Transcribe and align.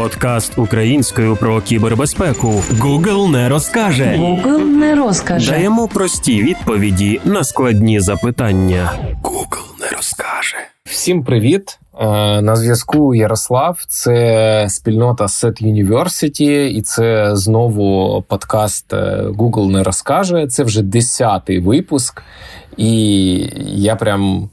Подкаст 0.00 0.58
українською 0.58 1.36
про 1.36 1.60
кібербезпеку. 1.60 2.48
Google 2.48 3.30
не 3.30 3.48
розкаже. 3.48 4.04
Google 4.04 4.64
не 4.64 4.94
розкаже. 4.94 5.50
Даємо 5.50 5.88
прості 5.88 6.42
відповіді 6.42 7.20
на 7.24 7.44
складні 7.44 8.00
запитання. 8.00 8.92
Google 9.22 9.80
не 9.80 9.96
розкаже. 9.96 10.56
Всім 10.84 11.24
привіт! 11.24 11.78
Е, 12.00 12.06
на 12.42 12.56
зв'язку 12.56 13.14
Ярослав. 13.14 13.78
Це 13.88 14.66
спільнота 14.68 15.24
Set 15.24 15.62
University, 15.62 16.50
і 16.50 16.82
це 16.82 17.36
знову 17.36 18.22
подкаст 18.28 18.92
е, 18.92 19.22
Google 19.22 19.70
не 19.70 19.82
розкаже. 19.82 20.46
Це 20.46 20.64
вже 20.64 20.82
десятий 20.82 21.58
випуск, 21.58 22.22
і 22.76 22.92
я 23.66 23.96
прям. 23.96 24.50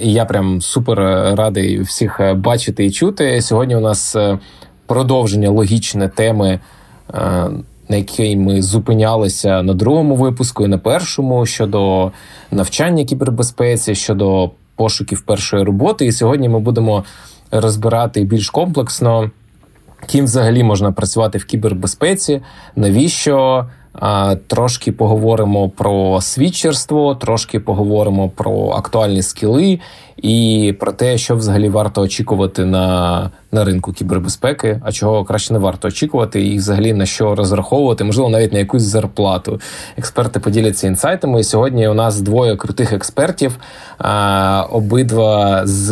Я 0.00 0.24
прям 0.24 0.60
супер 0.60 0.98
радий 1.36 1.80
всіх 1.80 2.20
бачити 2.36 2.84
і 2.84 2.90
чути. 2.90 3.42
Сьогодні 3.42 3.76
у 3.76 3.80
нас 3.80 4.16
е, 4.16 4.38
продовження 4.88 5.50
логічне 5.50 6.08
теми, 6.08 6.60
на 7.88 7.96
якій 7.96 8.36
ми 8.36 8.62
зупинялися 8.62 9.62
на 9.62 9.74
другому 9.74 10.16
випуску 10.16 10.64
і 10.64 10.68
на 10.68 10.78
першому 10.78 11.46
щодо 11.46 12.12
навчання 12.50 13.04
кібербезпеці, 13.04 13.94
щодо 13.94 14.50
пошуків 14.76 15.20
першої 15.20 15.64
роботи. 15.64 16.06
І 16.06 16.12
сьогодні 16.12 16.48
ми 16.48 16.58
будемо 16.58 17.04
розбирати 17.50 18.24
більш 18.24 18.50
комплексно, 18.50 19.30
ким 20.06 20.24
взагалі 20.24 20.62
можна 20.62 20.92
працювати 20.92 21.38
в 21.38 21.44
кібербезпеці, 21.44 22.42
навіщо. 22.76 23.66
Трошки 24.46 24.92
поговоримо 24.92 25.68
про 25.68 26.20
свідчерство, 26.20 27.14
трошки 27.14 27.60
поговоримо 27.60 28.28
про 28.28 28.70
актуальні 28.70 29.22
скіли 29.22 29.80
і 30.16 30.74
про 30.80 30.92
те, 30.92 31.18
що 31.18 31.36
взагалі 31.36 31.68
варто 31.68 32.02
очікувати 32.02 32.64
на 32.64 33.30
на 33.52 33.64
ринку 33.64 33.92
кібербезпеки, 33.92 34.80
а 34.84 34.92
чого 34.92 35.24
краще 35.24 35.52
не 35.52 35.58
варто 35.58 35.88
очікувати, 35.88 36.46
і 36.46 36.56
взагалі 36.56 36.92
на 36.92 37.06
що 37.06 37.34
розраховувати, 37.34 38.04
можливо, 38.04 38.28
навіть 38.28 38.52
на 38.52 38.58
якусь 38.58 38.82
зарплату. 38.82 39.60
Експерти 39.96 40.40
поділяться 40.40 40.86
інсайтами. 40.86 41.40
І 41.40 41.44
Сьогодні 41.44 41.88
у 41.88 41.94
нас 41.94 42.20
двоє 42.20 42.56
крутих 42.56 42.92
експертів, 42.92 43.58
обидва 44.70 45.66
з 45.66 45.90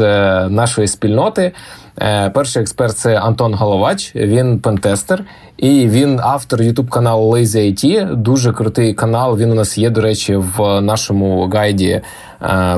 нашої 0.48 0.88
спільноти. 0.88 1.52
Е, 2.02 2.30
перший 2.30 2.62
експерт 2.62 2.98
це 2.98 3.18
Антон 3.18 3.54
Головач. 3.54 4.12
Він 4.14 4.58
пентестер 4.58 5.24
і 5.56 5.88
він 5.88 6.20
автор 6.22 6.62
ютуб 6.62 6.90
каналу 6.90 7.36
Lazy 7.36 7.56
IT. 7.56 8.14
Дуже 8.14 8.52
крутий 8.52 8.94
канал. 8.94 9.38
Він 9.38 9.50
у 9.50 9.54
нас 9.54 9.78
є, 9.78 9.90
до 9.90 10.00
речі, 10.00 10.36
в 10.36 10.80
нашому 10.80 11.48
гайді 11.48 11.88
е, 11.90 12.02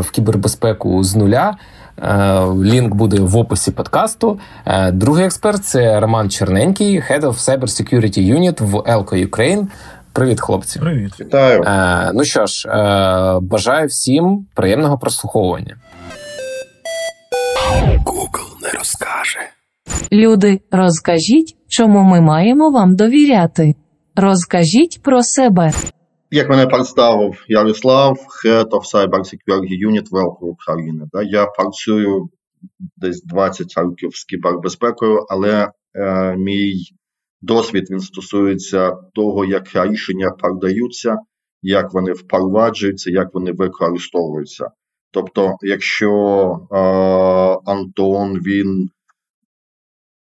в 0.01 0.11
кібербезпеку 0.11 1.05
з 1.05 1.17
нуля. 1.17 1.57
Е, 2.03 2.41
лінк 2.63 2.95
буде 2.95 3.21
в 3.21 3.37
описі 3.37 3.71
подкасту. 3.71 4.39
Другий 4.93 5.25
експерт 5.25 5.65
це 5.65 6.01
Роман 6.01 6.31
Черненький, 6.31 7.01
Head 7.01 7.21
of 7.21 7.35
Cyber 7.35 7.61
Security 7.61 8.39
Unit 8.39 8.63
в 8.63 8.75
Elko 8.75 9.29
Ukraine. 9.29 9.67
Привіт, 10.13 10.41
хлопці. 10.41 10.79
Привіт, 10.79 11.21
вітаю. 11.21 11.65
Ну 12.15 12.25
що 12.25 12.47
ж, 12.47 12.69
бажаю 13.41 13.89
всім 13.89 14.47
приємного 14.55 14.99
прослуховування. 14.99 15.77
Google 18.05 18.63
не 18.63 18.71
розкаже. 18.79 19.39
Люди, 20.13 20.61
розкажіть, 20.71 21.57
чому 21.69 22.03
ми 22.03 22.21
маємо 22.21 22.71
вам 22.71 22.97
довіряти. 22.97 23.75
Розкажіть 24.17 25.03
про 25.03 25.23
себе. 25.23 25.73
Як 26.31 26.49
мене 26.49 26.67
представив 26.67 27.45
Ярослав, 27.49 28.19
Head 28.45 28.69
of 28.69 28.95
Cyber 28.95 29.21
Security 29.21 29.89
Unit 29.89 30.07
Велко 30.11 30.47
України. 30.47 31.07
Я 31.25 31.47
працюю 31.47 32.29
десь 32.97 33.23
20 33.25 33.75
років 33.77 34.17
з 34.17 34.25
кібербезпекою, 34.25 35.27
але 35.29 35.69
е, 35.95 36.37
мій 36.37 36.75
досвід 37.43 37.85
він 37.91 38.01
стосується 38.01 38.93
того, 39.15 39.45
як 39.45 39.65
рішення 39.75 40.31
продаються, 40.31 41.17
як 41.63 41.93
вони 41.93 42.13
впроваджуються, 42.13 43.11
як 43.11 43.35
вони 43.35 43.53
використовуються. 43.53 44.69
Тобто, 45.11 45.57
якщо 45.61 46.11
е, 46.73 46.77
Антон 47.71 48.39
він 48.39 48.91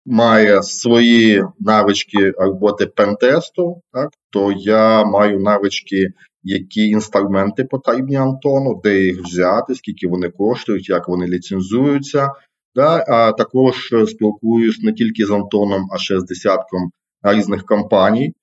має 0.05 0.63
свої 0.63 1.45
навички 1.59 2.31
роботи 2.31 2.85
пентесту, 2.85 3.81
так, 3.93 4.09
то 4.29 4.51
я 4.51 5.05
маю 5.05 5.39
навички, 5.39 6.07
які 6.43 6.87
інструменти 6.87 7.63
потрібні 7.63 8.15
Антону, 8.15 8.81
де 8.83 8.99
їх 8.99 9.21
взяти, 9.23 9.75
скільки 9.75 10.07
вони 10.07 10.29
коштують, 10.29 10.89
як 10.89 11.07
вони 11.07 11.27
ліцензуються. 11.27 12.29
Да, 12.75 13.05
А 13.07 13.31
також 13.31 13.93
спілкуюсь 14.07 14.83
не 14.83 14.93
тільки 14.93 15.25
з 15.25 15.31
Антоном, 15.31 15.87
а 15.91 15.97
ще 15.97 16.19
з 16.19 16.23
десятком 16.23 16.91
різних 17.23 17.65
компаній, 17.65 18.33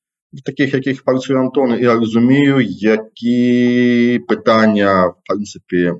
таких, 0.45 0.75
яких 0.75 1.05
працює 1.05 1.41
Антон, 1.41 1.79
я 1.81 1.95
розумію, 1.95 2.61
які 2.69 4.21
питання, 4.29 5.07
в 5.07 5.15
принципі, 5.29 5.93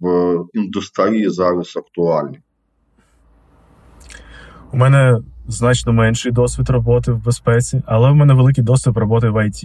в 0.00 0.44
індустрії 0.54 1.30
зараз 1.30 1.76
актуальні. 1.76 2.38
У 4.72 4.76
мене 4.76 5.18
значно 5.48 5.92
менший 5.92 6.32
досвід 6.32 6.70
роботи 6.70 7.12
в 7.12 7.24
безпеці, 7.24 7.82
але 7.86 8.10
в 8.10 8.14
мене 8.14 8.34
великий 8.34 8.64
досвід 8.64 8.96
роботи 8.96 9.28
в 9.28 9.46
ІТ. 9.46 9.64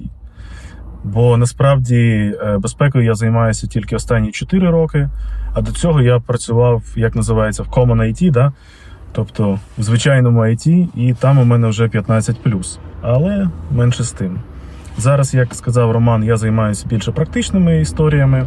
Бо 1.03 1.37
насправді 1.37 1.97
е, 2.41 2.57
безпекою 2.57 3.05
я 3.05 3.13
займаюся 3.13 3.67
тільки 3.67 3.95
останні 3.95 4.31
4 4.31 4.69
роки, 4.69 5.09
а 5.53 5.61
до 5.61 5.71
цього 5.71 6.01
я 6.01 6.19
працював, 6.19 6.83
як 6.95 7.15
називається, 7.15 7.63
в 7.63 7.67
Common 7.67 8.01
IT, 8.01 8.31
да? 8.31 8.53
Тобто 9.13 9.59
в 9.77 9.83
звичайному 9.83 10.41
IT, 10.41 10.87
і 10.95 11.13
там 11.13 11.39
у 11.39 11.45
мене 11.45 11.67
вже 11.67 11.87
15 11.87 12.35
але 13.01 13.49
менше 13.71 14.03
з 14.03 14.11
тим. 14.11 14.39
Зараз, 14.97 15.33
як 15.33 15.55
сказав 15.55 15.91
Роман, 15.91 16.23
я 16.23 16.37
займаюся 16.37 16.85
більше 16.87 17.11
практичними 17.11 17.81
історіями. 17.81 18.45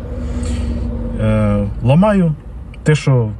Е, 1.20 1.66
Ламаю 1.82 2.34
те, 2.82 2.94
що 2.94 3.30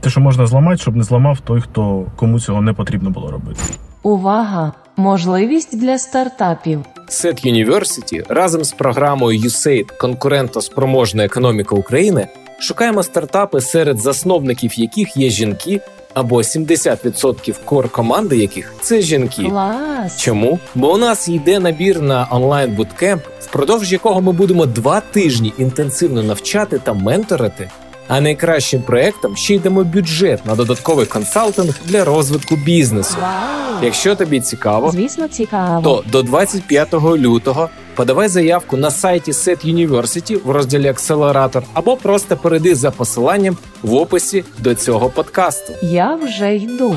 те, 0.00 0.10
що 0.10 0.20
можна 0.20 0.46
зламати, 0.46 0.78
щоб 0.78 0.96
не 0.96 1.02
зламав 1.02 1.40
той, 1.40 1.60
хто 1.60 2.06
кому 2.16 2.40
цього 2.40 2.62
не 2.62 2.72
потрібно 2.72 3.10
було 3.10 3.30
робити. 3.30 3.60
Увага! 4.02 4.72
Можливість 4.96 5.80
для 5.80 5.98
стартапів. 5.98 6.80
Set 7.08 7.46
University 7.46 8.34
разом 8.34 8.64
з 8.64 8.72
програмою 8.72 9.40
USAID 9.40 9.98
Конкурентоспроможна 9.98 11.24
економіка 11.24 11.74
України 11.74 12.28
шукаємо 12.60 13.02
стартапи, 13.02 13.60
серед 13.60 13.98
засновників 13.98 14.78
яких 14.78 15.16
є 15.16 15.30
жінки 15.30 15.80
або 16.16 16.36
70% 16.36 17.54
кор 17.64 17.88
команди 17.88 18.36
яких 18.36 18.74
це 18.80 19.00
жінки. 19.00 19.42
Клас! 19.50 20.20
Чому? 20.20 20.58
Бо 20.74 20.94
у 20.94 20.96
нас 20.96 21.28
йде 21.28 21.60
набір 21.60 22.02
на 22.02 22.28
онлайн 22.30 22.74
буткемп, 22.74 23.22
впродовж 23.40 23.92
якого 23.92 24.20
ми 24.20 24.32
будемо 24.32 24.66
два 24.66 25.00
тижні 25.00 25.52
інтенсивно 25.58 26.22
навчати 26.22 26.78
та 26.78 26.92
менторити. 26.92 27.70
А 28.08 28.20
найкращим 28.20 28.82
проектом 28.82 29.36
ще 29.36 29.54
йдемо 29.54 29.84
бюджет 29.84 30.46
на 30.46 30.54
додатковий 30.54 31.06
консалтинг 31.06 31.74
для 31.84 32.04
розвитку 32.04 32.56
бізнесу. 32.56 33.16
Вау! 33.22 33.82
Якщо 33.82 34.14
тобі 34.14 34.40
цікаво, 34.40 34.90
звісно, 34.90 35.28
цікаво, 35.28 35.82
то 35.82 36.10
до 36.10 36.22
25 36.22 36.94
лютого 36.94 37.68
подавай 37.96 38.28
заявку 38.28 38.76
на 38.76 38.90
сайті 38.90 39.30
Set 39.30 39.74
University 39.74 40.44
в 40.44 40.50
розділі 40.50 40.88
Акселератор 40.88 41.62
або 41.74 41.96
просто 41.96 42.36
перейди 42.36 42.74
за 42.74 42.90
посиланням 42.90 43.56
в 43.82 43.94
описі 43.94 44.44
до 44.58 44.74
цього 44.74 45.10
подкасту. 45.10 45.72
Я 45.82 46.14
вже 46.14 46.56
йду. 46.56 46.96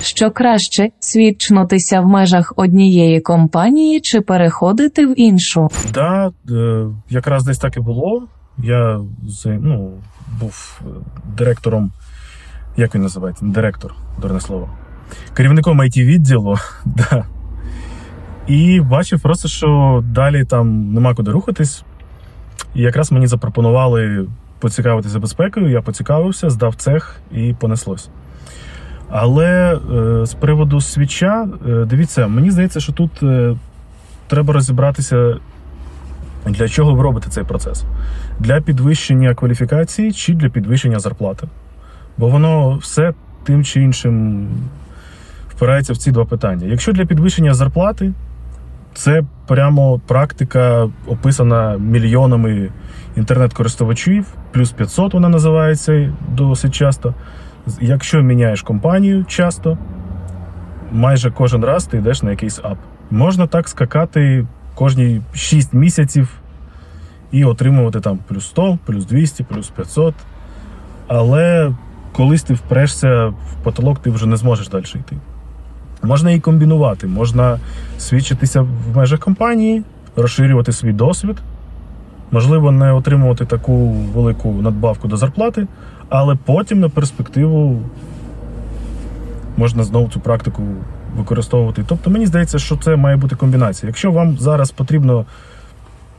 Що 0.00 0.30
краще 0.30 0.88
свідчнутися 1.00 2.00
в 2.00 2.06
межах 2.06 2.52
однієї 2.56 3.20
компанії 3.20 4.00
чи 4.00 4.20
переходити 4.20 5.06
в 5.06 5.20
іншу? 5.20 5.68
Да, 5.92 6.30
е, 6.50 6.86
якраз 7.10 7.44
десь 7.44 7.58
так 7.58 7.76
і 7.76 7.80
було. 7.80 8.22
Я 8.58 9.00
ну, 9.44 9.92
був 10.40 10.80
е, 10.80 10.84
директором, 11.38 11.92
як 12.76 12.94
він 12.94 13.02
називається? 13.02 13.46
Директор, 13.46 13.94
дурне 14.22 14.40
слово. 14.40 14.70
Керівником 15.34 15.80
it 15.80 16.04
відділу. 16.04 16.56
да. 16.84 17.24
І 18.48 18.80
бачив 18.80 19.20
просто, 19.20 19.48
що 19.48 20.02
далі 20.06 20.44
там 20.44 20.92
нема 20.92 21.14
куди 21.14 21.30
рухатись. 21.30 21.84
І 22.74 22.82
якраз 22.82 23.12
мені 23.12 23.26
запропонували 23.26 24.26
поцікавитися 24.58 25.18
безпекою, 25.18 25.70
я 25.70 25.82
поцікавився, 25.82 26.50
здав 26.50 26.74
цех 26.74 27.20
і 27.32 27.54
понеслось. 27.60 28.08
Але 29.10 29.74
е, 29.74 30.26
з 30.26 30.34
приводу 30.34 30.80
свіча, 30.80 31.48
е, 31.68 31.84
дивіться, 31.84 32.26
мені 32.28 32.50
здається, 32.50 32.80
що 32.80 32.92
тут 32.92 33.22
е, 33.22 33.56
треба 34.26 34.54
розібратися, 34.54 35.36
для 36.46 36.68
чого 36.68 36.94
ви 36.94 37.02
робите 37.02 37.30
цей 37.30 37.44
процес. 37.44 37.84
Для 38.40 38.60
підвищення 38.60 39.34
кваліфікації 39.34 40.12
чи 40.12 40.34
для 40.34 40.48
підвищення 40.48 40.98
зарплати. 40.98 41.48
Бо 42.18 42.28
воно 42.28 42.76
все 42.76 43.12
тим 43.44 43.64
чи 43.64 43.82
іншим 43.82 44.46
впирається 45.48 45.92
в 45.92 45.96
ці 45.96 46.12
два 46.12 46.24
питання. 46.24 46.66
Якщо 46.66 46.92
для 46.92 47.04
підвищення 47.04 47.54
зарплати, 47.54 48.12
це 48.98 49.22
прямо 49.46 49.98
практика, 50.06 50.90
описана 51.06 51.76
мільйонами 51.76 52.70
інтернет-користувачів, 53.16 54.26
плюс 54.52 54.72
500 54.72 55.14
вона 55.14 55.28
називається 55.28 56.12
досить 56.32 56.74
часто. 56.74 57.14
Якщо 57.80 58.22
міняєш 58.22 58.62
компанію 58.62 59.24
часто, 59.24 59.78
майже 60.92 61.30
кожен 61.30 61.64
раз 61.64 61.86
ти 61.86 61.98
йдеш 61.98 62.22
на 62.22 62.30
якийсь 62.30 62.58
ап. 62.58 62.78
Можна 63.10 63.46
так 63.46 63.68
скакати 63.68 64.46
кожні 64.74 65.22
6 65.34 65.74
місяців 65.74 66.40
і 67.32 67.44
отримувати 67.44 68.00
там 68.00 68.18
плюс 68.28 68.46
100, 68.46 68.78
плюс 68.86 69.06
200, 69.06 69.44
плюс 69.44 69.70
500. 69.70 70.14
Але 71.06 71.72
колись 72.12 72.42
ти 72.42 72.54
впрешся 72.54 73.26
в 73.26 73.62
потолок, 73.62 73.98
ти 73.98 74.10
вже 74.10 74.26
не 74.26 74.36
зможеш 74.36 74.68
далі 74.68 74.84
йти. 74.94 75.16
Можна 76.02 76.30
і 76.30 76.40
комбінувати, 76.40 77.06
можна 77.06 77.58
свідчитися 77.98 78.62
в 78.62 78.96
межах 78.96 79.20
компанії, 79.20 79.82
розширювати 80.16 80.72
свій 80.72 80.92
досвід, 80.92 81.36
можливо, 82.30 82.72
не 82.72 82.92
отримувати 82.92 83.44
таку 83.46 83.88
велику 83.90 84.52
надбавку 84.52 85.08
до 85.08 85.16
зарплати, 85.16 85.66
але 86.08 86.34
потім 86.44 86.80
на 86.80 86.88
перспективу 86.88 87.82
можна 89.56 89.84
знову 89.84 90.08
цю 90.08 90.20
практику 90.20 90.62
використовувати. 91.16 91.84
Тобто, 91.88 92.10
мені 92.10 92.26
здається, 92.26 92.58
що 92.58 92.76
це 92.76 92.96
має 92.96 93.16
бути 93.16 93.36
комбінація. 93.36 93.88
Якщо 93.88 94.12
вам 94.12 94.38
зараз 94.38 94.70
потрібно 94.70 95.26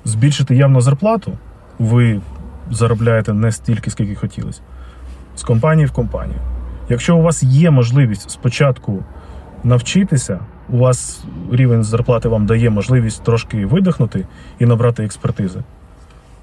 збільшити 0.06 0.56
явно 0.56 0.82
зарплату, 0.82 1.32
ви 1.80 2.22
заробляєте 2.72 3.34
не 3.34 3.52
стільки, 3.52 3.92
скільки 3.92 4.16
хотілося, 4.16 4.62
з 5.36 5.44
компанії 5.44 5.86
в 5.86 5.92
компанію. 5.92 6.40
Якщо 6.90 7.18
у 7.18 7.22
вас 7.22 7.44
є 7.44 7.72
можливість 7.72 8.30
спочатку 8.30 9.04
навчитися, 9.64 10.40
у 10.70 10.78
вас 10.78 11.24
рівень 11.52 11.84
зарплати 11.84 12.30
вам 12.30 12.46
дає 12.46 12.70
можливість 12.70 13.24
трошки 13.24 13.66
видихнути 13.66 14.26
і 14.60 14.66
набрати 14.66 15.04
експертизи, 15.04 15.60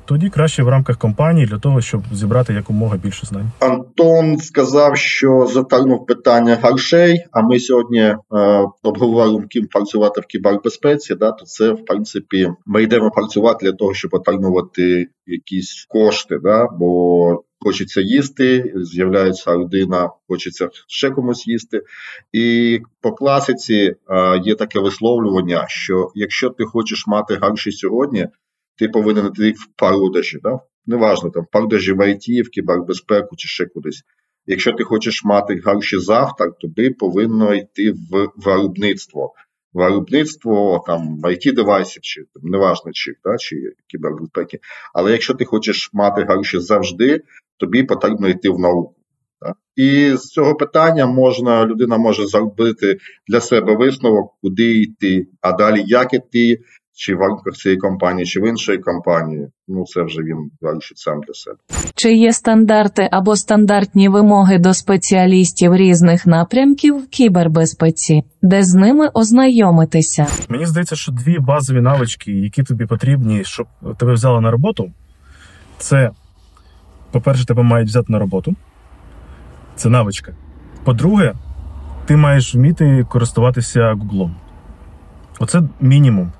тоді 0.04 0.28
краще 0.28 0.62
в 0.62 0.68
рамках 0.68 0.98
компанії 0.98 1.46
для 1.46 1.58
того, 1.58 1.80
щоб 1.80 2.02
зібрати 2.12 2.52
якомога 2.52 2.96
більше 2.96 3.26
знань. 3.26 3.50
Антон 3.60 4.36
сказав, 4.38 4.96
що 4.96 5.46
затягнув 5.46 6.06
питання 6.06 6.54
грошей. 6.62 7.24
А 7.32 7.42
ми 7.42 7.58
сьогодні 7.58 8.00
е, 8.00 8.16
обговорюємо 8.82 9.46
ким 9.50 9.66
працювати 9.66 10.20
в 10.20 10.26
кібербезпеці. 10.26 11.14
Да, 11.14 11.32
то 11.32 11.44
це 11.44 11.70
в 11.70 11.84
принципі 11.84 12.48
ми 12.66 12.82
йдемо 12.82 13.10
працювати 13.10 13.66
для 13.66 13.72
того, 13.72 13.94
щоб 13.94 14.14
отримувати 14.14 15.06
якісь 15.26 15.86
кошти. 15.88 16.38
Да, 16.42 16.68
бо 16.78 17.42
Хочеться 17.60 18.00
їсти, 18.00 18.72
з'являється 18.76 19.56
людина, 19.56 20.10
хочеться 20.28 20.68
ще 20.88 21.10
комусь 21.10 21.46
їсти. 21.46 21.82
І 22.32 22.78
по 23.00 23.12
класиці 23.12 23.74
е, 23.74 24.40
є 24.44 24.54
таке 24.54 24.80
висловлювання, 24.80 25.64
що 25.68 26.10
якщо 26.14 26.50
ти 26.50 26.64
хочеш 26.64 27.06
мати 27.06 27.34
гроші 27.34 27.72
сьогодні, 27.72 28.28
ти 28.78 28.88
повинен 28.88 29.26
йти 29.26 29.50
в 29.50 29.66
продажі. 29.76 30.38
Да? 30.42 30.60
Неважно, 30.86 31.30
там 31.30 31.46
продажі 31.52 31.92
в 31.92 32.00
IT, 32.00 32.42
в 32.42 32.48
кібербезпеку 32.48 33.36
чи 33.36 33.48
ще 33.48 33.66
кудись. 33.66 34.02
Якщо 34.46 34.72
ти 34.72 34.84
хочеш 34.84 35.24
мати 35.24 35.54
гроші 35.54 35.98
завтра, 35.98 36.50
тобі 36.50 36.90
повинно 36.90 37.54
йти 37.54 37.92
в 37.92 38.28
виробництво. 38.36 39.32
Виробництво 39.72 40.84
там 40.86 41.20
it 41.22 41.54
девайсів, 41.54 42.02
чи 42.02 42.24
там, 42.34 42.50
неважно 42.50 42.92
чи, 42.92 43.14
да, 43.24 43.36
чи 43.36 43.56
кібербезпеки. 43.86 44.58
Але 44.94 45.12
якщо 45.12 45.34
ти 45.34 45.44
хочеш 45.44 45.90
мати 45.92 46.22
гроші 46.22 46.58
завжди, 46.58 47.22
тобі 47.56 47.82
потрібно 47.82 48.28
йти 48.28 48.50
в 48.50 48.58
науку. 48.58 48.94
І 49.76 50.12
з 50.16 50.20
цього 50.20 50.54
питання 50.54 51.06
можна 51.06 51.66
людина 51.66 51.98
може 51.98 52.26
зробити 52.26 52.96
для 53.28 53.40
себе 53.40 53.76
висновок, 53.76 54.32
куди 54.42 54.80
йти, 54.80 55.26
а 55.40 55.52
далі 55.52 55.82
як 55.86 56.14
іти, 56.14 56.58
чи 56.94 57.14
в 57.14 57.18
рамках 57.18 57.54
цієї 57.54 57.78
компанії, 57.78 58.26
чи 58.26 58.40
в 58.40 58.48
іншої 58.48 58.78
компанії. 58.78 59.48
Ну 59.68 59.84
це 59.86 60.02
вже 60.02 60.22
він 60.22 60.50
вирішить 60.60 60.98
сам 60.98 61.20
для 61.20 61.34
себе. 61.34 61.56
Чи 61.94 62.14
є 62.14 62.32
стандарти 62.32 63.08
або 63.12 63.36
стандартні 63.36 64.08
вимоги 64.08 64.58
до 64.58 64.74
спеціалістів 64.74 65.76
різних 65.76 66.26
напрямків 66.26 66.98
в 66.98 67.08
кібербезпеці, 67.08 68.22
де 68.42 68.62
з 68.62 68.74
ними 68.74 69.08
ознайомитися? 69.14 70.26
Мені 70.48 70.66
здається, 70.66 70.96
що 70.96 71.12
дві 71.12 71.38
базові 71.38 71.80
навички, 71.80 72.32
які 72.32 72.62
тобі 72.62 72.86
потрібні, 72.86 73.44
щоб 73.44 73.66
тебе 73.98 74.12
взяли 74.12 74.40
на 74.40 74.50
роботу, 74.50 74.92
це, 75.78 76.10
по-перше, 77.16 77.46
тебе 77.46 77.62
мають 77.62 77.88
взяти 77.88 78.12
на 78.12 78.18
роботу. 78.18 78.54
Це 79.76 79.88
навичка. 79.88 80.32
По-друге, 80.84 81.34
ти 82.04 82.16
маєш 82.16 82.54
вміти 82.54 83.06
користуватися 83.08 83.92
Гуглом. 83.92 84.36
Оце 85.38 85.62
мінімум. 85.80 86.32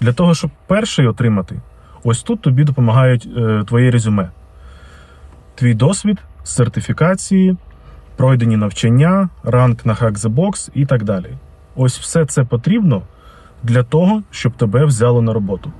Для 0.00 0.12
того, 0.12 0.34
щоб 0.34 0.50
перший 0.66 1.06
отримати, 1.06 1.60
ось 2.04 2.22
тут 2.22 2.40
тобі 2.40 2.64
допомагають 2.64 3.28
е, 3.36 3.64
твоє 3.66 3.90
резюме, 3.90 4.30
твій 5.54 5.74
досвід, 5.74 6.18
сертифікації, 6.44 7.56
пройдені 8.16 8.56
навчання, 8.56 9.28
ранг 9.44 9.76
на 9.84 9.94
Hack 9.94 10.12
the 10.12 10.34
Box 10.34 10.70
і 10.74 10.86
так 10.86 11.04
далі. 11.04 11.36
Ось 11.76 11.98
все 11.98 12.26
це 12.26 12.44
потрібно 12.44 13.02
для 13.62 13.82
того, 13.82 14.22
щоб 14.30 14.52
тебе 14.52 14.84
взяли 14.84 15.22
на 15.22 15.32
роботу. 15.32 15.72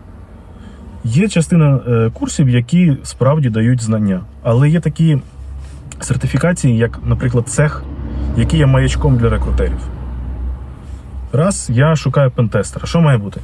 Є 1.05 1.29
частина 1.29 1.81
е, 1.89 2.11
курсів, 2.15 2.49
які 2.49 2.97
справді 3.03 3.51
дають 3.51 3.83
знання, 3.83 4.21
але 4.43 4.69
є 4.69 4.81
такі 4.81 5.19
сертифікації, 6.01 6.77
як, 6.77 6.99
наприклад, 7.05 7.49
цех, 7.49 7.83
який 8.37 8.59
є 8.59 8.67
маячком 8.67 9.17
для 9.17 9.29
рекрутерів. 9.29 9.79
Раз 11.33 11.71
я 11.73 11.97
шукаю 11.97 12.31
пентестера, 12.31 12.87
що 12.87 13.01
має 13.01 13.19
бути? 13.19 13.41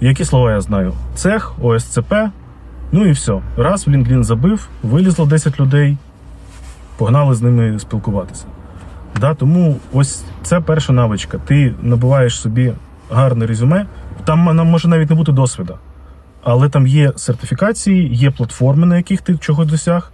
Які 0.00 0.24
слова 0.24 0.52
я 0.52 0.60
знаю? 0.60 0.92
Цех, 1.14 1.52
ОСЦП, 1.62 2.14
ну 2.92 3.06
і 3.06 3.10
все. 3.10 3.40
Раз 3.56 3.86
в 3.86 3.90
LinkedIn 3.90 4.22
забив, 4.22 4.68
вилізло 4.82 5.26
10 5.26 5.60
людей, 5.60 5.96
погнали 6.96 7.34
з 7.34 7.42
ними 7.42 7.78
спілкуватися. 7.78 8.44
Да, 9.20 9.34
Тому 9.34 9.76
ось 9.92 10.24
це 10.42 10.60
перша 10.60 10.92
навичка. 10.92 11.38
Ти 11.38 11.74
набуваєш 11.82 12.40
собі 12.40 12.72
гарне 13.10 13.46
резюме, 13.46 13.86
там 14.24 14.38
може 14.38 14.88
навіть 14.88 15.10
не 15.10 15.16
бути 15.16 15.32
досвіду. 15.32 15.78
Але 16.42 16.68
там 16.68 16.86
є 16.86 17.12
сертифікації, 17.16 18.14
є 18.14 18.30
платформи, 18.30 18.86
на 18.86 18.96
яких 18.96 19.20
ти 19.20 19.36
чогось 19.36 19.66
досяг. 19.66 20.12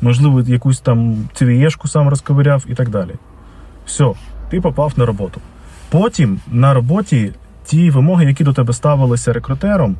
Можливо, 0.00 0.40
якусь 0.40 0.80
там 0.80 1.28
цивієшку 1.34 1.88
сам 1.88 2.08
розковиряв 2.08 2.64
і 2.68 2.74
так 2.74 2.88
далі. 2.88 3.10
Все, 3.86 4.12
ти 4.50 4.60
попав 4.60 4.92
на 4.96 5.06
роботу. 5.06 5.40
Потім 5.90 6.40
на 6.52 6.74
роботі 6.74 7.32
ті 7.64 7.90
вимоги, 7.90 8.24
які 8.24 8.44
до 8.44 8.52
тебе 8.52 8.72
ставилися 8.72 9.32
рекрутером, 9.32 9.96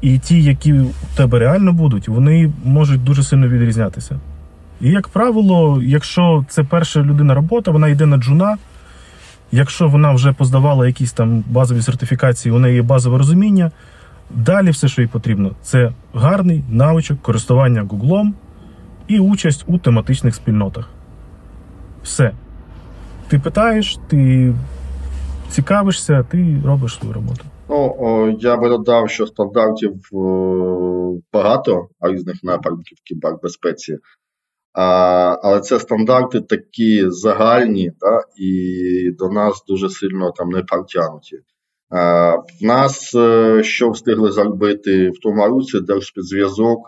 і 0.00 0.18
ті, 0.18 0.42
які 0.42 0.72
у 0.72 0.90
тебе 1.16 1.38
реально 1.38 1.72
будуть, 1.72 2.08
вони 2.08 2.52
можуть 2.64 3.04
дуже 3.04 3.22
сильно 3.22 3.48
відрізнятися. 3.48 4.20
І, 4.80 4.90
як 4.90 5.08
правило, 5.08 5.82
якщо 5.82 6.44
це 6.48 6.64
перша 6.64 7.02
людина 7.02 7.34
робота, 7.34 7.70
вона 7.70 7.88
йде 7.88 8.06
на 8.06 8.16
джуна. 8.16 8.56
Якщо 9.52 9.88
вона 9.88 10.12
вже 10.12 10.32
поздавала 10.32 10.86
якісь 10.86 11.12
там 11.12 11.44
базові 11.46 11.82
сертифікації, 11.82 12.52
у 12.52 12.58
неї 12.58 12.74
є 12.74 12.82
базове 12.82 13.18
розуміння. 13.18 13.70
Далі 14.36 14.70
все, 14.70 14.88
що 14.88 15.02
їй 15.02 15.08
потрібно, 15.08 15.50
це 15.62 15.92
гарний 16.14 16.64
навичок 16.70 17.22
користування 17.22 17.82
Гуглом 17.82 18.34
і 19.08 19.18
участь 19.18 19.64
у 19.66 19.78
тематичних 19.78 20.34
спільнотах. 20.34 20.88
Все. 22.02 22.32
Ти 23.28 23.38
питаєш, 23.38 23.98
ти 24.08 24.52
цікавишся, 25.48 26.22
ти 26.30 26.62
робиш 26.64 26.94
свою 26.94 27.14
роботу. 27.14 27.44
Ну, 27.68 27.96
о, 27.98 28.28
я 28.40 28.56
би 28.56 28.68
додав, 28.68 29.10
що 29.10 29.26
стандартів 29.26 29.92
о, 30.12 31.18
багато 31.32 31.88
різних 32.00 32.36
напрямків 32.42 32.98
кібербезпеці. 33.04 33.98
А, 34.72 34.84
Але 35.42 35.60
це 35.60 35.80
стандарти 35.80 36.40
такі 36.40 37.10
загальні, 37.10 37.90
та, 38.00 38.22
і 38.36 39.10
до 39.18 39.28
нас 39.28 39.64
дуже 39.68 39.90
сильно 39.90 40.30
там 40.30 40.48
не 40.48 40.62
протягнуті. 40.62 41.38
Нас 42.60 43.14
е, 43.14 43.62
що 43.62 43.90
встигли 43.90 44.32
зробити 44.32 45.10
в 45.10 45.18
тому 45.22 45.46
році, 45.46 45.80
Держспецзв'язок 45.80 46.78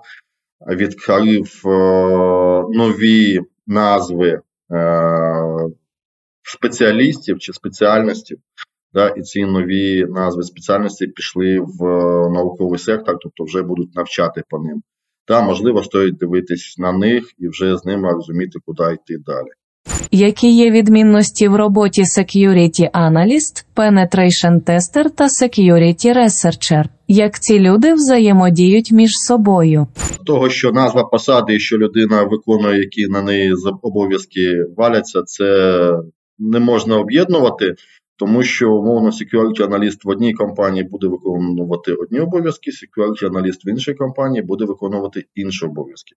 відкрив 0.69 1.63
е, 1.67 1.69
нові 2.71 3.41
назви 3.67 4.41
е, 4.73 5.01
спеціалістів 6.43 7.39
чи 7.39 7.53
спеціальностей, 7.53 8.39
да, 8.93 9.09
і 9.09 9.23
ці 9.23 9.45
нові 9.45 10.07
назви 10.07 10.43
спеціальності 10.43 11.07
пішли 11.07 11.61
в 11.61 11.85
науковий 12.31 12.79
сектор, 12.79 13.17
тобто 13.23 13.45
вже 13.45 13.63
будуть 13.63 13.95
навчати 13.95 14.43
по 14.49 14.59
ним. 14.59 14.83
Та 15.27 15.43
можливо 15.43 15.83
стоїть 15.83 16.17
дивитись 16.17 16.79
на 16.79 16.93
них 16.93 17.25
і 17.39 17.49
вже 17.49 17.77
з 17.77 17.85
ними 17.85 18.13
розуміти, 18.13 18.59
куди 18.67 18.83
йти 18.83 19.19
далі. 19.27 19.49
Які 20.17 20.57
є 20.57 20.71
відмінності 20.71 21.49
в 21.49 21.57
роботі 21.57 22.03
Security 22.03 22.91
Analyst, 22.91 23.65
Penetration 23.77 24.61
Tester 24.65 25.11
та 25.17 25.25
Security 25.25 26.17
Researcher? 26.17 26.85
Як 27.09 27.41
ці 27.41 27.61
люди 27.61 27.95
взаємодіють 27.95 28.93
між 28.93 29.11
собою? 29.11 29.87
Того, 30.27 30.49
що 30.51 30.73
назва 30.73 31.05
посади, 31.05 31.55
і 31.55 31.61
що 31.61 31.79
людина 31.79 32.23
виконує, 32.23 32.79
які 32.79 33.07
на 33.07 33.23
неї 33.23 33.55
обов'язки 33.83 34.65
валяться, 34.77 35.23
це 35.23 35.91
не 36.39 36.61
можна 36.61 36.99
об'єднувати, 36.99 37.75
тому 38.17 38.43
що 38.43 38.73
умовно 38.73 39.11
security 39.11 39.65
аналіст 39.65 40.05
в 40.05 40.09
одній 40.09 40.35
компанії 40.35 40.85
буде 40.85 41.07
виконувати 41.07 41.93
одні 41.93 42.21
обов'язки, 42.21 42.71
security 42.71 43.27
аналіст 43.27 43.67
в 43.67 43.69
іншій 43.69 43.95
компанії 43.95 44.43
буде 44.43 44.65
виконувати 44.65 45.25
інші 45.35 45.67
обов'язки. 45.67 46.15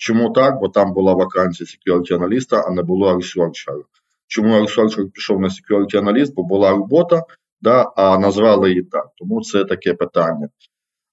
Чому 0.00 0.30
так? 0.30 0.60
Бо 0.60 0.68
там 0.68 0.92
була 0.92 1.14
вакансія 1.14 1.66
security 1.66 2.14
аналіста, 2.14 2.64
а 2.66 2.70
не 2.70 2.82
було 2.82 3.16
ресерчера. 3.16 3.78
чому 4.26 4.54
Арсольчик 4.54 5.12
пішов 5.12 5.40
на 5.40 5.48
security 5.48 5.98
аналіст, 5.98 6.34
бо 6.34 6.42
була 6.42 6.70
робота, 6.70 7.22
да, 7.60 7.92
а 7.96 8.18
назвали 8.18 8.68
її 8.68 8.82
так. 8.82 9.06
Тому 9.16 9.42
це 9.42 9.64
таке 9.64 9.94
питання. 9.94 10.48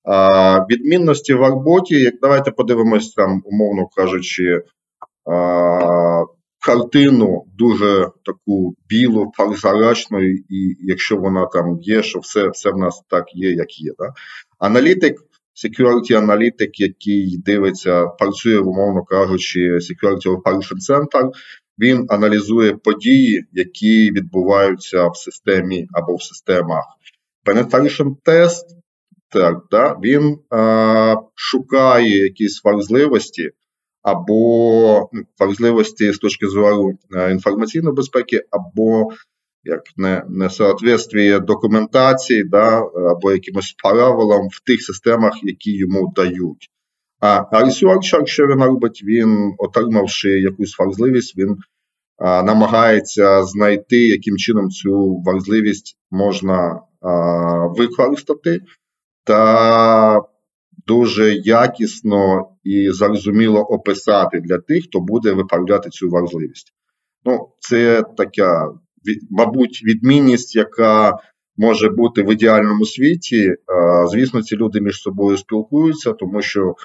А, 0.03 0.59
Відмінності 0.69 1.33
в 1.33 1.41
роботі, 1.41 1.95
як 1.95 2.13
давайте 2.21 2.51
подивимось 2.51 3.13
там, 3.13 3.41
умовно 3.45 3.87
кажучи, 3.95 4.61
а, 5.31 6.23
картину 6.65 7.45
дуже 7.57 8.09
таку 8.25 8.75
білу, 8.89 9.31
прозрачну, 9.37 10.23
і 10.23 10.77
якщо 10.79 11.17
вона 11.17 11.45
там 11.45 11.77
є, 11.81 12.03
що 12.03 12.19
все 12.19 12.49
все 12.49 12.71
в 12.71 12.77
нас 12.77 13.03
так 13.09 13.25
є, 13.35 13.51
як 13.51 13.79
є. 13.79 13.91
Да? 13.99 14.13
Аналітик, 14.59 15.15
security 15.63 16.13
аналітик, 16.13 16.79
який 16.79 17.37
дивиться, 17.37 18.05
працює, 18.05 18.59
умовно 18.59 19.03
кажучи, 19.03 19.59
Security 19.59 20.41
Operation 20.41 20.77
Center, 20.89 21.31
він 21.79 22.05
аналізує 22.09 22.73
події, 22.73 23.45
які 23.51 24.11
відбуваються 24.11 25.07
в 25.07 25.17
системі 25.17 25.87
або 25.93 26.15
в 26.15 26.21
системах. 26.23 26.83
Penetration 27.45 28.15
Test, 28.25 28.63
так, 29.29 29.57
да, 29.71 29.95
він 30.03 30.39
е, 30.53 31.15
шукає 31.35 32.23
якісь 32.23 32.61
важливості 32.63 33.51
або 34.01 35.09
ну, 35.13 35.23
важливості 35.39 36.13
з 36.13 36.17
точки 36.17 36.47
зору 36.47 36.91
е, 37.15 37.31
інформаційної 37.31 37.95
безпеки, 37.95 38.41
або 38.51 39.09
як 39.63 39.81
не 39.97 40.23
несоответствие 40.29 41.39
документації, 41.39 42.43
да, 42.43 42.81
або 43.11 43.31
якимось 43.31 43.75
правилам 43.83 44.47
в 44.51 44.59
тих 44.65 44.83
системах, 44.83 45.33
які 45.43 45.77
йому 45.77 46.13
дають. 46.15 46.69
А 47.19 47.43
researcher, 47.51 48.25
що 48.25 48.47
він 48.47 48.63
робить, 48.63 49.01
він, 49.03 49.53
отримавши 49.57 50.29
якусь 50.29 50.79
важливість, 50.79 51.37
він 51.37 51.57
а, 52.17 52.43
намагається 52.43 53.43
знайти, 53.43 54.07
яким 54.07 54.37
чином 54.37 54.69
цю 54.69 55.23
важливість 55.25 55.97
можна 56.11 56.81
а, 57.01 57.67
використати, 57.67 58.59
та 59.23 60.21
дуже 60.87 61.33
якісно 61.33 62.49
і 62.63 62.89
зрозуміло 62.91 63.59
описати 63.59 64.39
для 64.39 64.57
тих, 64.57 64.83
хто 64.83 64.99
буде 64.99 65.31
виправляти 65.31 65.89
цю 65.89 66.09
важливість. 66.09 66.73
Ну, 67.25 67.49
це 67.59 68.03
така, 68.17 68.73
мабуть, 69.29 69.81
відмінність, 69.83 70.55
яка 70.55 71.17
може 71.57 71.89
бути 71.89 72.23
в 72.23 72.31
ідеальному 72.31 72.85
світі. 72.85 73.55
Звісно, 74.11 74.41
ці 74.41 74.55
люди 74.55 74.81
між 74.81 75.01
собою 75.01 75.37
спілкуються, 75.37 76.13
тому 76.13 76.41
що 76.41 76.75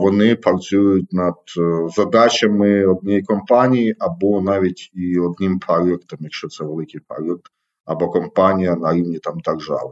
вони 0.00 0.36
працюють 0.36 1.12
над 1.12 1.34
е, 1.58 1.88
задачами 1.96 2.86
однієї 2.86 3.22
компанії 3.22 3.96
або 3.98 4.40
навіть 4.40 4.90
і 4.94 5.18
одним 5.18 5.58
проєктом, 5.58 6.18
якщо 6.22 6.48
це 6.48 6.64
великий 6.64 7.00
проєкт, 7.08 7.42
або 7.84 8.08
компанія 8.08 8.76
на 8.76 8.94
рівні 8.94 9.18
там 9.18 9.38
держави. 9.40 9.90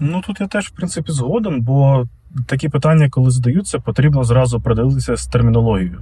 Ну 0.00 0.22
тут 0.26 0.40
я 0.40 0.46
теж 0.46 0.68
в 0.68 0.76
принципі 0.76 1.12
згоден, 1.12 1.62
бо 1.62 2.04
такі 2.46 2.68
питання, 2.68 3.10
коли 3.10 3.30
задаються, 3.30 3.78
потрібно 3.78 4.24
зразу 4.24 4.60
придивитися 4.60 5.16
з 5.16 5.26
термінологією. 5.26 6.00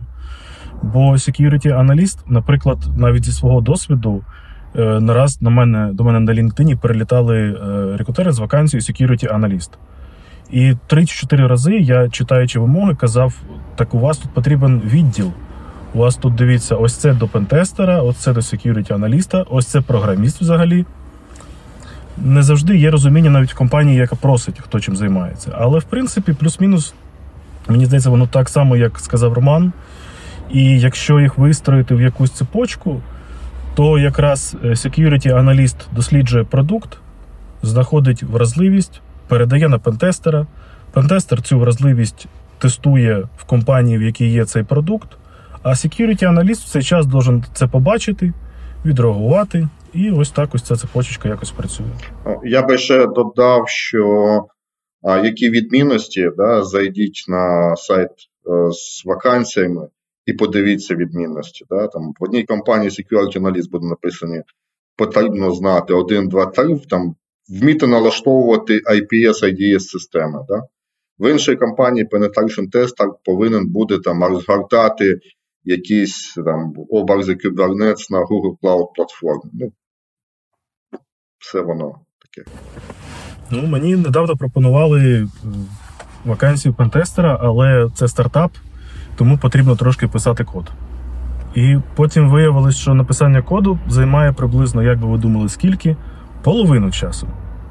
Бо 0.92 1.12
security 1.12 1.78
аналіст, 1.78 2.18
наприклад, 2.26 2.78
навіть 2.96 3.24
зі 3.24 3.32
свого 3.32 3.60
досвіду, 3.60 4.22
е, 4.76 5.00
нараз 5.00 5.42
на 5.42 5.50
мене 5.50 5.90
до 5.92 6.04
мене 6.04 6.20
на 6.20 6.32
LinkedIn 6.32 6.78
перелітали 6.78 7.38
е, 7.38 7.96
рекрутери 7.96 8.32
з 8.32 8.38
вакансією 8.38 8.82
security 8.82 9.34
аналіст. 9.34 9.70
І 10.50 10.74
3-4 10.88 11.46
рази 11.46 11.74
я, 11.74 12.08
читаючи 12.08 12.60
вимоги, 12.60 12.94
казав: 12.94 13.34
так 13.76 13.94
у 13.94 13.98
вас 13.98 14.18
тут 14.18 14.30
потрібен 14.30 14.82
відділ. 14.84 15.32
У 15.94 15.98
вас 15.98 16.16
тут 16.16 16.34
дивіться, 16.34 16.76
ось 16.76 16.96
це 16.96 17.12
до 17.12 17.28
пентестера, 17.28 18.02
ось 18.02 18.16
це 18.16 18.32
до 18.32 18.40
security 18.40 18.94
аналіста, 18.94 19.44
ось 19.50 19.66
це 19.66 19.80
програміст 19.80 20.40
взагалі 20.40 20.84
не 22.16 22.42
завжди 22.42 22.76
є 22.76 22.90
розуміння 22.90 23.30
навіть 23.30 23.52
в 23.52 23.56
компанії, 23.56 23.98
яка 23.98 24.16
просить, 24.16 24.60
хто 24.60 24.80
чим 24.80 24.96
займається. 24.96 25.52
Але 25.58 25.78
в 25.78 25.84
принципі, 25.84 26.32
плюс-мінус, 26.32 26.94
мені 27.68 27.86
здається, 27.86 28.10
воно 28.10 28.26
так 28.26 28.48
само, 28.48 28.76
як 28.76 28.98
сказав 28.98 29.32
Роман. 29.32 29.72
І 30.52 30.80
якщо 30.80 31.20
їх 31.20 31.38
вистроїти 31.38 31.94
в 31.94 32.00
якусь 32.00 32.30
цепочку, 32.30 33.00
то 33.74 33.98
якраз 33.98 34.56
е, 34.64 34.68
security 34.68 35.36
аналіст 35.36 35.76
досліджує 35.92 36.44
продукт, 36.44 36.98
знаходить 37.62 38.22
вразливість, 38.22 39.00
передає 39.28 39.68
на 39.68 39.78
пентестера. 39.78 40.46
Пентестер 40.92 41.42
цю 41.42 41.58
вразливість 41.58 42.26
тестує 42.58 43.28
в 43.36 43.44
компанії, 43.44 43.98
в 43.98 44.02
якій 44.02 44.28
є 44.28 44.44
цей 44.44 44.62
продукт. 44.62 45.08
А 45.62 45.70
security 45.70 46.24
аналіст 46.24 46.64
в 46.64 46.70
цей 46.70 46.82
час 46.82 47.06
должен 47.06 47.44
це 47.54 47.66
побачити, 47.66 48.32
відреагувати 48.84 49.68
і 49.92 50.10
ось 50.10 50.30
так 50.30 50.54
ось 50.54 50.62
ця 50.62 50.76
цепочечка 50.76 51.28
якось 51.28 51.50
працює. 51.50 51.86
Я 52.44 52.62
би 52.62 52.78
ще 52.78 53.06
додав, 53.06 53.68
що 53.68 54.40
які 55.02 55.50
відмінності, 55.50 56.30
да, 56.36 56.62
зайдіть 56.62 57.24
на 57.28 57.76
сайт 57.76 58.10
е, 58.10 58.70
з 58.70 59.02
вакансіями 59.04 59.88
і 60.26 60.32
подивіться 60.32 60.94
відмінності. 60.94 61.64
Да, 61.70 61.86
там 61.86 62.12
В 62.20 62.24
одній 62.24 62.44
компанії 62.44 62.90
Security 62.90 63.38
Analyst 63.38 63.70
буде 63.70 63.86
написані, 63.86 64.42
потрібно 64.96 65.54
знати 65.54 65.94
1, 65.94 66.28
2, 66.28 66.46
3, 66.46 66.78
там 66.90 67.14
вміти 67.48 67.86
налаштовувати 67.86 68.72
IPS, 68.72 69.44
IDS 69.44 69.80
системи. 69.80 70.44
Да? 70.48 70.62
В 71.18 71.30
іншій 71.32 71.56
компанії 71.56 72.08
Penetration 72.12 72.70
Tester 72.72 73.12
повинен 73.24 73.68
буде 73.68 73.98
там 73.98 74.24
розгортати 74.24 75.18
якісь 75.64 76.34
там 76.34 76.74
образи 76.90 77.32
Kubernetes 77.32 78.10
на 78.10 78.20
Google 78.20 78.56
Cloud 78.62 78.86
платформі. 78.94 79.50
Ну, 79.52 79.72
все 81.38 81.60
воно 81.60 82.00
таке. 82.22 82.50
Ну, 83.50 83.66
Мені 83.66 83.96
недавно 83.96 84.36
пропонували 84.36 85.00
е, 85.00 85.28
вакансію 86.24 86.74
пентестера, 86.74 87.38
але 87.42 87.90
це 87.94 88.08
стартап, 88.08 88.52
тому 89.16 89.38
потрібно 89.38 89.76
трошки 89.76 90.06
писати 90.06 90.44
код. 90.44 90.70
І 91.54 91.76
потім 91.94 92.30
виявилось, 92.30 92.76
що 92.76 92.94
написання 92.94 93.42
коду 93.42 93.78
займає 93.88 94.32
приблизно, 94.32 94.82
як 94.82 95.00
би 95.00 95.08
ви 95.08 95.18
думали, 95.18 95.48
скільки? 95.48 95.96
Половину 96.42 96.90
часу 96.90 97.28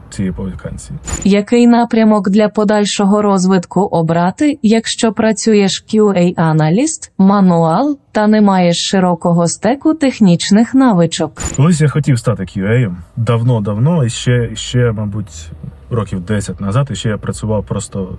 цієї 0.09 0.33
вакансії. 0.37 0.99
Який 1.23 1.67
напрямок 1.67 2.29
для 2.29 2.49
подальшого 2.49 3.21
розвитку 3.21 3.81
обрати, 3.81 4.59
якщо 4.61 5.11
працюєш 5.13 5.85
QA-аналіст, 5.93 7.11
мануал 7.17 7.99
та 8.11 8.27
не 8.27 8.41
маєш 8.41 8.89
широкого 8.89 9.47
стеку 9.47 9.93
технічних 9.93 10.73
навичок? 10.73 11.41
Колись 11.55 11.81
я 11.81 11.87
хотів 11.87 12.19
стати 12.19 12.43
QA 12.43 12.95
давно-давно, 13.17 14.05
і 14.05 14.09
ще, 14.09 14.55
ще, 14.55 14.91
мабуть, 14.91 15.51
років 15.89 16.19
10 16.19 16.61
назад, 16.61 16.87
і 16.91 16.95
ще 16.95 17.09
я 17.09 17.17
працював 17.17 17.65
просто 17.65 18.17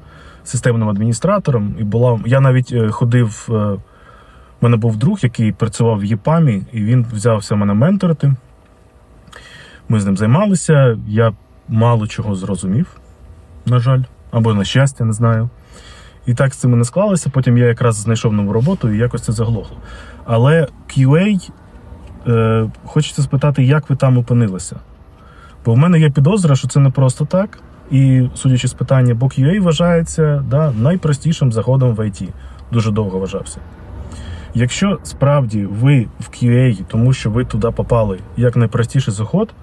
системним 0.49 0.89
адміністратором, 0.89 1.77
і 1.79 1.85
була 1.85 2.21
я 2.27 2.41
навіть 2.41 2.73
е, 2.73 2.89
ходив. 2.89 3.49
Е, 3.51 3.77
мене 4.61 4.77
був 4.77 4.97
друг, 4.97 5.19
який 5.23 5.53
працював 5.53 5.99
в 5.99 6.05
ЄПАМі, 6.05 6.63
і 6.73 6.85
він 6.85 7.07
взявся 7.13 7.55
мене 7.55 7.75
менторити. 7.75 8.35
Ми 9.89 10.01
з 10.01 10.07
ним 10.07 10.17
займалися. 10.17 10.99
Я 11.09 11.33
мало 11.69 12.07
чого 12.07 12.35
зрозумів, 12.35 12.87
на 13.67 13.79
жаль, 13.79 14.03
або 14.31 14.55
на 14.55 14.65
щастя, 14.65 15.05
не 15.05 15.13
знаю. 15.13 15.49
І 16.27 16.35
так 16.35 16.55
з 16.55 16.57
цим 16.57 16.79
не 16.79 16.85
склалося. 16.85 17.31
Потім 17.31 17.59
я 17.59 17.67
якраз 17.67 17.97
знайшов 17.97 18.33
нову 18.33 18.53
роботу 18.53 18.91
і 18.91 18.99
якось 18.99 19.23
це 19.23 19.33
заглохло. 19.33 19.77
Але 20.25 20.69
QA, 20.89 21.51
е, 22.27 22.71
хочеться 22.85 23.23
спитати, 23.23 23.65
як 23.65 23.91
ви 23.91 23.97
там 23.97 24.19
опинилися? 24.19 24.77
Бо 25.65 25.75
в 25.75 25.77
мене 25.77 26.01
є 26.01 26.11
підозра, 26.11 26.57
що 26.57 26.69
це 26.69 26.81
не 26.81 26.91
просто 26.91 27.25
так. 27.25 27.59
І, 27.91 28.29
судячи 28.35 28.69
з 28.69 28.73
питання, 28.73 29.15
QA 29.15 29.61
вважається 29.61 30.45
да, 30.51 30.73
найпростішим 30.73 31.53
заходом 31.53 31.95
в 31.95 32.01
IT. 32.01 32.29
Дуже 32.73 32.91
довго 32.91 33.19
вважався. 33.19 33.59
Якщо 34.55 34.99
справді 35.03 35.65
ви 35.65 36.07
в 36.21 36.25
QA, 36.25 36.85
тому 36.89 37.13
що 37.13 37.31
ви 37.31 37.45
туди 37.45 37.71
попали 37.71 38.19
як 38.37 38.57
найпростіший 38.57 39.15
заход, 39.15 39.55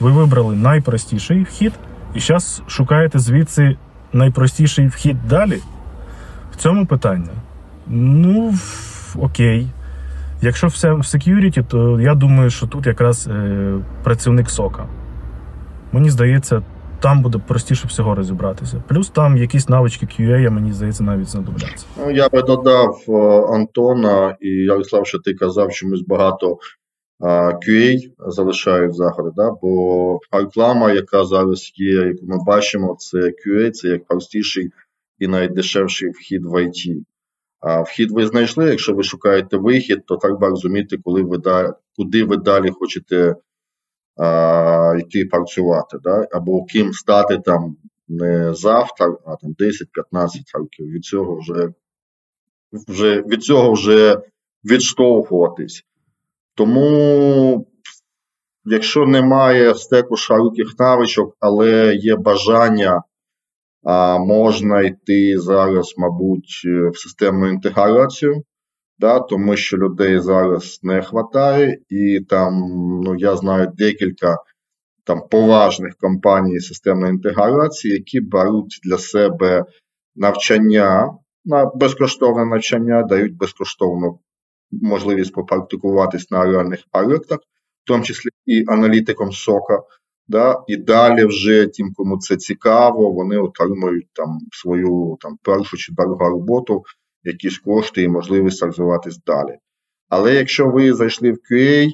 ви 0.00 0.10
вибрали 0.10 0.56
найпростіший 0.56 1.42
вхід, 1.42 1.72
і 2.14 2.20
зараз 2.20 2.62
шукаєте 2.66 3.18
звідси 3.18 3.76
найпростіший 4.12 4.86
вхід 4.86 5.16
далі. 5.28 5.58
В 6.52 6.56
цьому 6.56 6.86
питання. 6.86 7.30
Ну, 7.86 8.54
окей. 9.18 9.68
Якщо 10.42 10.66
все 10.66 10.92
в 10.92 10.98
security, 10.98 11.64
то 11.64 12.00
я 12.00 12.14
думаю, 12.14 12.50
що 12.50 12.66
тут 12.66 12.86
якраз 12.86 13.26
е, 13.26 13.74
працівник 14.02 14.50
сока. 14.50 14.86
Мені 15.92 16.10
здається, 16.10 16.62
там 17.00 17.22
буде 17.22 17.38
простіше 17.38 17.88
всього 17.88 18.14
розібратися. 18.14 18.82
Плюс 18.88 19.10
там 19.10 19.36
якісь 19.36 19.68
навички 19.68 20.06
QA, 20.06 20.50
мені 20.50 20.72
здається, 20.72 21.04
навіть 21.04 21.28
знадобляться. 21.28 21.86
Ну, 21.98 22.10
я 22.10 22.28
би 22.28 22.42
додав 22.42 23.04
е, 23.08 23.12
Антона 23.54 24.36
і 24.40 24.48
Ярослав, 24.48 25.06
що 25.06 25.18
ти 25.18 25.34
казав, 25.34 25.72
ми 25.86 25.96
багато 26.06 26.58
QA 27.20 27.98
залишають 28.26 28.94
заходи, 28.94 29.30
да? 29.36 29.50
бо 29.62 30.20
реклама, 30.32 30.92
яка 30.92 31.24
зараз 31.24 31.72
є, 31.74 31.92
яку 31.92 32.26
ми 32.26 32.36
бачимо, 32.46 32.96
це 32.98 33.18
QA, 33.18 33.70
це 33.70 33.88
як 33.88 34.06
простіший 34.06 34.70
і 35.18 35.26
найдешевший 35.26 36.10
вхід 36.10 36.44
в 36.44 36.54
IT. 36.54 37.02
А 37.60 37.82
вхід 37.82 38.10
ви 38.10 38.26
знайшли, 38.26 38.70
якщо 38.70 38.94
ви 38.94 39.02
шукаєте 39.02 39.56
вихід, 39.56 40.06
то 40.06 40.16
треба 40.16 40.48
розуміти, 40.48 40.96
коли 41.04 41.22
ви 41.22 41.38
куди 41.96 42.24
ви 42.24 42.36
далі 42.36 42.70
хочете 42.70 43.34
йти 44.98 45.24
працювати, 45.24 45.98
да? 46.02 46.26
або 46.32 46.64
ким 46.64 46.92
стати 46.92 47.38
там 47.38 47.76
не 48.08 48.54
завтра, 48.54 49.16
а 49.26 49.36
там 49.36 49.54
10-15 50.12 50.28
років. 50.54 50.86
Від 50.86 51.04
цього 51.04 51.38
вже 51.38 51.72
вже 52.88 53.22
від 53.22 53.42
цього 53.42 53.72
вже 53.72 54.20
відштовхуватись. 54.64 55.82
Тому, 56.54 57.66
якщо 58.64 59.06
немає 59.06 59.74
стеку 59.74 60.16
широких 60.16 60.66
навичок, 60.78 61.36
але 61.40 61.94
є 61.94 62.16
бажання, 62.16 63.02
а 63.82 64.18
можна 64.18 64.82
йти 64.82 65.38
зараз, 65.38 65.94
мабуть, 65.96 66.62
в 66.92 66.98
системну 66.98 67.48
інтеграцію, 67.48 68.42
да, 68.98 69.20
тому 69.20 69.56
що 69.56 69.76
людей 69.76 70.18
зараз 70.18 70.80
не 70.82 70.94
вистачає, 70.94 71.78
і 71.88 72.20
там, 72.28 72.54
ну 73.04 73.14
я 73.18 73.36
знаю 73.36 73.72
декілька 73.74 74.36
там 75.04 75.20
поважних 75.30 75.96
компаній 75.96 76.60
системної 76.60 77.12
інтеграції, 77.12 77.94
які 77.94 78.20
беруть 78.20 78.80
для 78.84 78.98
себе 78.98 79.64
навчання 80.16 81.10
на 81.44 81.64
безкоштовне 81.74 82.46
навчання, 82.46 83.02
дають 83.02 83.36
безкоштовну 83.36 84.18
можливість 84.70 85.32
попрактикуватись 85.32 86.30
на 86.30 86.44
реальних 86.44 86.80
проєктах, 86.92 87.38
в 87.84 87.86
тому 87.86 88.04
числі 88.04 88.30
і 88.46 88.64
аналітиком 88.68 89.32
сока. 89.32 89.82
Да, 90.28 90.64
І 90.66 90.76
далі 90.76 91.24
вже 91.24 91.66
тим, 91.66 91.94
кому 91.94 92.18
це 92.18 92.36
цікаво, 92.36 93.12
вони 93.12 93.38
отримують 93.38 94.06
там 94.12 94.38
свою 94.52 95.16
там 95.20 95.36
першу 95.42 95.76
чи 95.76 95.92
другу 95.92 96.18
роботу, 96.18 96.82
якісь 97.26 97.58
кошти 97.58 98.02
і 98.02 98.08
можливість 98.08 98.62
розвиватись 98.62 99.18
далі. 99.26 99.58
Але 100.08 100.34
якщо 100.34 100.70
ви 100.70 100.92
зайшли 100.92 101.32
в 101.32 101.38
QA, 101.52 101.88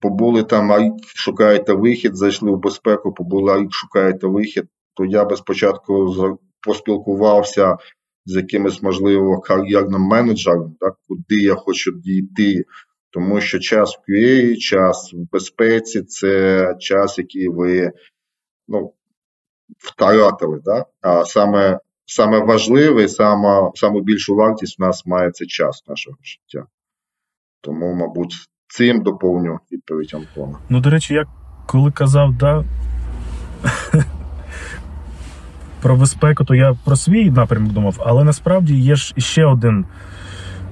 побули 0.00 0.42
там 0.42 0.98
шукаєте 1.14 1.72
вихід, 1.72 2.16
зайшли 2.16 2.50
в 2.50 2.58
безпеку, 2.58 3.12
побули 3.12 3.68
шукаєте 3.70 4.26
вихід, 4.26 4.64
то 4.94 5.04
я 5.04 5.24
би 5.24 5.36
спочатку 5.36 6.14
поспілкувався 6.60 7.76
з 8.26 8.36
якимось, 8.36 8.82
можливо, 8.82 9.40
кар'єрним 9.40 10.00
менеджером, 10.00 10.76
так, 10.80 10.94
куди 11.08 11.42
я 11.42 11.54
хочу 11.54 11.92
дійти. 11.92 12.64
Тому 13.10 13.40
що 13.40 13.58
час 13.58 13.96
в 13.96 14.10
QA, 14.10 14.56
час 14.56 15.12
в 15.14 15.32
безпеці 15.32 16.02
це 16.02 16.74
час, 16.78 17.18
який 17.18 17.48
ви 17.48 17.92
ну, 18.68 18.92
втратили. 19.78 20.60
Да? 20.64 20.86
А 21.00 21.24
саме 21.24 21.78
саме 22.06 22.38
важливе, 22.38 23.08
саме, 23.08 23.70
саме 23.74 24.00
більшу 24.00 24.34
вартість 24.34 24.78
в 24.78 24.82
нас 24.82 25.06
має 25.06 25.30
це 25.30 25.46
час 25.46 25.82
нашого 25.88 26.16
життя. 26.22 26.66
Тому, 27.60 27.94
мабуть, 27.94 28.34
цим 28.68 29.02
доповню 29.02 29.58
відповідь 29.72 30.14
Антона. 30.14 30.58
Ну, 30.68 30.80
до 30.80 30.90
речі, 30.90 31.14
я 31.14 31.26
коли 31.66 31.90
казав, 31.90 32.34
да. 32.34 32.64
Про 35.82 35.96
безпеку, 35.96 36.44
то 36.44 36.54
я 36.54 36.74
про 36.84 36.96
свій 36.96 37.30
напрямок 37.30 37.72
думав, 37.72 37.96
але 38.06 38.24
насправді 38.24 38.74
є 38.74 38.96
ж 38.96 39.14
ще 39.18 39.44
один 39.44 39.86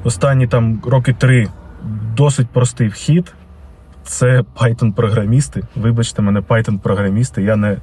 останні 0.04 0.46
там 0.46 0.82
роки 0.84 1.12
три 1.12 1.48
досить 2.16 2.48
простий 2.48 2.88
вхід. 2.88 3.34
Це 4.04 4.44
Python-програмісти. 4.56 5.62
Вибачте 5.76 6.22
мене, 6.22 6.40
Python-програмісти. 6.40 7.40
Я 7.40 7.56
не 7.56 7.76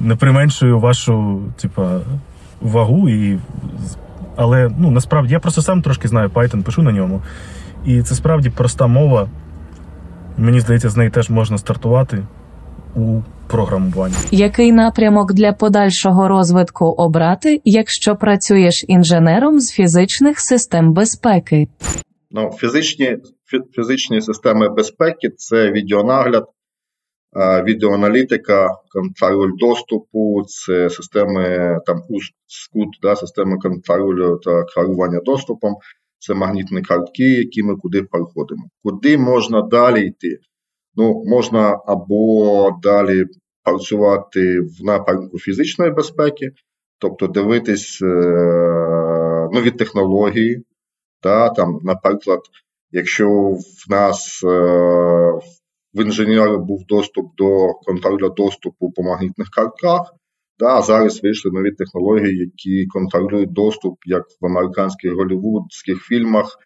не 0.00 0.16
применшую 0.16 0.80
вашу 0.80 1.42
типа, 1.56 2.00
вагу. 2.60 3.08
І... 3.08 3.38
Але 4.36 4.70
ну, 4.78 4.90
насправді 4.90 5.32
я 5.32 5.40
просто 5.40 5.62
сам 5.62 5.82
трошки 5.82 6.08
знаю 6.08 6.28
Python, 6.28 6.62
пишу 6.62 6.82
на 6.82 6.92
ньому. 6.92 7.22
І 7.86 8.02
це 8.02 8.14
справді 8.14 8.50
проста 8.50 8.86
мова. 8.86 9.28
Мені 10.38 10.60
здається, 10.60 10.90
з 10.90 10.96
неї 10.96 11.10
теж 11.10 11.30
можна 11.30 11.58
стартувати 11.58 12.26
у 12.96 13.20
програмуванні. 13.46 14.14
Який 14.30 14.72
напрямок 14.72 15.32
для 15.32 15.52
подальшого 15.52 16.28
розвитку 16.28 16.84
обрати, 16.84 17.60
якщо 17.64 18.16
працюєш 18.16 18.84
інженером 18.88 19.60
з 19.60 19.70
фізичних 19.70 20.40
систем 20.40 20.92
безпеки? 20.92 21.68
Ну, 22.30 22.50
фізичні 22.58 23.16
фізичні 23.72 24.20
системи 24.20 24.68
безпеки 24.68 25.28
це 25.36 25.70
відеонагляд, 25.70 26.44
відеоаналітика, 27.36 28.68
контроль 28.88 29.52
доступу, 29.58 30.42
це 30.46 30.90
системи 30.90 31.78
там 31.86 32.02
скут, 32.46 32.88
да, 33.02 33.16
системи 33.16 33.58
контролю 33.58 34.40
та 34.44 34.64
керування 34.64 35.20
доступом, 35.20 35.76
це 36.18 36.34
магнітні 36.34 36.82
картки, 36.82 37.22
які 37.22 37.62
ми 37.62 37.76
куди 37.76 38.02
переходимо. 38.02 38.62
Куди 38.84 39.18
можна 39.18 39.62
далі 39.62 40.06
йти? 40.06 40.38
Ну, 40.96 41.22
можна 41.26 41.80
або 41.86 42.70
далі 42.82 43.24
працювати 43.62 44.60
в 44.60 44.84
напрямку 44.84 45.38
фізичної 45.38 45.90
безпеки, 45.90 46.50
тобто 46.98 47.26
дивитись 47.26 48.02
е, 48.02 48.06
нові 49.52 49.70
технології. 49.70 50.64
Та, 51.20 51.48
там, 51.48 51.80
Наприклад, 51.82 52.40
якщо 52.90 53.30
в 53.50 53.90
нас 53.90 54.44
е, 54.44 55.32
в 55.94 56.02
інженера 56.02 56.58
був 56.58 56.86
доступ 56.86 57.36
до 57.36 57.74
контролю 57.74 58.34
доступу 58.36 58.90
по 58.90 59.02
магнітних 59.02 59.48
картках, 59.50 60.14
та, 60.58 60.66
а 60.66 60.82
зараз 60.82 61.22
вийшли 61.22 61.50
нові 61.50 61.70
технології, 61.70 62.38
які 62.38 62.86
контролюють 62.86 63.52
доступ, 63.52 63.98
як 64.06 64.24
в 64.40 64.46
американських 64.46 65.12
голівудських 65.12 66.02
фільмах, 66.02 66.58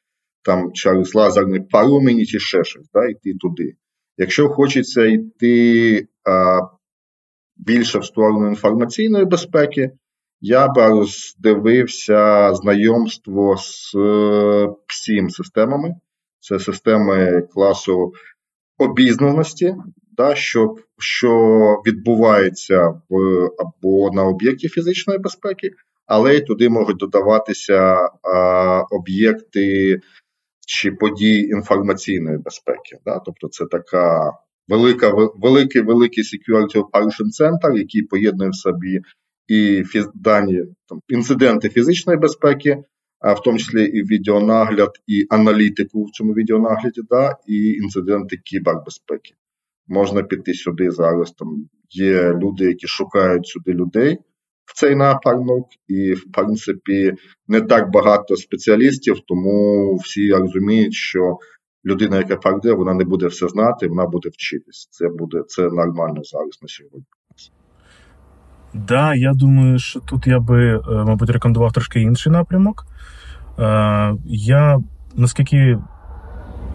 там 0.43 0.73
через 0.73 1.15
лазерний 1.15 1.61
паромені 1.61 2.27
чи 2.27 2.39
ще 2.39 2.65
щось, 2.65 2.89
та, 2.93 3.07
йти 3.07 3.35
туди. 3.41 3.73
Якщо 4.17 4.49
хочеться 4.49 5.05
йти 5.05 6.09
а, 6.25 6.61
більше 7.57 7.99
в 7.99 8.05
сторону 8.05 8.49
інформаційної 8.49 9.25
безпеки, 9.25 9.91
я 10.41 10.69
би 10.69 10.87
роздивився 10.87 12.55
знайомство 12.55 13.57
з 13.57 13.95
всім 14.87 15.31
системами. 15.31 15.95
Це 16.41 16.59
системи 16.59 17.43
класу 17.43 18.13
обізнаності, 18.79 19.75
да, 20.17 20.35
що 20.35 20.75
що 20.99 21.31
відбувається 21.87 22.89
в 23.09 23.17
або 23.59 24.11
на 24.13 24.25
об'єкті 24.25 24.69
фізичної 24.69 25.19
безпеки, 25.19 25.71
але 26.07 26.37
й 26.37 26.41
туди 26.41 26.69
можуть 26.69 26.97
додаватися 26.97 28.09
а, 28.23 28.83
об'єкти 28.91 30.01
чи 30.67 30.93
події 30.93 31.49
інформаційної 31.49 32.39
безпеки. 32.39 32.99
Да? 33.05 33.19
Тобто 33.19 33.49
це 33.49 33.67
така 33.67 34.33
велика, 34.69 35.13
великий 35.37 35.83
великий 35.83 36.25
security 36.25 36.77
operation 36.77 37.29
center, 37.41 37.77
який 37.77 38.03
поєднує 38.03 38.51
в 38.51 38.55
собі 38.55 39.01
і 39.49 39.85
фіз, 39.85 40.09
дані 40.15 40.63
там, 40.89 41.01
інциденти 41.09 41.69
фізичної 41.69 42.19
безпеки, 42.19 42.85
в 43.21 43.43
тому 43.45 43.59
числі 43.59 43.85
і 43.85 44.03
відеонагляд, 44.03 44.91
і 45.07 45.27
аналітику 45.31 46.05
в 46.05 46.11
цьому 46.11 46.33
відеонагляді, 46.33 47.01
да, 47.11 47.37
і 47.47 47.73
інциденти 47.73 48.37
кібербезпеки. 48.37 49.35
Можна 49.87 50.23
піти 50.23 50.55
сюди 50.55 50.91
зараз. 50.91 51.33
Там 51.33 51.69
є 51.91 52.33
люди, 52.33 52.65
які 52.65 52.87
шукають 52.87 53.47
сюди 53.47 53.73
людей 53.73 54.19
в 54.65 54.81
цей 54.81 54.95
напрямок, 54.95 55.69
і, 55.89 56.13
в 56.13 56.33
принципі, 56.33 57.13
не 57.49 57.61
так 57.61 57.91
багато 57.91 58.37
спеціалістів, 58.37 59.21
тому 59.27 59.95
всі 59.97 60.33
розуміють, 60.33 60.95
що 60.95 61.39
людина, 61.85 62.17
яка 62.17 62.37
прийде, 62.37 62.73
вона 62.73 62.95
не 62.95 63.05
буде 63.05 63.27
все 63.27 63.49
знати, 63.49 63.89
вона 63.89 64.07
буде 64.07 64.29
вчитись. 64.29 64.89
Це 64.91 65.09
буде 65.09 65.43
це 65.47 65.63
нормально 65.63 66.21
зараз 66.25 66.59
на 66.63 66.69
сьогодні. 66.69 67.07
Да, 68.87 69.15
я 69.15 69.33
думаю, 69.33 69.79
що 69.79 70.01
тут 70.01 70.27
я 70.27 70.41
би, 70.41 70.77
е, 70.77 70.81
мабуть, 70.89 71.31
рекомендував 71.31 71.73
трошки 71.73 72.01
інший 72.01 72.33
напрямок. 72.33 72.87
Е, 73.59 74.15
я 74.27 74.79
наскільки 75.17 75.79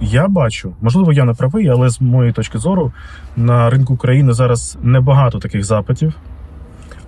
я 0.02 0.28
бачу, 0.28 0.76
можливо, 0.82 1.14
я 1.14 1.26
не 1.26 1.34
правий, 1.34 1.68
але 1.68 1.90
з 1.90 2.02
моєї 2.02 2.34
точки 2.34 2.58
зору, 2.58 2.92
на 3.36 3.70
ринку 3.70 3.94
України 3.94 4.34
зараз 4.34 4.78
небагато 4.82 5.40
таких 5.40 5.64
запитів, 5.64 6.14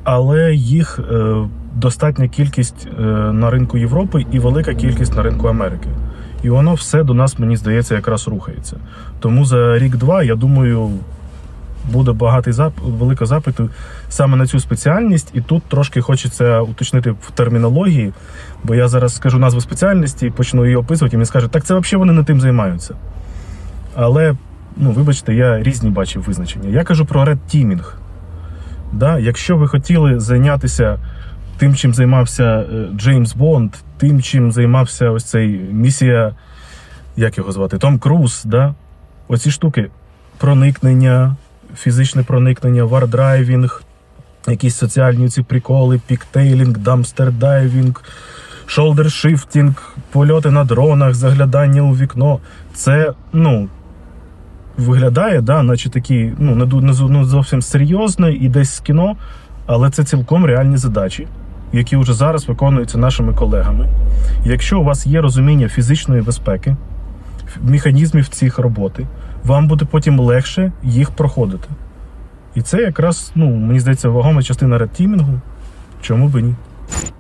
але 0.03 0.53
їх 0.55 0.99
е, 1.11 1.35
достатня 1.75 2.27
кількість 2.27 2.87
на 3.31 3.49
ринку 3.49 3.77
Європи 3.77 4.25
і 4.31 4.39
велика 4.39 4.73
кількість 4.73 5.15
на 5.15 5.23
ринку 5.23 5.47
Америки. 5.47 5.89
І 6.43 6.49
воно 6.49 6.73
все 6.73 7.03
до 7.03 7.13
нас, 7.13 7.39
мені 7.39 7.57
здається, 7.57 7.95
якраз 7.95 8.27
рухається. 8.27 8.77
Тому 9.19 9.45
за 9.45 9.79
рік-два, 9.79 10.23
я 10.23 10.35
думаю, 10.35 10.91
буде 11.91 12.11
багатий 12.11 12.53
зап... 12.53 12.73
велика 12.83 13.25
запиту 13.25 13.69
саме 14.09 14.37
на 14.37 14.47
цю 14.47 14.59
спеціальність, 14.59 15.31
і 15.33 15.41
тут 15.41 15.63
трошки 15.63 16.01
хочеться 16.01 16.61
уточнити 16.61 17.11
в 17.11 17.31
термінології, 17.31 18.13
бо 18.63 18.75
я 18.75 18.87
зараз 18.87 19.15
скажу 19.15 19.39
назву 19.39 19.61
спеціальності, 19.61 20.29
почну 20.29 20.65
її 20.65 20.75
описувати, 20.75 21.15
і 21.15 21.17
мені 21.17 21.25
скажуть, 21.25 21.51
так 21.51 21.63
це 21.63 21.75
взагалі 21.75 21.99
вони 21.99 22.13
не 22.13 22.23
тим 22.23 22.41
займаються. 22.41 22.95
Але, 23.95 24.35
ну, 24.77 24.91
вибачте, 24.91 25.33
я 25.33 25.63
різні 25.63 25.89
бачив 25.89 26.23
визначення. 26.23 26.69
Я 26.69 26.83
кажу 26.83 27.05
про 27.05 27.25
Teaming. 27.25 27.83
Да? 28.93 29.19
Якщо 29.19 29.57
ви 29.57 29.67
хотіли 29.67 30.19
зайнятися 30.19 30.99
тим, 31.57 31.75
чим 31.75 31.93
займався 31.93 32.43
е, 32.43 32.87
Джеймс 32.95 33.35
Бонд, 33.35 33.73
тим, 33.97 34.21
чим 34.21 34.51
займався 34.51 35.09
ось 35.09 35.23
цей 35.23 35.47
місія, 35.71 36.35
як 37.15 37.37
його 37.37 37.51
звати, 37.51 37.77
Том 37.77 37.99
Круз, 37.99 38.43
да? 38.45 38.73
оці 39.27 39.51
штуки 39.51 39.89
проникнення, 40.37 41.35
фізичне 41.77 42.23
проникнення, 42.23 42.83
wardriving, 42.83 43.83
якісь 44.47 44.75
соціальні 44.75 45.29
ці 45.29 45.41
приколи, 45.41 46.01
pigtailing, 46.07 46.77
dumpster 46.77 47.45
diving, 47.45 48.03
shoulder 48.65 49.30
surfing, 49.30 49.95
польоти 50.11 50.51
на 50.51 50.63
дронах, 50.63 51.13
заглядання 51.13 51.81
у 51.81 51.91
вікно. 51.91 52.39
Це, 52.73 53.13
ну. 53.33 53.69
Виглядає, 54.77 55.41
да, 55.41 55.63
наче 55.63 55.89
такі, 55.89 56.33
ну, 56.37 56.55
не, 56.55 56.91
не 57.09 57.23
зовсім 57.23 57.61
серйозно 57.61 58.29
і 58.29 58.49
десь 58.49 58.73
з 58.73 58.79
кіно, 58.79 59.15
але 59.65 59.89
це 59.89 60.03
цілком 60.03 60.45
реальні 60.45 60.77
задачі, 60.77 61.27
які 61.73 61.97
вже 61.97 62.13
зараз 62.13 62.47
виконуються 62.47 62.97
нашими 62.97 63.33
колегами. 63.33 63.89
Якщо 64.45 64.79
у 64.79 64.83
вас 64.83 65.07
є 65.07 65.21
розуміння 65.21 65.69
фізичної 65.69 66.21
безпеки, 66.21 66.75
механізмів 67.61 68.27
цих 68.27 68.59
роботи, 68.59 69.07
вам 69.45 69.67
буде 69.67 69.85
потім 69.85 70.19
легше 70.19 70.71
їх 70.83 71.11
проходити. 71.11 71.67
І 72.55 72.61
це 72.61 72.81
якраз, 72.81 73.31
ну, 73.35 73.55
мені 73.55 73.79
здається, 73.79 74.09
вагома 74.09 74.43
частина 74.43 74.77
редтімінгу. 74.77 75.39
Чому 76.01 76.27
би 76.27 76.41
ні? 76.41 76.55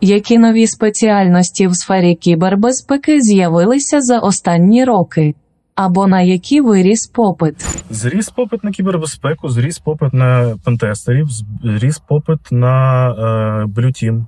Які 0.01 0.37
нові 0.37 0.67
спеціальності 0.67 1.67
в 1.67 1.75
сфері 1.75 2.15
кібербезпеки 2.15 3.21
з'явилися 3.21 4.01
за 4.01 4.19
останні 4.19 4.85
роки? 4.85 5.35
Або 5.75 6.07
на 6.07 6.21
які 6.21 6.61
виріс 6.61 7.07
попит? 7.07 7.83
Зріс 7.89 8.29
попит 8.29 8.63
на 8.63 8.71
кібербезпеку, 8.71 9.49
зріс 9.49 9.79
попит 9.79 10.13
на 10.13 10.55
пентестерів, 10.63 11.27
зріс 11.63 11.99
попит 11.99 12.39
на 12.51 13.07
е, 13.09 13.65
Blue 13.65 13.85
Team. 14.03 14.25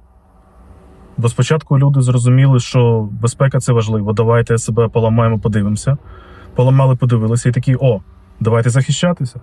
Бо 1.18 1.30
спочатку 1.30 1.80
люди 1.80 2.02
зрозуміли, 2.02 2.60
що 2.60 3.10
безпека 3.22 3.60
це 3.60 3.74
важливо. 3.74 4.14
Давайте 4.14 4.58
себе 4.58 4.88
поламаємо, 4.88 5.40
подивимося. 5.40 5.98
Поламали, 6.58 6.96
подивилися, 6.96 7.50
і 7.50 7.52
такі: 7.52 7.76
о, 7.80 8.02
давайте 8.40 8.70
захищатися. 8.70 9.40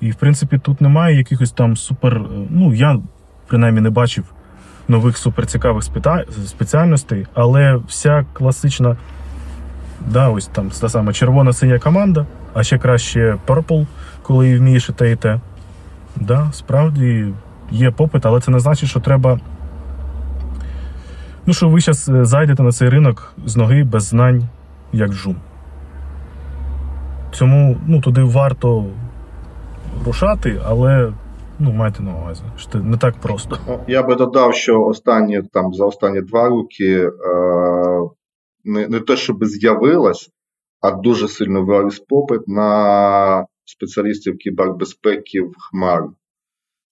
І, 0.00 0.10
в 0.10 0.14
принципі, 0.14 0.58
тут 0.58 0.80
немає 0.80 1.16
якихось 1.16 1.52
там 1.52 1.76
супер. 1.76 2.22
Ну, 2.50 2.74
я 2.74 3.00
принаймні 3.46 3.80
не 3.80 3.90
бачив 3.90 4.24
нових 4.88 5.16
суперцікавих 5.16 5.84
спеціальностей, 6.46 7.26
але 7.34 7.76
вся 7.88 8.26
класична, 8.32 8.96
да, 10.06 10.28
ось 10.28 10.46
там 10.46 10.70
та 10.80 10.88
сама 10.88 11.12
червона-синя 11.12 11.78
команда, 11.78 12.26
а 12.54 12.62
ще 12.62 12.78
краще 12.78 13.38
Purple, 13.46 13.86
коли 14.22 14.58
вмієш 14.58 14.88
і 14.88 14.92
те, 14.92 15.12
і 15.12 15.16
те. 15.16 15.40
Да, 16.16 16.52
Справді 16.52 17.34
є 17.70 17.90
попит, 17.90 18.26
але 18.26 18.40
це 18.40 18.50
не 18.50 18.60
значить, 18.60 18.88
що 18.88 19.00
треба. 19.00 19.40
Ну, 21.46 21.54
що 21.54 21.68
ви 21.68 21.80
зараз 21.80 22.10
зайдете 22.28 22.62
на 22.62 22.72
цей 22.72 22.88
ринок 22.88 23.34
з 23.46 23.56
ноги 23.56 23.84
без 23.84 24.04
знань, 24.04 24.48
як 24.92 25.12
жум. 25.12 25.36
Цьому 27.32 27.76
ну, 27.86 28.00
туди 28.00 28.22
варто 28.22 28.86
рушати, 30.06 30.60
але 30.64 31.12
ну, 31.58 31.72
майте 31.72 32.02
на 32.02 32.18
увазі, 32.18 32.42
що 32.56 32.78
не 32.78 32.96
так 32.96 33.20
просто. 33.20 33.58
Ну, 33.68 33.80
я 33.88 34.02
би 34.02 34.14
додав, 34.14 34.54
що 34.54 34.82
останні 34.82 35.42
там 35.52 35.74
за 35.74 35.84
останні 35.84 36.20
два 36.20 36.48
роки 36.48 36.96
е, 36.96 37.10
не 38.64 38.88
не 38.88 39.00
те, 39.00 39.16
щоб 39.16 39.44
з'явилось, 39.44 40.30
а 40.80 40.90
дуже 40.90 41.28
сильно 41.28 41.64
виріс 41.64 41.98
попит 41.98 42.48
на 42.48 43.46
спеціалістів 43.64 44.36
кібербезпеки 44.36 45.40
в 45.40 45.52
Хмару. 45.58 46.14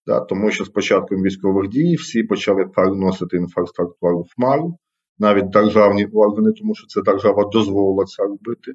Да, 0.05 0.19
Тому 0.19 0.51
що 0.51 0.65
з 0.65 0.69
початком 0.69 1.21
військових 1.23 1.69
дій 1.69 1.95
всі 1.95 2.23
почали 2.23 2.65
переносити 2.65 3.37
інфраструктуру 3.37 4.21
в 4.21 4.35
Хмару, 4.35 4.77
навіть 5.19 5.49
державні 5.49 6.05
органи, 6.05 6.51
тому 6.59 6.75
що 6.75 6.87
це 6.87 7.01
держава 7.01 7.49
дозволила 7.53 8.05
це 8.05 8.23
робити. 8.23 8.71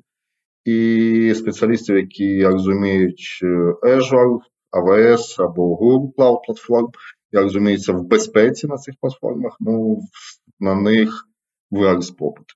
І 0.65 1.35
спеціалістів, 1.37 1.97
які 1.97 2.47
розуміють 2.47 3.41
е, 3.43 3.47
Azure, 3.83 4.39
AWS 4.73 5.43
або 5.43 5.77
Google 5.77 6.15
Cloud 6.15 6.39
платформ, 6.47 6.89
я 7.33 7.43
розуміється, 7.43 7.93
в 7.93 8.03
безпеці 8.03 8.67
на 8.67 8.77
цих 8.77 8.95
платформах, 9.01 9.57
ну 9.61 10.01
на 10.61 10.75
них 10.75 11.29
виріс 11.71 12.11
попит. 12.11 12.47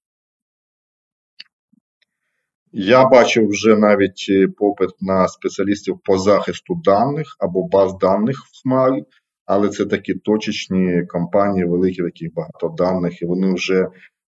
Я 2.72 3.08
бачив 3.08 3.48
вже 3.48 3.76
навіть 3.76 4.26
е, 4.30 4.48
попит 4.56 4.90
на 5.00 5.28
спеціалістів 5.28 6.00
по 6.04 6.18
захисту 6.18 6.74
даних 6.84 7.36
або 7.38 7.68
баз 7.68 7.98
даних 8.00 8.36
в 8.36 8.62
Хмарі, 8.62 9.04
але 9.46 9.68
це 9.68 9.86
такі 9.86 10.14
точечні 10.14 11.06
компанії, 11.06 11.64
великі, 11.64 12.02
в 12.02 12.04
яких 12.04 12.34
багато 12.34 12.74
даних, 12.78 13.22
і 13.22 13.26
вони 13.26 13.54
вже 13.54 13.88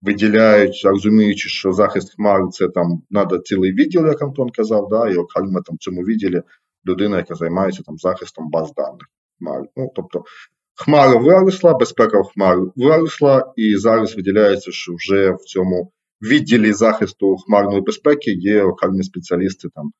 виділяють, 0.04 0.82
розуміючи, 0.84 1.48
що 1.48 1.72
захист 1.72 2.14
Хмари 2.16 2.48
це 2.52 2.68
там 2.68 3.02
треба 3.10 3.38
цілий 3.38 3.72
відділ, 3.72 4.06
як 4.06 4.22
Антон 4.22 4.50
казав, 4.50 4.88
да, 4.90 5.08
і 5.08 5.16
окремо 5.16 5.62
там 5.62 5.76
в 5.76 5.78
цьому 5.78 6.02
відділі 6.02 6.42
людина, 6.86 7.16
яка 7.16 7.34
займається 7.34 7.82
там 7.82 7.96
захистом 7.98 8.50
баз 8.50 8.72
даних 8.76 9.10
Хмари. 9.38 9.64
Ну, 9.76 9.92
тобто 9.94 10.24
Хмара 10.74 11.16
виросла, 11.16 11.74
безпека 11.74 12.20
в 12.20 12.24
Хмарі 12.34 12.70
виросла, 12.76 13.52
і 13.56 13.76
зараз 13.76 14.16
виділяється, 14.16 14.72
що 14.72 14.94
вже 14.94 15.30
в 15.30 15.38
цьому 15.38 15.92
відділі 16.22 16.72
захисту 16.72 17.36
хмарної 17.36 17.80
безпеки 17.80 18.30
є 18.30 18.62
окремі 18.62 19.02
спеціалісти 19.02 19.68
там. 19.74 19.92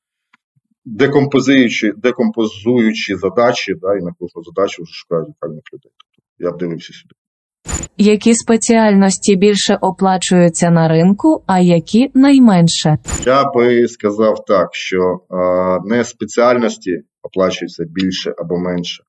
Декомпозуючи 0.85 1.93
декомпозуючи 1.97 3.17
задачі, 3.17 3.75
да, 3.75 3.97
і 3.97 4.03
на 4.03 4.13
кожну 4.19 4.43
задачу 4.43 4.83
вже 4.83 4.93
шукають 4.93 5.29
окремих 5.29 5.63
людей. 5.73 5.93
Тобто 5.99 6.23
я 6.39 6.51
б 6.51 6.59
дивився 6.59 6.93
сюди. 6.93 7.15
Які 7.97 8.35
спеціальності 8.35 9.37
більше 9.37 9.79
оплачуються 9.81 10.71
на 10.71 10.89
ринку, 10.89 11.43
а 11.47 11.61
які 11.61 12.11
найменше? 12.15 12.99
Я 13.27 13.45
би 13.55 13.89
сказав 13.89 14.45
так, 14.45 14.69
що 14.73 15.21
а, 15.31 15.79
не 15.85 16.05
спеціальності 16.05 16.91
оплачуються 17.23 17.85
більше 17.89 18.35
або 18.39 18.59
менше. 18.59 19.03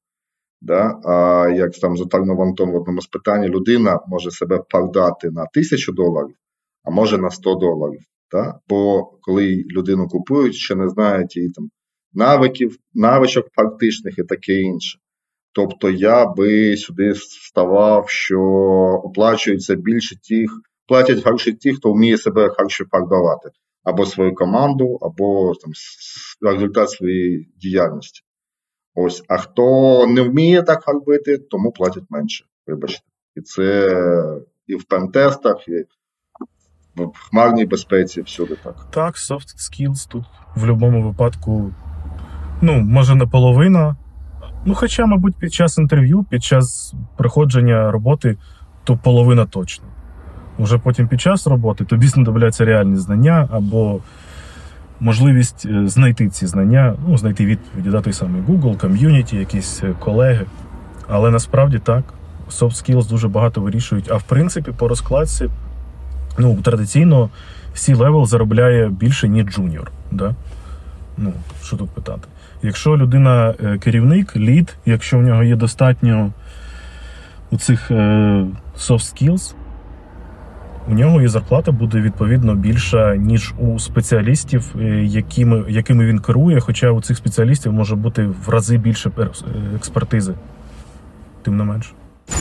Да? 0.61 0.99
А 1.05 1.47
як 1.55 1.71
там 1.71 1.97
затарнув 1.97 2.41
Антон 2.41 2.71
в 2.71 2.75
одному 2.75 3.01
з 3.01 3.07
питань, 3.07 3.45
людина 3.45 3.99
може 4.07 4.31
себе 4.31 4.59
продати 4.69 5.29
на 5.31 5.45
тисячу 5.45 5.91
доларів, 5.91 6.35
а 6.83 6.91
може 6.91 7.17
на 7.17 7.29
100 7.29 7.55
доларів. 7.55 8.01
Да? 8.31 8.59
Бо 8.69 9.03
коли 9.21 9.63
людину 9.75 10.07
купують, 10.07 10.55
ще 10.55 10.75
не 10.75 10.89
знають 10.89 11.35
її 11.35 11.49
там 11.49 11.69
навиків, 12.13 12.77
навичок 12.93 13.45
практичних 13.55 14.17
і 14.17 14.23
таке 14.23 14.53
інше. 14.53 14.99
Тобто 15.55 15.89
я 15.89 16.25
би 16.25 16.77
сюди 16.77 17.11
вставав, 17.11 18.09
що 18.09 18.39
оплачується 19.03 19.75
більше 19.75 20.15
тих, 20.29 20.51
платять 20.87 21.25
гроші 21.25 21.53
ті, 21.53 21.73
хто 21.73 21.93
вміє 21.93 22.17
себе 22.17 22.49
краще 22.49 22.85
продавати, 22.85 23.49
або 23.83 24.05
свою 24.05 24.35
команду, 24.35 24.99
або 25.01 25.53
там 25.55 25.71
результат 26.51 26.89
своєї 26.89 27.49
діяльності. 27.57 28.21
Ось, 28.95 29.23
а 29.27 29.37
хто 29.37 30.07
не 30.07 30.21
вміє 30.21 30.63
так 30.63 30.87
робити, 30.87 31.37
тому 31.37 31.71
платять 31.71 32.03
менше. 32.09 32.45
Вибачте. 32.67 33.05
І 33.35 33.41
це 33.41 33.91
і 34.67 34.75
в 34.75 34.83
пентестах, 34.83 35.67
і 35.67 35.71
в 36.95 37.29
хмарній 37.29 37.65
безпеці, 37.65 38.21
всюди 38.21 38.55
так. 38.63 38.87
Так, 38.91 39.15
soft 39.15 39.55
skills 39.57 40.09
тут 40.11 40.23
в 40.55 40.59
будь-якому 40.59 41.09
випадку, 41.09 41.73
ну, 42.61 42.73
може, 42.73 43.15
не 43.15 43.25
половина. 43.25 43.95
Ну, 44.65 44.75
хоча, 44.75 45.05
мабуть, 45.05 45.35
під 45.35 45.53
час 45.53 45.77
інтерв'ю, 45.77 46.25
під 46.29 46.43
час 46.43 46.93
приходження 47.17 47.91
роботи, 47.91 48.37
то 48.83 48.97
половина 48.97 49.45
точно. 49.45 49.85
Уже 50.57 50.77
потім 50.77 51.07
під 51.07 51.21
час 51.21 51.47
роботи 51.47 51.85
тобі 51.85 52.07
знадобляться 52.07 52.65
реальні 52.65 52.97
знання 52.97 53.47
або 53.51 53.99
можливість 54.99 55.65
е, 55.65 55.87
знайти 55.87 56.29
ці 56.29 56.47
знання, 56.47 56.95
ну, 57.07 57.17
знайти 57.17 57.45
відповіді, 57.45 57.89
да, 57.89 58.01
той 58.01 58.13
самий 58.13 58.41
Google, 58.41 58.77
ком'юніті, 58.77 59.37
якісь 59.37 59.83
е, 59.83 59.93
колеги. 59.99 60.45
Але 61.07 61.31
насправді 61.31 61.79
так, 61.79 62.03
soft 62.49 62.69
skills 62.69 63.09
дуже 63.09 63.27
багато 63.27 63.61
вирішують. 63.61 64.11
А 64.11 64.15
в 64.15 64.23
принципі, 64.23 64.71
по 64.71 64.87
розкладці, 64.87 65.49
ну, 66.37 66.55
традиційно 66.61 67.29
C-level 67.75 68.25
заробляє 68.25 68.89
більше, 68.89 69.27
ніж 69.27 69.45
джуніор. 69.45 69.91
Да? 70.11 70.35
Ну, 71.17 71.33
що 71.63 71.77
тут 71.77 71.89
питати? 71.89 72.27
Якщо 72.65 72.97
людина 72.97 73.53
е, 73.63 73.77
керівник, 73.77 74.35
lead, 74.35 74.75
якщо 74.85 75.17
в 75.17 75.21
нього 75.21 75.43
є 75.43 75.55
достатньо 75.55 76.33
у 77.51 77.57
цих 77.57 77.91
е, 77.91 77.95
soft 78.77 78.89
skills, 79.13 79.53
у 80.89 80.93
нього 80.93 81.21
і 81.21 81.27
зарплата 81.27 81.71
буде 81.71 82.01
відповідно 82.01 82.55
більша, 82.55 83.15
ніж 83.15 83.53
у 83.59 83.79
спеціалістів, 83.79 84.75
е, 84.79 85.03
якими 85.03 85.63
якими 85.69 86.05
він 86.05 86.19
керує. 86.19 86.59
Хоча 86.59 86.91
у 86.91 87.01
цих 87.01 87.17
спеціалістів 87.17 87.73
може 87.73 87.95
бути 87.95 88.29
в 88.45 88.49
рази 88.49 88.77
більше 88.77 89.11
експертизи, 89.75 90.33
тим 91.43 91.57
не 91.57 91.63
менше. 91.63 91.91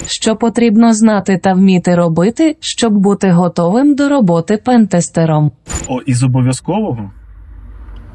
Що 0.06 0.36
потрібно 0.36 0.94
знати 0.94 1.38
та 1.38 1.52
вміти 1.52 1.94
робити, 1.94 2.56
щоб 2.60 2.92
бути 2.92 3.30
готовим 3.30 3.94
до 3.94 4.08
роботи 4.08 4.56
пентестером? 4.56 5.52
О, 5.88 6.00
із 6.00 6.22
обов'язкового 6.22 7.10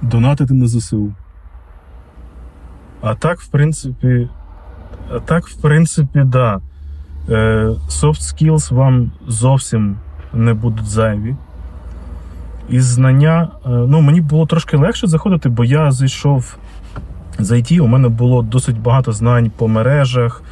донатити 0.01 0.53
на 0.53 0.67
ЗСУ. 0.67 1.13
А 3.01 3.15
так, 3.15 3.39
в 3.39 3.47
принципі, 3.47 4.29
а 5.11 5.19
так, 5.19 5.47
в 5.47 5.61
принципі, 5.61 6.21
да. 6.25 6.59
Е, 7.29 7.33
soft 7.89 8.21
skills 8.21 8.73
вам 8.73 9.11
зовсім 9.27 9.97
не 10.33 10.53
будуть 10.53 10.87
зайві. 10.87 11.35
із 12.69 12.85
знання, 12.85 13.47
е, 13.65 13.69
ну 13.69 14.01
мені 14.01 14.21
було 14.21 14.45
трошки 14.45 14.77
легше 14.77 15.07
заходити, 15.07 15.49
бо 15.49 15.63
я 15.63 15.91
зайшов 15.91 16.57
з 17.39 17.51
IT, 17.51 17.79
у 17.79 17.87
мене 17.87 18.09
було 18.09 18.41
досить 18.41 18.81
багато 18.81 19.11
знань 19.11 19.51
по 19.57 19.67
мережах, 19.67 20.43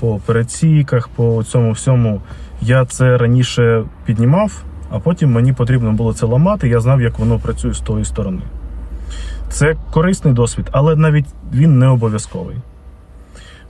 по 0.00 0.14
операційках, 0.14 1.08
по 1.08 1.44
цьому 1.44 1.72
всьому. 1.72 2.20
Я 2.60 2.84
це 2.84 3.16
раніше 3.16 3.84
піднімав, 4.04 4.62
а 4.90 4.98
потім 4.98 5.32
мені 5.32 5.52
потрібно 5.52 5.92
було 5.92 6.12
це 6.12 6.26
ламати. 6.26 6.68
Я 6.68 6.80
знав, 6.80 7.00
як 7.00 7.18
воно 7.18 7.38
працює 7.38 7.74
з 7.74 7.80
тої 7.80 8.04
сторони. 8.04 8.40
Це 9.48 9.76
корисний 9.90 10.34
досвід, 10.34 10.68
але 10.72 10.96
навіть 10.96 11.26
він 11.52 11.78
не 11.78 11.88
обов'язковий. 11.88 12.56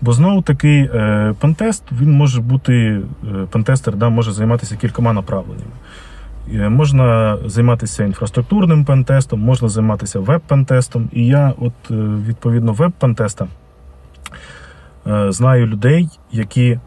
Бо 0.00 0.12
знову 0.12 0.42
таки 0.42 0.90
е, 0.94 1.34
пентест 1.40 1.82
він 1.92 2.12
може 2.12 2.40
бути, 2.40 2.72
е, 2.72 3.46
пентестер 3.50 3.96
да, 3.96 4.08
може 4.08 4.32
займатися 4.32 4.76
кількома 4.76 5.12
направленнями. 5.12 5.70
Е, 6.54 6.68
можна 6.68 7.38
займатися 7.46 8.04
інфраструктурним 8.04 8.84
пентестом, 8.84 9.40
можна 9.40 9.68
займатися 9.68 10.20
веб-пентестом. 10.20 11.08
І 11.12 11.26
я, 11.26 11.52
от 11.58 11.72
відповідно, 12.26 12.72
веб-пентеста 12.72 13.46
знаю 15.28 15.66
людей, 15.66 16.08
які 16.32 16.78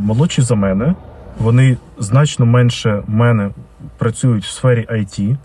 молодші 0.00 0.42
за 0.42 0.54
мене, 0.54 0.94
вони 1.38 1.76
значно 1.98 2.46
менше 2.46 3.02
мене 3.06 3.50
працюють 3.98 4.44
в 4.44 4.50
сфері 4.50 4.86
IT. 4.90 5.36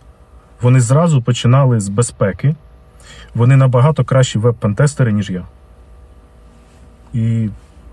Вони 0.62 0.80
зразу 0.80 1.22
починали 1.22 1.80
з 1.80 1.90
безпеки. 1.90 2.56
Вони 3.36 3.56
набагато 3.56 4.04
кращі 4.04 4.40
веб-пентестери, 4.40 5.12
ніж 5.12 5.30
я. 5.30 5.44
І 7.14 7.50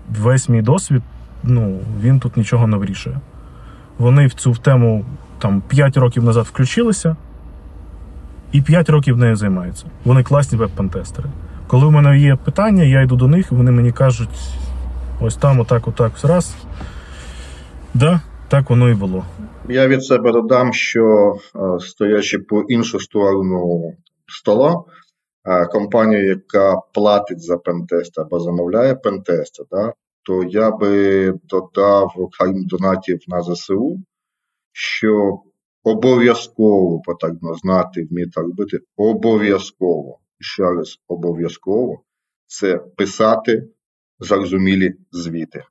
весь 0.09 0.49
мій 0.49 0.61
досвід, 0.61 1.01
ну, 1.43 1.79
він 2.01 2.19
тут 2.19 2.37
нічого 2.37 2.67
не 2.67 2.77
вирішує. 2.77 3.19
Вони 3.97 4.27
в 4.27 4.33
цю 4.33 4.53
тему 4.53 5.05
там 5.39 5.61
5 5.61 5.97
років 5.97 6.23
назад 6.23 6.45
включилися 6.45 7.15
і 8.51 8.61
5 8.61 8.89
років 8.89 9.17
нею 9.17 9.35
займаються. 9.35 9.85
Вони 10.05 10.23
класні 10.23 10.57
веб-пентестери. 10.57 11.29
Коли 11.67 11.85
в 11.85 11.91
мене 11.91 12.19
є 12.19 12.35
питання, 12.35 12.83
я 12.83 13.01
йду 13.01 13.15
до 13.15 13.27
них, 13.27 13.51
вони 13.51 13.71
мені 13.71 13.91
кажуть: 13.91 14.29
ось 15.21 15.35
там, 15.35 15.59
отак, 15.59 15.87
отак, 15.87 16.11
раз. 16.23 16.55
Да, 17.93 18.21
так 18.47 18.69
воно 18.69 18.89
і 18.89 18.93
було. 18.93 19.23
Я 19.69 19.87
від 19.87 20.03
себе 20.03 20.31
додам, 20.31 20.73
що 20.73 21.35
е, 21.55 21.79
стоячи 21.79 22.39
по 22.39 22.61
іншу 22.61 22.99
сторону 22.99 23.93
стола, 24.27 24.83
компанія, 25.71 26.23
яка 26.23 26.81
платить 26.93 27.41
за 27.41 27.57
пентест 27.57 28.19
або 28.19 28.39
замовляє 28.39 28.95
пентести, 28.95 29.63
да, 29.71 29.93
то 30.23 30.43
я 30.43 30.71
би 30.71 31.33
додав 31.43 32.13
окрім 32.15 32.65
донатів 32.65 33.19
на 33.27 33.41
ЗСУ, 33.43 33.99
що 34.71 35.39
обов'язково 35.83 37.01
потрібно 37.01 37.53
знати, 37.53 38.07
вміти 38.11 38.41
робити, 38.41 38.79
обов'язково, 38.97 40.19
ще 40.39 40.63
раз 40.63 40.97
обов'язково 41.07 42.01
це 42.45 42.77
писати 42.77 43.69
зрозумілі 44.19 44.95
звіти. 45.11 45.63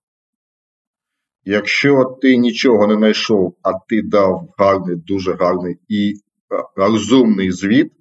Якщо 1.49 2.19
ти 2.23 2.37
нічого 2.37 2.87
не 2.87 2.95
знайшов, 2.95 3.57
а 3.63 3.73
ти 3.89 4.03
дав 4.03 4.55
гарний, 4.59 4.97
дуже 4.97 5.33
гарний 5.33 5.79
і 5.89 6.15
розумний 6.77 7.53
звіт, 7.53 7.93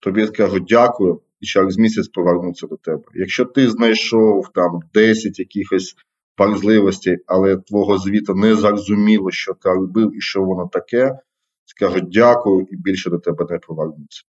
тобі 0.00 0.26
скажуть 0.26 0.64
дякую 0.68 1.20
і 1.40 1.46
через 1.46 1.78
місяць 1.78 2.08
повернуться 2.08 2.66
до 2.66 2.76
тебе. 2.76 3.02
Якщо 3.14 3.44
ти 3.44 3.70
знайшов 3.70 4.48
там 4.54 4.80
10 4.94 5.38
якихось 5.38 5.94
парзливостей, 6.36 7.18
але 7.26 7.56
твого 7.56 7.98
звіту 7.98 8.34
не 8.34 8.54
зрозуміло, 8.54 9.30
що 9.30 9.54
ти 9.54 9.68
робив 9.68 10.16
і 10.16 10.20
що 10.20 10.42
воно 10.42 10.68
таке, 10.72 11.18
скажуть 11.64 12.10
дякую 12.10 12.66
і 12.70 12.76
більше 12.76 13.10
до 13.10 13.18
тебе 13.18 13.46
не 13.50 13.58
повернуться. 13.58 14.22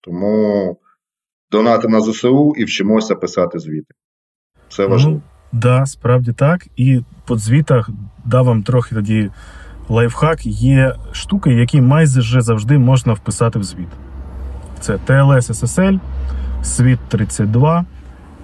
Тому 0.00 0.76
донати 1.50 1.88
на 1.88 2.00
ЗСУ 2.00 2.54
і 2.56 2.64
вчимося 2.64 3.14
писати 3.14 3.58
звіти. 3.58 3.94
Це 4.68 4.82
ну, 4.82 4.88
важливо. 4.88 5.22
Да, 5.52 5.86
справді 5.86 6.32
так. 6.32 6.66
І 6.76 7.00
по 7.24 7.36
звітах 7.38 7.90
дав 8.24 8.44
вам 8.44 8.62
трохи 8.62 8.94
тоді 8.94 9.30
лайфхак. 9.88 10.46
Є 10.46 10.94
штуки, 11.12 11.52
які 11.52 11.80
майже 11.80 12.40
завжди 12.40 12.78
можна 12.78 13.12
вписати 13.12 13.58
в 13.58 13.64
звіт. 13.64 13.88
Це 14.80 14.94
TLS 15.06 15.52
SSL, 15.52 16.00
Світ 16.62 16.98
32, 17.08 17.84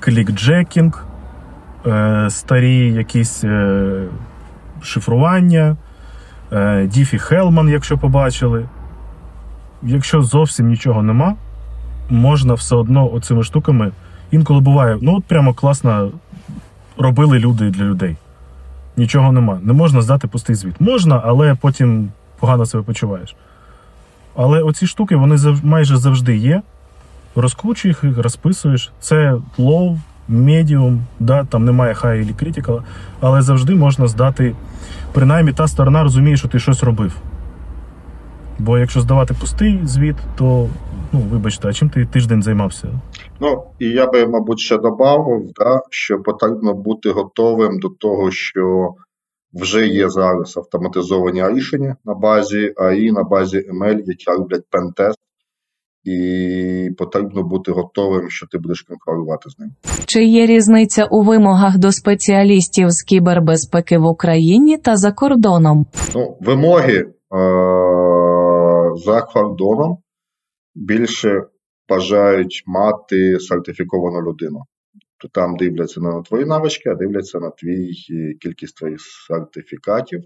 клікджекінг, 0.01 1.05
е, 1.87 2.27
старі 2.31 2.93
якісь 2.93 3.45
е, 3.45 4.05
шифрування, 4.83 5.77
е, 6.53 6.87
Діфі 6.87 7.19
Хелман, 7.19 7.69
якщо 7.69 7.99
побачили. 7.99 8.69
Якщо 9.83 10.23
зовсім 10.23 10.69
нічого 10.69 11.03
нема, 11.03 11.35
можна 12.11 12.55
все 12.55 12.77
одно 12.77 13.13
оцими 13.13 13.43
штуками. 13.43 13.93
Інколи 14.31 14.61
буває, 14.61 14.99
ну 15.01 15.17
от 15.17 15.25
прямо 15.25 15.55
класно 15.55 16.11
робили 16.99 17.39
люди 17.39 17.71
для 17.71 17.85
людей. 17.85 18.17
Нічого 18.97 19.33
нема. 19.33 19.59
Не 19.63 19.73
можна 19.73 20.03
здати 20.03 20.29
пустий 20.29 20.57
звіт. 20.57 20.81
Можна, 20.81 21.23
але 21.25 21.55
потім 21.55 22.09
погано 22.41 22.67
себе 22.67 22.83
почуваєш. 22.83 23.37
Але 24.37 24.63
оці 24.63 24.87
штуки 24.87 25.17
вони 25.17 25.37
майже 25.63 25.97
завжди 25.97 26.37
є. 26.37 26.63
Розкручуєш 27.37 27.97
їх, 28.03 28.19
розписуєш. 28.19 28.93
Це 29.01 29.37
low, 29.59 29.99
medium, 30.31 30.99
да, 31.21 31.45
там 31.45 31.65
немає 31.65 31.95
high 31.95 32.31
і 32.31 32.45
critical, 32.45 32.83
але 33.21 33.43
завжди 33.43 33.75
можна 33.75 34.09
здати. 34.09 34.55
Принаймні 35.13 35.53
та 35.53 35.69
сторона 35.69 36.03
розуміє, 36.03 36.37
що 36.37 36.49
ти 36.49 36.59
щось 36.59 36.83
робив. 36.83 37.17
Бо 38.59 38.79
якщо 38.79 39.01
здавати 39.01 39.35
пустий 39.41 39.81
звіт, 39.85 40.17
то 40.39 40.69
ну, 41.13 41.21
вибачте, 41.21 41.69
а 41.69 41.73
чим 41.73 41.91
ти 41.91 42.07
тиждень 42.07 42.43
займався? 42.43 42.89
Ну, 43.41 43.63
і 43.79 43.87
я 43.89 44.07
би, 44.07 44.27
мабуть, 44.27 44.61
ще 44.61 44.77
додав, 44.77 45.43
да, 45.57 45.81
що 45.91 46.19
потрібно 46.19 46.75
бути 46.75 47.11
готовим 47.11 47.79
до 47.79 47.89
того, 47.89 48.31
що 48.31 48.95
вже 49.53 49.87
є 49.87 50.09
зараз 50.09 50.57
автоматизовані 50.57 51.49
рішення 51.49 51.97
на 52.05 52.15
базі 52.15 52.73
АІ, 52.77 53.13
на 53.13 53.23
базі 53.23 53.57
ML, 53.57 54.01
які 54.05 54.31
роблять 54.39 54.65
пентест, 54.71 55.19
і 56.05 56.91
потрібно 56.99 57.43
бути 57.43 57.73
готовим, 57.73 58.31
що 58.31 58.47
ти 58.47 58.59
будеш 58.59 58.83
конкурувати 58.83 59.51
з 59.51 59.59
ним. 59.59 59.71
Чи 60.07 60.25
є 60.25 60.47
різниця 60.47 61.05
у 61.05 61.23
вимогах 61.23 61.79
до 61.79 61.93
спеціалістів 61.93 62.91
з 62.91 63.03
кібербезпеки 63.03 63.99
в 63.99 64.05
Україні 64.05 64.79
та 64.79 64.97
за 64.97 65.13
кордоном? 65.13 65.87
Ну, 66.15 66.37
Вимоги 66.41 66.97
е- 66.97 67.07
за 68.97 69.23
кордоном 69.23 69.99
більше 70.75 71.43
бажають 71.89 72.63
мати 72.67 73.41
сертифіковану 73.41 74.31
людину 74.31 74.65
то 75.25 75.29
там 75.29 75.57
дивляться 75.57 76.01
не 76.01 76.09
на 76.09 76.23
твої 76.23 76.45
навички, 76.45 76.89
а 76.89 76.95
дивляться 76.95 77.41
на 77.41 77.51
твій 77.51 77.91
е, 78.11 78.35
кількість 78.35 78.77
твоїх 78.77 79.01
сертифікатів. 79.01 80.25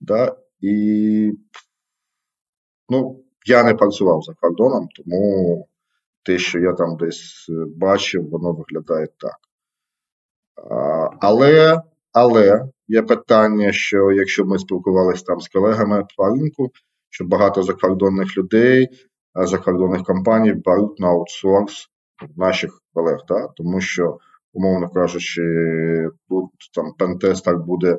Да? 0.00 0.36
І 0.60 1.32
ну, 2.88 3.24
я 3.46 3.62
не 3.62 3.74
працював 3.74 4.22
за 4.22 4.34
кордоном, 4.34 4.88
тому 4.96 5.68
те, 6.22 6.38
що 6.38 6.58
я 6.58 6.72
там 6.72 6.96
десь 6.96 7.46
е, 7.48 7.64
бачив, 7.76 8.28
воно 8.28 8.52
виглядає 8.52 9.08
так. 9.18 9.36
Але 11.20 11.82
але 12.12 12.68
є 12.88 13.02
питання, 13.02 13.72
що 13.72 14.12
якщо 14.12 14.44
ми 14.44 14.58
спілкувалися 14.58 15.24
там 15.24 15.40
з 15.40 15.48
колегами 15.48 16.06
по 16.16 16.28
ринку, 16.28 16.70
що 17.10 17.24
багато 17.24 17.62
закордонних 17.62 18.36
людей, 18.38 18.88
закордонних 19.34 20.02
компаній 20.02 20.52
беруть 20.52 21.00
на 21.00 21.08
аутсорс 21.08 21.88
наших 22.36 22.82
колег, 22.94 23.18
да? 23.28 23.48
тому 23.56 23.80
що, 23.80 24.18
умовно 24.52 24.88
кажучи, 24.88 25.42
тут 26.28 26.50
там 26.74 26.92
пентестер 26.98 27.58
буде 27.58 27.98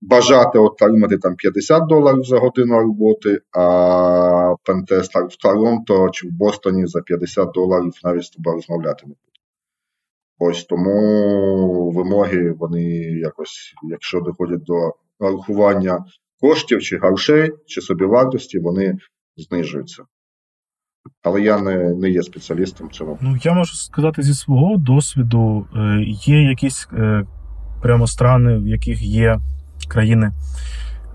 бажати 0.00 0.58
отримати 0.58 1.18
там 1.18 1.36
50 1.36 1.86
доларів 1.88 2.24
за 2.24 2.38
годину 2.38 2.78
роботи, 2.78 3.40
а 3.52 4.54
пентестер 4.64 5.26
в 5.26 5.36
Торонто 5.36 6.10
чи 6.10 6.28
в 6.28 6.30
Бостоні 6.30 6.86
за 6.86 7.00
50 7.00 7.52
доларів 7.52 7.92
навіть 8.04 8.24
з 8.24 8.30
тобою 8.30 8.56
розмовляти 8.56 9.02
не 9.06 9.08
буде. 9.08 9.28
Ось 10.38 10.64
тому 10.64 11.90
вимоги, 11.90 12.52
вони 12.52 12.82
якось, 13.02 13.74
якщо 13.82 14.20
доходять 14.20 14.62
до 14.62 14.92
нарахування 15.20 16.04
коштів 16.40 16.82
чи 16.82 16.96
грошей, 16.98 17.50
чи 17.66 17.80
собівартості, 17.80 18.58
вони 18.58 18.94
знижуються. 19.36 20.02
Але 21.22 21.40
я 21.40 21.58
не 21.58 21.94
не 21.94 22.10
є 22.10 22.22
спеціалістом 22.22 22.90
цього. 22.90 23.18
Ну 23.20 23.38
я 23.42 23.52
можу 23.52 23.74
сказати 23.74 24.22
зі 24.22 24.34
свого 24.34 24.76
досвіду, 24.76 25.66
е, 25.76 26.04
є 26.06 26.42
якісь 26.42 26.88
е, 26.92 27.24
прямо 27.82 28.06
страни, 28.06 28.58
в 28.58 28.66
яких 28.66 29.02
є 29.02 29.38
країни, 29.88 30.32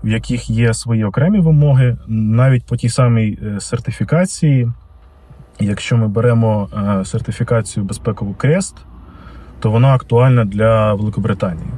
в 0.04 0.08
яких 0.08 0.50
є 0.50 0.74
свої 0.74 1.04
окремі 1.04 1.40
вимоги, 1.40 1.96
навіть 2.08 2.66
по 2.66 2.76
тій 2.76 2.88
самій 2.88 3.38
е, 3.42 3.60
сертифікації. 3.60 4.72
Якщо 5.60 5.96
ми 5.96 6.08
беремо 6.08 6.68
сертифікацію 7.04 7.84
безпекову 7.84 8.34
Крест, 8.34 8.76
то 9.60 9.70
вона 9.70 9.94
актуальна 9.94 10.44
для 10.44 10.94
Великобританії. 10.94 11.68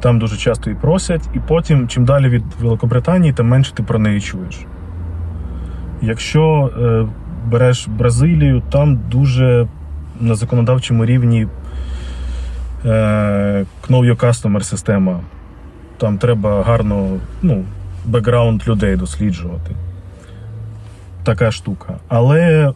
Там 0.00 0.18
дуже 0.18 0.36
часто 0.36 0.70
і 0.70 0.74
просять, 0.74 1.28
і 1.34 1.38
потім, 1.38 1.88
чим 1.88 2.04
далі 2.04 2.28
від 2.28 2.42
Великобританії, 2.60 3.32
тим 3.32 3.48
менше 3.48 3.74
ти 3.74 3.82
про 3.82 3.98
неї 3.98 4.20
чуєш. 4.20 4.58
Якщо 6.02 6.70
е, 6.78 7.06
береш 7.50 7.88
Бразилію, 7.88 8.62
там 8.70 9.00
дуже 9.10 9.66
на 10.20 10.34
законодавчому 10.34 11.04
рівні 11.06 11.46
е, 12.84 13.66
Know 13.88 14.12
Your 14.12 14.16
Customer 14.16 14.60
система. 14.60 15.20
Там 15.98 16.18
треба 16.18 16.62
гарно 16.62 17.18
ну, 17.42 17.64
бекграунд 18.04 18.68
людей 18.68 18.96
досліджувати. 18.96 19.74
Така 21.24 21.50
штука. 21.50 21.94
Але 22.08 22.68
е, 22.68 22.72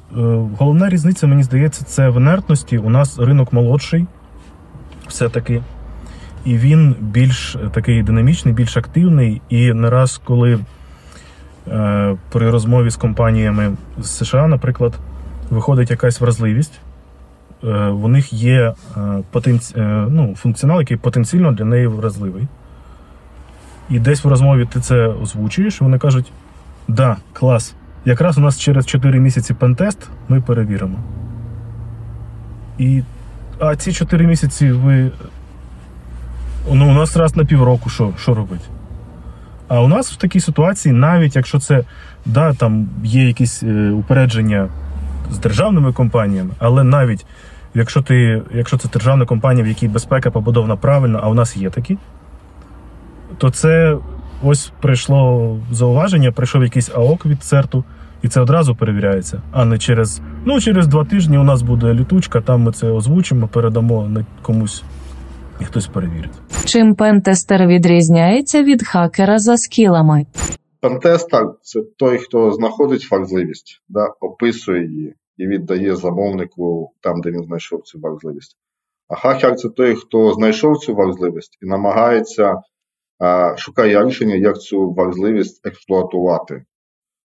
головна 0.59 0.89
різниця, 0.89 1.27
мені 1.27 1.43
здається, 1.43 1.85
це 1.85 2.09
в 2.09 2.17
інертності. 2.17 2.79
У 2.79 2.91
нас 2.91 3.19
ринок 3.19 3.53
молодший, 3.53 4.07
все-таки. 5.09 5.63
І 6.45 6.57
він 6.57 6.97
більш 7.01 7.57
такий 7.73 8.03
динамічний, 8.03 8.55
більш 8.55 8.77
активний. 8.77 9.43
І 9.49 9.73
не 9.73 9.91
раз, 9.91 10.21
коли 10.25 10.59
е, 11.69 12.17
при 12.33 12.51
розмові 12.51 12.91
з 12.91 12.97
компаніями 12.97 13.73
з 13.99 14.11
США, 14.11 14.47
наприклад, 14.47 14.95
виходить 15.51 15.91
якась 15.91 16.21
вразливість, 16.21 16.81
е, 17.65 17.87
у 17.87 18.09
них 18.09 18.33
є 18.33 18.75
е, 18.97 19.01
потенці... 19.31 19.75
е, 19.77 20.07
ну, 20.11 20.35
функціонал, 20.37 20.81
який 20.81 20.97
потенційно 20.97 21.53
для 21.53 21.65
неї 21.65 21.87
вразливий. 21.87 22.49
І 23.91 23.99
десь 23.99 24.25
в 24.25 24.29
розмові 24.29 24.69
ти 24.73 24.81
це 24.81 25.07
озвучуєш, 25.07 25.81
і 25.81 25.85
вони 25.85 25.99
кажуть: 25.99 26.33
да, 26.89 27.17
клас. 27.33 27.75
Якраз 28.05 28.39
у 28.39 28.41
нас 28.41 28.61
через 28.61 28.87
4 28.87 29.21
місяці 29.21 29.55
пентест 29.55 30.09
ми 30.29 30.41
перевіримо. 30.41 30.99
І, 32.79 33.03
а 33.59 33.77
ці 33.77 33.93
4 33.93 34.27
місяці 34.27 34.73
ви. 34.73 35.11
Ну, 36.73 36.91
у 36.91 36.93
нас 36.93 37.17
раз 37.17 37.37
на 37.37 37.45
півроку 37.45 37.91
що, 37.91 38.13
що 38.19 38.35
робити? 38.35 38.65
А 39.69 39.81
у 39.81 39.89
нас 39.89 40.13
в 40.13 40.17
такій 40.17 40.41
ситуації, 40.41 40.93
навіть 40.93 41.37
якщо 41.37 41.59
це 41.59 41.85
да, 42.27 42.55
там 42.55 42.89
є 43.05 43.27
якісь 43.27 43.63
е, 43.63 43.91
упередження 43.91 44.69
з 45.31 45.39
державними 45.39 45.93
компаніями, 45.93 46.51
але 46.59 46.85
навіть 46.85 47.27
якщо 47.75 48.03
ти, 48.03 48.43
якщо 48.55 48.77
це 48.77 48.89
державна 48.89 49.27
компанія, 49.27 49.65
в 49.65 49.69
якій 49.69 49.89
безпека 49.89 50.31
побудована 50.31 50.77
правильно, 50.77 51.21
а 51.23 51.29
у 51.29 51.35
нас 51.35 51.57
є 51.57 51.71
такі, 51.71 51.99
то 53.39 53.51
це 53.51 53.97
ось 54.43 54.73
прийшло 54.81 55.57
зауваження, 55.73 56.33
прийшов 56.33 56.63
якийсь 56.63 56.91
АОК 56.95 57.27
від 57.27 57.43
церту, 57.43 57.85
і 58.23 58.29
це 58.29 58.41
одразу 58.41 58.75
перевіряється, 58.75 59.43
а 59.53 59.65
не 59.65 59.79
через 59.79 60.21
ну, 60.45 60.61
через 60.61 60.87
два 60.87 61.05
тижні 61.05 61.39
у 61.39 61.43
нас 61.43 61.63
буде 61.63 61.95
літучка, 61.95 62.41
там 62.41 62.63
ми 62.63 62.73
це 62.73 62.87
озвучимо, 62.87 63.49
передамо 63.49 64.11
комусь, 64.43 64.83
і 65.61 65.65
хтось 65.65 65.87
перевірить. 65.87 66.31
Чим 66.65 66.95
пентестер 66.95 67.67
відрізняється 67.67 68.63
від 68.63 68.87
хакера 68.87 69.39
за 69.39 69.57
скілами? 69.57 70.27
Пентестер 70.81 71.55
це 71.63 71.83
той, 71.97 72.19
хто 72.19 72.53
знаходить 72.53 73.11
вразливість, 73.11 73.83
да, 73.89 74.07
описує 74.21 74.87
її 74.87 75.15
і 75.37 75.47
віддає 75.47 75.97
замовнику 75.97 76.93
там, 77.01 77.21
де 77.21 77.31
він 77.31 77.43
знайшов 77.43 77.83
цю 77.83 77.99
вразливість. 77.99 78.57
А 79.09 79.15
хакер 79.15 79.57
це 79.57 79.69
той, 79.69 79.95
хто 79.95 80.33
знайшов 80.33 80.79
цю 80.79 80.95
вразливість 80.95 81.59
і 81.63 81.67
намагається 81.67 82.63
а, 83.19 83.57
шукає 83.57 84.05
рішення, 84.05 84.35
як 84.35 84.59
цю 84.61 84.91
вразливість 84.91 85.67
експлуатувати. 85.67 86.65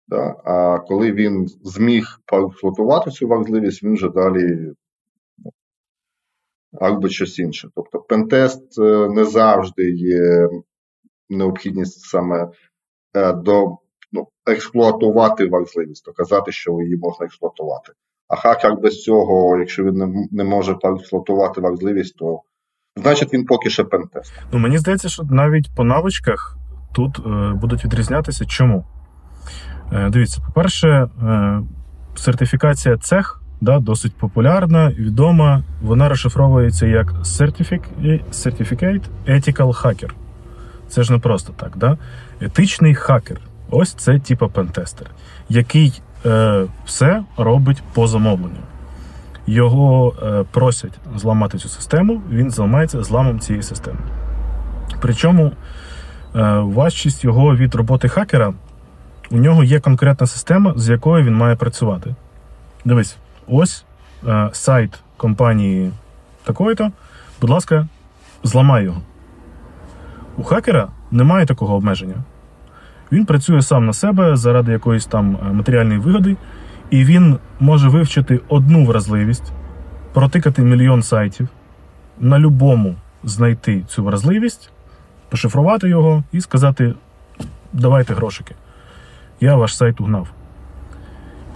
Да. 0.07 0.35
А 0.45 0.79
коли 0.79 1.11
він 1.11 1.47
зміг 1.47 2.05
поексплуатувати 2.25 3.11
цю 3.11 3.27
вразливість, 3.27 3.83
він 3.83 3.93
вже 3.93 4.09
далі 4.09 4.73
робить 6.73 7.11
щось 7.11 7.39
інше. 7.39 7.69
Тобто 7.75 7.99
пентест 7.99 8.79
е, 8.79 9.09
не 9.09 9.25
завжди 9.25 9.91
є 9.91 10.49
необхідність 11.29 12.01
саме 12.01 12.49
е, 13.15 13.33
до 13.33 13.77
ну, 14.11 14.27
експлуатувати 14.45 15.45
вразливість, 15.45 16.05
доказати, 16.05 16.51
що 16.51 16.71
її 16.71 16.97
можна 16.97 17.25
експлуатувати. 17.25 17.93
А 18.27 18.35
хакер 18.35 18.75
без 18.75 19.03
цього, 19.03 19.57
якщо 19.59 19.83
він 19.83 19.95
не, 19.95 20.27
не 20.31 20.43
може 20.43 20.73
поексплуатувати 20.73 21.61
вразливість, 21.61 22.17
то 22.17 22.41
значить 22.95 23.33
він 23.33 23.45
поки 23.45 23.69
ще 23.69 23.83
пентест. 23.83 24.33
Ну, 24.51 24.59
мені 24.59 24.77
здається, 24.77 25.09
що 25.09 25.23
навіть 25.23 25.75
по 25.75 25.83
навичках 25.83 26.57
тут 26.93 27.19
е, 27.19 27.53
будуть 27.53 27.85
відрізнятися. 27.85 28.45
Чому? 28.45 28.85
Е, 29.93 30.09
дивіться, 30.09 30.41
по-перше, 30.45 30.87
е, 30.87 31.61
сертифікація 32.15 32.97
цех 32.97 33.36
да, 33.61 33.79
досить 33.79 34.15
популярна, 34.15 34.89
відома. 34.89 35.63
Вона 35.81 36.09
розшифровується 36.09 36.87
як 36.87 37.13
Certific- 37.13 38.21
Certificate 38.31 39.03
Ethical 39.27 39.81
Hacker. 39.83 40.09
Це 40.87 41.03
ж 41.03 41.13
не 41.13 41.19
просто 41.19 41.53
так. 41.57 41.77
Да? 41.77 41.97
Етичний 42.41 42.95
хакер. 42.95 43.37
Ось 43.69 43.93
це 43.93 44.19
типа 44.19 44.47
пентестер, 44.47 45.07
який 45.49 46.01
е, 46.25 46.65
все 46.85 47.23
робить 47.37 47.83
по 47.93 48.07
замовленню. 48.07 48.57
Його 49.47 50.13
е, 50.23 50.43
просять 50.51 50.93
зламати 51.15 51.57
цю 51.57 51.69
систему, 51.69 52.21
він 52.31 52.51
зламається 52.51 53.03
зламом 53.03 53.39
цієї 53.39 53.63
системи. 53.63 53.99
Причому 55.01 55.45
е, 55.45 56.59
важчість 56.59 57.23
його 57.23 57.55
від 57.55 57.75
роботи 57.75 58.09
хакера, 58.09 58.53
у 59.31 59.37
нього 59.37 59.63
є 59.63 59.79
конкретна 59.79 60.27
система, 60.27 60.73
з 60.75 60.89
якою 60.89 61.25
він 61.25 61.35
має 61.35 61.55
працювати. 61.55 62.15
Дивись, 62.85 63.17
ось 63.47 63.85
е, 64.27 64.49
сайт 64.51 64.99
компанії 65.17 65.91
такої-то, 66.43 66.91
будь 67.41 67.49
ласка, 67.49 67.87
зламай 68.43 68.83
його. 68.83 69.01
У 70.37 70.43
хакера 70.43 70.87
немає 71.11 71.45
такого 71.45 71.75
обмеження. 71.75 72.15
Він 73.11 73.25
працює 73.25 73.61
сам 73.61 73.85
на 73.85 73.93
себе 73.93 74.35
заради 74.35 74.71
якоїсь 74.71 75.05
там 75.05 75.37
е, 75.41 75.53
матеріальної 75.53 75.99
вигоди, 75.99 76.37
і 76.89 77.05
він 77.05 77.37
може 77.59 77.89
вивчити 77.89 78.39
одну 78.47 78.85
вразливість, 78.85 79.51
протикати 80.13 80.61
мільйон 80.61 81.03
сайтів, 81.03 81.47
на 82.19 82.39
любому 82.39 82.95
знайти 83.23 83.83
цю 83.87 84.03
вразливість, 84.03 84.71
пошифрувати 85.29 85.89
його 85.89 86.23
і 86.31 86.41
сказати: 86.41 86.93
давайте 87.73 88.13
грошики. 88.13 88.55
Я 89.41 89.55
ваш 89.55 89.77
сайт 89.77 90.01
угнав. 90.01 90.27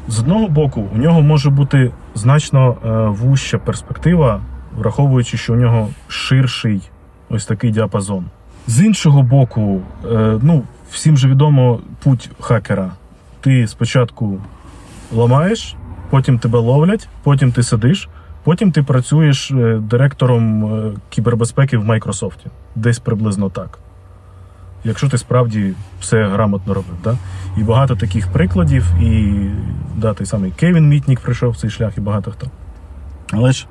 З 0.08 0.20
одного 0.20 0.48
боку, 0.48 0.88
у 0.96 0.98
нього 0.98 1.22
може 1.22 1.50
бути 1.50 1.92
значно 2.16 2.76
е, 2.86 2.90
вуща 3.10 3.58
перспектива, 3.58 4.42
враховуючи, 4.78 5.38
що 5.38 5.54
у 5.54 5.56
нього 5.56 5.90
ширший 6.08 6.82
ось 7.30 7.46
такий 7.46 7.72
діапазон. 7.72 8.26
З 8.68 8.82
іншого 8.82 9.22
боку, 9.24 9.82
е, 10.12 10.40
ну, 10.42 10.64
всім 10.92 11.18
же 11.18 11.28
відомо 11.28 11.80
путь 12.04 12.30
хакера. 12.40 12.92
Ти 13.42 13.68
спочатку 13.68 14.40
ламаєш, 15.12 15.76
потім 16.10 16.40
тебе 16.40 16.60
ловлять, 16.60 17.10
потім 17.24 17.52
ти 17.52 17.64
сидиш, 17.64 18.10
потім 18.44 18.72
ти 18.72 18.84
працюєш 18.84 19.52
е, 19.52 19.80
директором 19.82 20.72
кібербезпеки 21.10 21.78
в 21.78 21.86
Майкрософті. 21.86 22.48
Десь 22.76 23.00
приблизно 23.00 23.50
так. 23.50 23.80
Якщо 24.84 25.10
ти 25.10 25.18
справді 25.18 25.74
все 26.00 26.28
грамотно 26.28 26.74
робив. 26.74 26.96
Да? 27.04 27.18
І 27.58 27.64
багато 27.64 27.96
таких 27.96 28.28
прикладів, 28.28 28.86
і 29.02 29.34
да, 29.96 30.14
той 30.14 30.26
самий 30.26 30.52
Кевін 30.52 30.90
Мітнік 30.90 31.20
пройшов 31.20 31.58
цей 31.58 31.70
шлях, 31.70 31.98
і 31.98 32.02
багато 32.02 32.32
хто. 32.32 32.48
Але 33.32 33.52
ж 33.52 33.68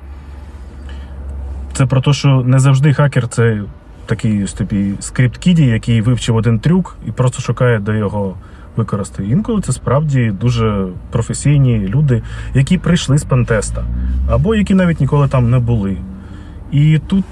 це 1.73 1.85
про 1.85 2.01
те, 2.01 2.13
що 2.13 2.43
не 2.45 2.59
завжди 2.59 2.93
хакер 2.93 3.27
це 3.27 3.61
такий 4.05 4.45
тобі 4.45 4.93
скрипт-кіді, 4.99 5.65
який 5.65 6.01
вивчив 6.01 6.35
один 6.35 6.59
трюк 6.59 6.97
і 7.07 7.11
просто 7.11 7.41
шукає, 7.41 7.79
де 7.79 7.97
його 7.97 8.35
використати. 8.75 9.29
Інколи 9.29 9.61
це 9.61 9.71
справді 9.71 10.33
дуже 10.41 10.87
професійні 11.11 11.79
люди, 11.79 12.23
які 12.53 12.77
прийшли 12.77 13.17
з 13.17 13.23
пентеста, 13.23 13.85
або 14.29 14.55
які 14.55 14.73
навіть 14.73 14.99
ніколи 14.99 15.27
там 15.27 15.49
не 15.49 15.59
були. 15.59 15.97
І 16.71 16.99
тут 17.07 17.25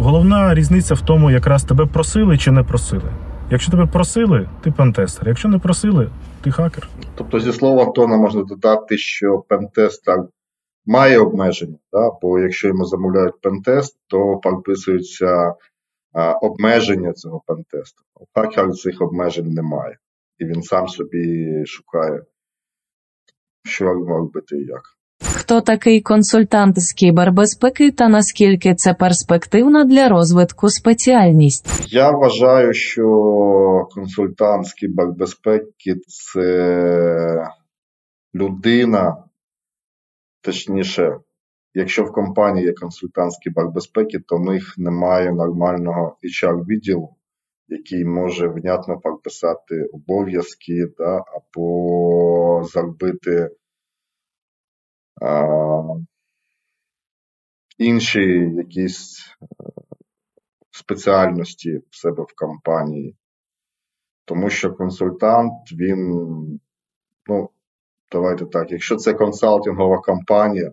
головна 0.00 0.54
різниця 0.54 0.94
в 0.94 1.00
тому, 1.00 1.30
якраз 1.30 1.64
тебе 1.64 1.86
просили 1.86 2.38
чи 2.38 2.52
не 2.52 2.62
просили. 2.62 3.12
Якщо 3.50 3.70
тебе 3.70 3.86
просили, 3.86 4.48
ти 4.62 4.70
пентестер. 4.70 5.28
Якщо 5.28 5.48
не 5.48 5.58
просили, 5.58 6.10
ти 6.40 6.50
хакер. 6.50 6.88
Тобто, 7.14 7.40
зі 7.40 7.52
слова 7.52 7.84
Антона 7.84 8.16
можна 8.16 8.42
додати, 8.42 8.98
що 8.98 9.38
пентестер 9.48 10.18
має 10.86 11.18
обмеження, 11.18 11.78
да? 11.92 12.10
бо 12.22 12.38
якщо 12.38 12.68
йому 12.68 12.84
замовляють 12.84 13.40
пентест, 13.40 13.98
то 14.06 14.36
прописуються 14.36 15.54
а, 16.12 16.32
обмеження 16.32 17.12
цього 17.12 17.42
пентесту. 17.46 18.02
У 18.20 18.24
хакера 18.34 18.70
цих 18.70 19.00
обмежень 19.00 19.52
немає. 19.52 19.96
І 20.38 20.44
він 20.44 20.62
сам 20.62 20.88
собі 20.88 21.64
шукає, 21.66 22.22
що 23.64 23.84
робити 23.84 24.56
і 24.56 24.64
як. 24.64 24.82
Хто 25.50 25.60
такий 25.60 26.00
консультант 26.00 26.80
з 26.80 26.92
кібербезпеки 26.92 27.90
та 27.90 28.08
наскільки 28.08 28.74
це 28.74 28.94
перспективна 28.94 29.84
для 29.84 30.08
розвитку 30.08 30.68
спеціальність? 30.68 31.92
Я 31.92 32.10
вважаю, 32.10 32.72
що 32.72 33.04
консультант 33.94 34.66
з 34.66 34.72
кібербезпеки 34.72 35.94
це 36.06 37.48
людина, 38.34 39.24
точніше, 40.40 41.16
якщо 41.74 42.04
в 42.04 42.12
компанії 42.12 42.66
є 42.66 42.72
консультантський 42.72 43.52
баг 43.52 43.72
безпеки, 43.72 44.18
то 44.26 44.36
в 44.36 44.40
них 44.40 44.74
немає 44.78 45.32
нормального 45.32 46.16
HR-відділу, 46.24 47.08
який 47.68 48.04
може 48.04 48.48
внятно 48.48 48.98
прописати 48.98 49.84
обов'язки 49.92 50.86
да, 50.98 51.24
або 51.34 52.62
зробити 52.64 53.50
інші 57.78 58.20
якісь 58.56 59.36
е, 59.42 59.46
спеціальності 60.70 61.82
в 61.90 61.96
себе 61.96 62.22
в 62.22 62.34
компанії. 62.36 63.16
Тому 64.24 64.50
що 64.50 64.72
консультант, 64.72 65.52
він, 65.72 66.10
ну, 67.26 67.50
давайте 68.12 68.46
так, 68.46 68.72
якщо 68.72 68.96
це 68.96 69.14
консалтингова 69.14 70.00
компанія, 70.00 70.72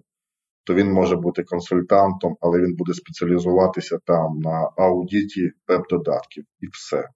то 0.64 0.74
він 0.74 0.92
може 0.92 1.16
бути 1.16 1.44
консультантом, 1.44 2.38
але 2.42 2.60
він 2.60 2.76
буде 2.76 2.94
спеціалізуватися 2.94 3.98
там 4.06 4.40
на 4.40 4.72
аудиті 4.78 5.52
веб-додатків 5.68 6.46
і 6.60 6.68
все. 6.68 7.10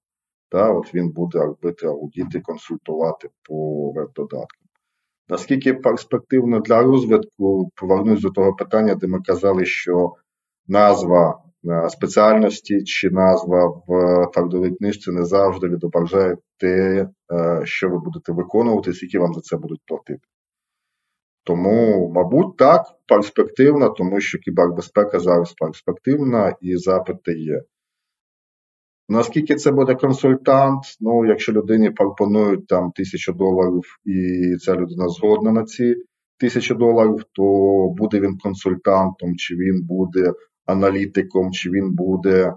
Та, 0.49 0.71
от 0.71 0.93
Він 0.93 1.09
буде 1.09 1.39
робити 1.39 1.88
аудіти, 1.88 2.39
консультувати 2.39 3.29
по 3.43 3.91
веб-додаткам. 3.91 4.61
Наскільки 5.30 5.74
перспективно 5.74 6.59
для 6.59 6.84
розвитку, 6.84 7.72
повернусь 7.76 8.22
до 8.22 8.30
того 8.30 8.53
питання, 8.53 8.95
де 8.95 9.07
ми 9.07 9.22
казали, 9.22 9.65
що 9.65 10.13
назва 10.67 11.43
е, 11.65 11.89
спеціальності 11.89 12.84
чи 12.84 13.09
назва 13.09 13.67
в 13.88 14.28
трудовій 14.34 14.76
книжці 14.76 15.11
не 15.11 15.26
завжди 15.26 15.67
відображає 15.67 16.38
те, 16.57 17.07
е, 17.34 17.61
що 17.63 17.89
ви 17.89 17.99
будете 17.99 18.32
виконувати, 18.32 18.93
скільки 18.93 19.19
вам 19.19 19.34
за 19.34 19.41
це 19.41 19.57
будуть 19.57 19.82
платити. 19.86 20.28
Тому, 21.43 22.09
мабуть, 22.15 22.57
так, 22.57 22.86
перспективна, 23.07 23.89
тому 23.89 24.22
що 24.22 24.38
кібербезпека 24.38 25.19
зараз 25.19 25.53
перспективна 25.53 26.55
і 26.61 26.78
запити 26.78 27.34
є. 27.34 27.61
Наскільки 29.12 29.55
це 29.55 29.72
буде 29.72 29.95
консультант? 29.95 30.84
Ну, 30.99 31.26
якщо 31.26 31.51
людині 31.51 31.89
пропонують 31.89 32.68
там 32.68 32.91
тисячу 32.91 33.34
доларів, 33.34 33.84
і 34.05 34.55
ця 34.57 34.76
людина 34.76 35.09
згодна 35.09 35.51
на 35.51 35.64
ці 35.64 35.95
тисячу 36.39 36.76
доларів, 36.76 37.24
то 37.34 37.43
буде 37.97 38.20
він 38.20 38.38
консультантом, 38.38 39.36
чи 39.38 39.55
він 39.55 39.86
буде 39.86 40.34
аналітиком, 40.66 41.51
чи 41.51 41.70
він 41.70 41.95
буде 41.95 42.53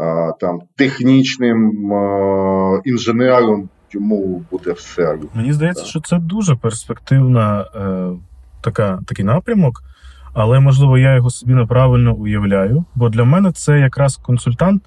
а, 0.00 0.32
там 0.40 0.58
технічним 0.76 1.92
а, 1.92 2.80
інженером, 2.84 3.68
йому 3.92 4.44
буде 4.50 4.72
все. 4.72 5.18
Мені 5.34 5.52
здається, 5.52 5.82
так. 5.82 5.90
що 5.90 6.00
це 6.00 6.18
дуже 6.18 6.56
перспективна 6.56 7.60
е, 7.74 8.10
така, 8.64 9.00
такий 9.06 9.24
напрямок, 9.24 9.82
але 10.34 10.60
можливо 10.60 10.98
я 10.98 11.14
його 11.14 11.30
собі 11.30 11.54
неправильно 11.54 12.14
уявляю. 12.14 12.84
Бо 12.94 13.08
для 13.08 13.24
мене 13.24 13.52
це 13.52 13.78
якраз 13.78 14.16
консультант. 14.16 14.82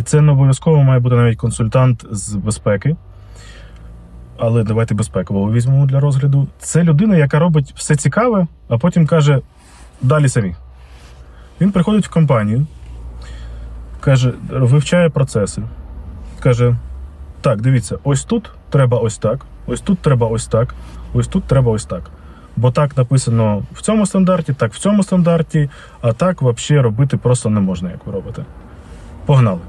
І 0.00 0.02
це 0.02 0.20
не 0.20 0.32
обов'язково 0.32 0.82
має 0.82 1.00
бути 1.00 1.16
навіть 1.16 1.38
консультант 1.38 2.04
з 2.10 2.34
безпеки. 2.34 2.96
Але 4.38 4.64
давайте 4.64 4.94
безпекового 4.94 5.52
візьмемо 5.52 5.86
для 5.86 6.00
розгляду. 6.00 6.48
Це 6.58 6.82
людина, 6.82 7.16
яка 7.16 7.38
робить 7.38 7.72
все 7.76 7.96
цікаве, 7.96 8.46
а 8.68 8.78
потім 8.78 9.06
каже: 9.06 9.40
далі 10.02 10.28
самі. 10.28 10.54
Він 11.60 11.72
приходить 11.72 12.06
в 12.06 12.10
компанію, 12.10 12.66
каже, 14.00 14.32
вивчає 14.50 15.08
процеси. 15.08 15.62
Каже: 16.42 16.76
так, 17.40 17.60
дивіться, 17.60 17.98
ось 18.04 18.24
тут 18.24 18.50
треба 18.70 18.98
ось 18.98 19.18
так, 19.18 19.46
ось 19.66 19.80
тут 19.80 19.98
треба 19.98 20.26
ось 20.26 20.46
так, 20.46 20.74
ось 21.14 21.26
тут 21.26 21.44
треба 21.44 21.72
ось 21.72 21.84
так. 21.84 22.10
Бо 22.56 22.70
так 22.70 22.96
написано 22.96 23.62
в 23.72 23.82
цьому 23.82 24.06
стандарті, 24.06 24.52
так 24.52 24.74
в 24.74 24.78
цьому 24.78 25.02
стандарті, 25.02 25.70
а 26.00 26.12
так 26.12 26.42
взагалі 26.42 26.84
робити 26.84 27.16
просто 27.16 27.50
не 27.50 27.60
можна, 27.60 27.90
як 27.90 28.06
ви 28.06 28.12
робите. 28.12 28.44
Погнали 29.26 29.60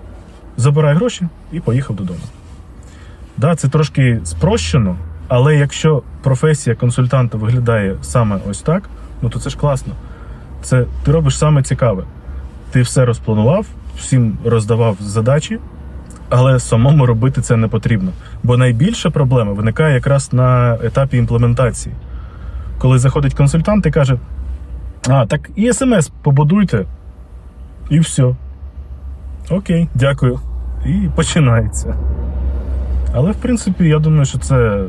забирай 0.61 0.95
гроші 0.95 1.27
і 1.51 1.59
поїхав 1.59 1.95
додому. 1.95 2.19
Да, 3.37 3.55
Це 3.55 3.67
трошки 3.67 4.21
спрощено, 4.23 4.95
але 5.27 5.55
якщо 5.55 6.03
професія 6.23 6.75
консультанта 6.75 7.37
виглядає 7.37 7.95
саме 8.01 8.39
ось 8.49 8.61
так, 8.61 8.89
ну 9.21 9.29
то 9.29 9.39
це 9.39 9.49
ж 9.49 9.57
класно. 9.57 9.93
Це 10.61 10.85
Ти 11.03 11.11
робиш 11.11 11.37
саме 11.37 11.63
цікаве. 11.63 12.03
Ти 12.71 12.81
все 12.81 13.05
розпланував, 13.05 13.65
всім 13.97 14.37
роздавав 14.45 14.97
задачі, 14.99 15.59
але 16.29 16.59
самому 16.59 17.05
робити 17.05 17.41
це 17.41 17.57
не 17.57 17.67
потрібно. 17.67 18.11
Бо 18.43 18.57
найбільша 18.57 19.09
проблема 19.09 19.53
виникає 19.53 19.93
якраз 19.93 20.33
на 20.33 20.77
етапі 20.83 21.17
імплементації. 21.17 21.95
Коли 22.77 22.99
заходить 22.99 23.33
консультант 23.33 23.85
і 23.85 23.91
каже: 23.91 24.17
А, 25.09 25.25
так 25.25 25.49
і 25.55 25.73
смс 25.73 26.11
побудуйте, 26.21 26.85
і 27.89 27.99
все. 27.99 28.35
Окей, 29.49 29.87
дякую. 29.95 30.39
І 30.85 31.09
починається. 31.15 31.95
Але, 33.13 33.31
в 33.31 33.35
принципі, 33.35 33.85
я 33.87 33.99
думаю, 33.99 34.25
що 34.25 34.39
це 34.39 34.83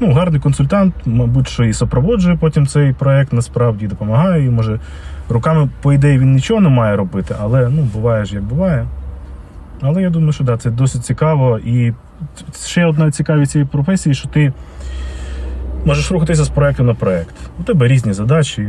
ну, 0.00 0.12
гарний 0.12 0.40
консультант, 0.40 0.94
мабуть, 1.06 1.48
що 1.48 1.64
і 1.64 1.72
супроводжує 1.72 2.36
потім 2.36 2.66
цей 2.66 2.92
проект, 2.92 3.32
насправді 3.32 3.86
допомагає. 3.86 4.46
І, 4.46 4.50
може, 4.50 4.80
руками, 5.28 5.70
по 5.82 5.92
ідеї, 5.92 6.18
він 6.18 6.32
нічого 6.32 6.60
не 6.60 6.68
має 6.68 6.96
робити, 6.96 7.34
але 7.40 7.68
ну, 7.68 7.82
буває 7.82 8.24
ж, 8.24 8.34
як 8.34 8.44
буває. 8.44 8.86
Але 9.82 10.02
я 10.02 10.10
думаю, 10.10 10.32
що 10.32 10.44
да, 10.44 10.56
це 10.56 10.70
досить 10.70 11.04
цікаво. 11.04 11.58
І 11.58 11.92
ще 12.64 12.86
одна 12.86 13.10
цікавість 13.10 13.52
цієї 13.52 13.68
професії, 13.72 14.14
що 14.14 14.28
ти 14.28 14.52
можеш 15.84 16.10
рухатися 16.10 16.44
з 16.44 16.48
проекту 16.48 16.82
на 16.82 16.94
проект. 16.94 17.34
У 17.60 17.62
тебе 17.62 17.88
різні 17.88 18.12
задачі, 18.12 18.68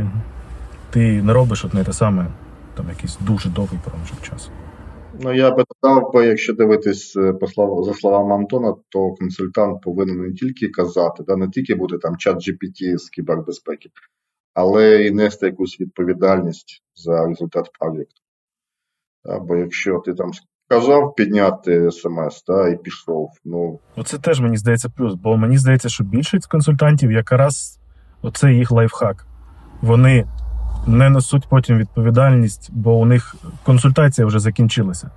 ти 0.90 1.22
не 1.22 1.32
робиш 1.32 1.64
одне 1.64 1.84
те 1.84 1.92
саме, 1.92 2.26
там 2.74 2.86
якийсь 2.88 3.18
дуже 3.20 3.48
довгий 3.48 3.78
проміжок 3.84 4.22
часу. 4.22 4.50
Ну, 5.24 5.32
я 5.32 5.50
би 5.50 5.64
додав, 5.82 6.10
якщо 6.14 6.52
дивитись 6.52 7.16
е, 7.16 7.34
за 7.82 7.94
словами 7.94 8.34
Антона, 8.34 8.74
то 8.88 9.14
консультант 9.14 9.82
повинен 9.82 10.20
не 10.20 10.32
тільки 10.32 10.68
казати, 10.68 11.22
да, 11.26 11.36
не 11.36 11.48
тільки 11.48 11.74
бути 11.74 11.98
там 11.98 12.16
чат 12.16 12.36
GPT 12.36 12.98
з 12.98 13.08
кібербезпеки, 13.08 13.90
але 14.54 15.02
і 15.06 15.10
нести 15.10 15.46
якусь 15.46 15.80
відповідальність 15.80 16.82
за 16.94 17.26
результат 17.26 17.70
проєкту. 17.78 18.22
Да, 19.24 19.38
бо 19.38 19.56
якщо 19.56 20.02
ти 20.04 20.14
там 20.14 20.30
сказав 20.66 21.14
підняти 21.14 21.90
смс 21.90 22.44
да, 22.46 22.68
і 22.68 22.82
пішов, 22.82 23.30
ну. 23.44 23.78
Оце 23.96 24.18
теж 24.18 24.40
мені 24.40 24.56
здається 24.56 24.88
плюс, 24.88 25.14
бо 25.14 25.36
мені 25.36 25.58
здається, 25.58 25.88
що 25.88 26.04
більшість 26.04 26.46
консультантів 26.46 27.12
якраз 27.12 27.80
оце 28.22 28.52
їх 28.52 28.70
лайфхак. 28.70 29.26
Вони 29.82 30.26
не 30.86 31.10
несуть 31.10 31.46
потім 31.48 31.78
відповідальність, 31.78 32.70
бо 32.72 32.94
у 32.94 33.04
них 33.04 33.36
консультація 33.62 34.26
вже 34.26 34.38
закінчилася. 34.38 35.10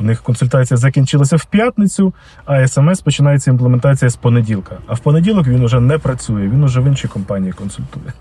У 0.00 0.04
них 0.04 0.22
консультація 0.22 0.78
закінчилася 0.78 1.36
в 1.36 1.44
п'ятницю, 1.44 2.14
а 2.44 2.66
смс 2.68 3.00
починається 3.00 3.50
імплементація 3.50 4.08
з 4.08 4.16
понеділка. 4.16 4.78
А 4.86 4.94
в 4.94 4.98
понеділок 4.98 5.46
він 5.46 5.64
уже 5.64 5.80
не 5.80 5.98
працює, 5.98 6.48
він 6.48 6.64
уже 6.64 6.80
в 6.80 6.86
іншій 6.86 7.08
компанії 7.08 7.52
консультує. 7.52 8.12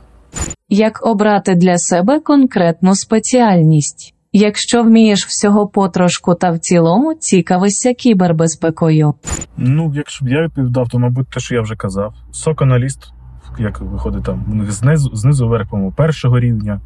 Як 0.70 1.05
обрати 1.05 1.55
для 1.55 1.78
себе 1.78 2.20
конкретну 2.20 2.95
спеціальність? 2.95 4.14
Якщо 4.34 4.84
вмієш 4.84 5.26
всього 5.26 5.68
потрошку 5.68 6.36
та 6.36 6.51
в 6.51 6.59
цілому 6.59 7.14
цікавишся 7.14 7.93
кібербезпекою. 7.93 9.14
Ну, 9.57 9.93
якщо 9.95 10.26
б 10.26 10.28
я 10.28 10.43
відповідав, 10.43 10.89
то 10.89 10.99
мабуть 10.99 11.30
те, 11.30 11.39
що 11.39 11.55
я 11.55 11.62
вже 11.62 11.76
казав. 11.76 12.14
Сок-аналіст 12.32 13.12
як 13.58 13.82
виходить 13.82 14.24
там 14.24 14.66
знизу 14.70 15.16
знизу 15.16 15.47
вверх, 15.47 15.70
по 15.70 15.91
першого 15.91 16.39
рівня, 16.39 16.82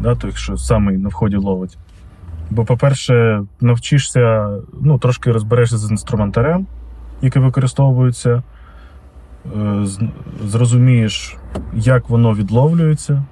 да, 0.00 0.14
то 0.14 0.26
якщо 0.26 0.56
самий 0.56 0.98
на 0.98 1.08
вході 1.08 1.36
ловить. 1.36 1.78
Бо, 2.50 2.64
по-перше, 2.64 3.42
навчишся, 3.60 4.50
ну, 4.80 4.98
трошки 4.98 5.32
розберешся 5.32 5.78
з 5.78 5.90
інструментарем, 5.90 6.66
який 7.22 7.42
використовується, 7.42 8.42
е, 9.56 9.86
зрозумієш, 10.44 11.36
як 11.74 12.08
воно 12.08 12.34
відловлюється, 12.34 13.24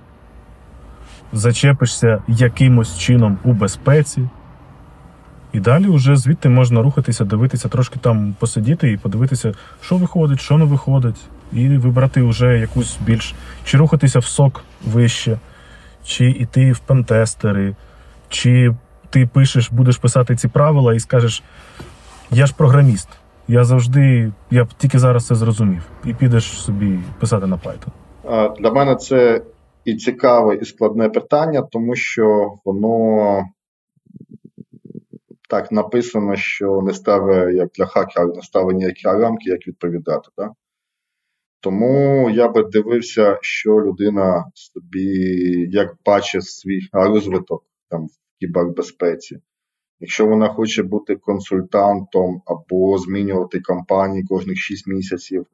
зачепишся 1.32 2.22
якимось 2.28 2.98
чином 2.98 3.38
у 3.44 3.52
безпеці. 3.52 4.28
І 5.56 5.60
далі 5.60 5.88
вже 5.88 6.16
звідти 6.16 6.48
можна 6.48 6.82
рухатися, 6.82 7.24
дивитися, 7.24 7.68
трошки 7.68 7.98
там 7.98 8.34
посидіти 8.38 8.92
і 8.92 8.96
подивитися, 8.96 9.54
що 9.80 9.96
виходить, 9.96 10.40
що 10.40 10.58
не 10.58 10.64
виходить 10.64 11.16
і 11.52 11.68
вибрати 11.68 12.22
вже 12.22 12.58
якусь 12.58 12.98
більш 13.06 13.34
чи 13.64 13.78
рухатися 13.78 14.18
в 14.18 14.24
сок 14.24 14.64
вище, 14.86 15.38
чи 16.04 16.30
йти 16.30 16.72
в 16.72 16.78
пентестери, 16.78 17.74
чи 18.28 18.74
ти 19.10 19.26
пишеш, 19.26 19.72
будеш 19.72 19.96
писати 19.96 20.36
ці 20.36 20.48
правила 20.48 20.94
і 20.94 21.00
скажеш: 21.00 21.42
я 22.30 22.46
ж 22.46 22.54
програміст, 22.56 23.08
я 23.48 23.64
завжди, 23.64 24.32
я 24.50 24.68
тільки 24.78 24.98
зараз 24.98 25.26
це 25.26 25.34
зрозумів, 25.34 25.82
і 26.04 26.14
підеш 26.14 26.44
собі 26.44 26.98
писати 27.20 27.46
на 27.46 27.56
Python. 27.56 28.56
Для 28.60 28.70
мене 28.70 28.96
це 28.96 29.42
і 29.84 29.96
цікаве, 29.96 30.54
і 30.54 30.64
складне 30.64 31.08
питання, 31.08 31.62
тому 31.72 31.94
що 31.94 32.54
воно. 32.64 33.42
Так 35.48 35.72
написано, 35.72 36.36
що 36.36 36.82
не 36.82 36.92
ставить 36.92 37.56
як 37.56 37.68
для 37.74 37.86
хакера, 37.86 38.26
не 38.26 38.42
ставить 38.42 38.76
ніякі 38.76 39.06
рамки, 39.08 39.50
як 39.50 39.68
відповідати. 39.68 40.28
Так? 40.36 40.52
Тому 41.60 42.30
я 42.30 42.48
би 42.48 42.62
дивився, 42.62 43.38
що 43.42 43.70
людина 43.70 44.44
собі 44.54 45.06
як 45.70 45.94
бачить 46.04 46.44
свій 46.44 46.80
розвиток 46.92 47.64
там 47.88 48.06
в 48.06 48.10
кібербезпеці. 48.40 49.40
Якщо 50.00 50.26
вона 50.26 50.48
хоче 50.48 50.82
бути 50.82 51.16
консультантом 51.16 52.42
або 52.46 52.98
змінювати 52.98 53.60
компанії 53.60 54.24
кожних 54.24 54.58
6 54.58 54.86
місяців, 54.86 55.46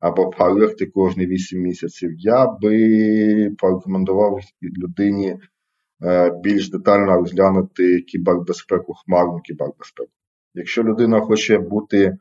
або 0.00 0.30
проекти 0.30 0.86
кожні 0.86 1.26
8 1.26 1.60
місяців, 1.60 2.10
я 2.18 2.46
би 2.46 3.50
порекомендував 3.58 4.40
людині 4.62 5.36
більш 6.42 6.70
детально 6.70 7.16
розглянути 7.16 8.00
кібербезпеку, 8.00 8.94
хмарну 8.94 9.38
кібербезпеку. 9.38 10.10
Якщо 10.54 10.84
людина 10.84 11.20
хоче 11.20 11.58
бути 11.58 12.18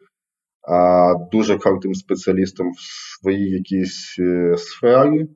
а, 0.67 1.13
дуже 1.31 1.57
крутим 1.57 1.95
спеціалістом 1.95 2.71
в 2.71 2.79
своїй 3.19 3.49
якійсь 3.49 4.15
е, 4.19 4.57
сфері, 4.57 5.27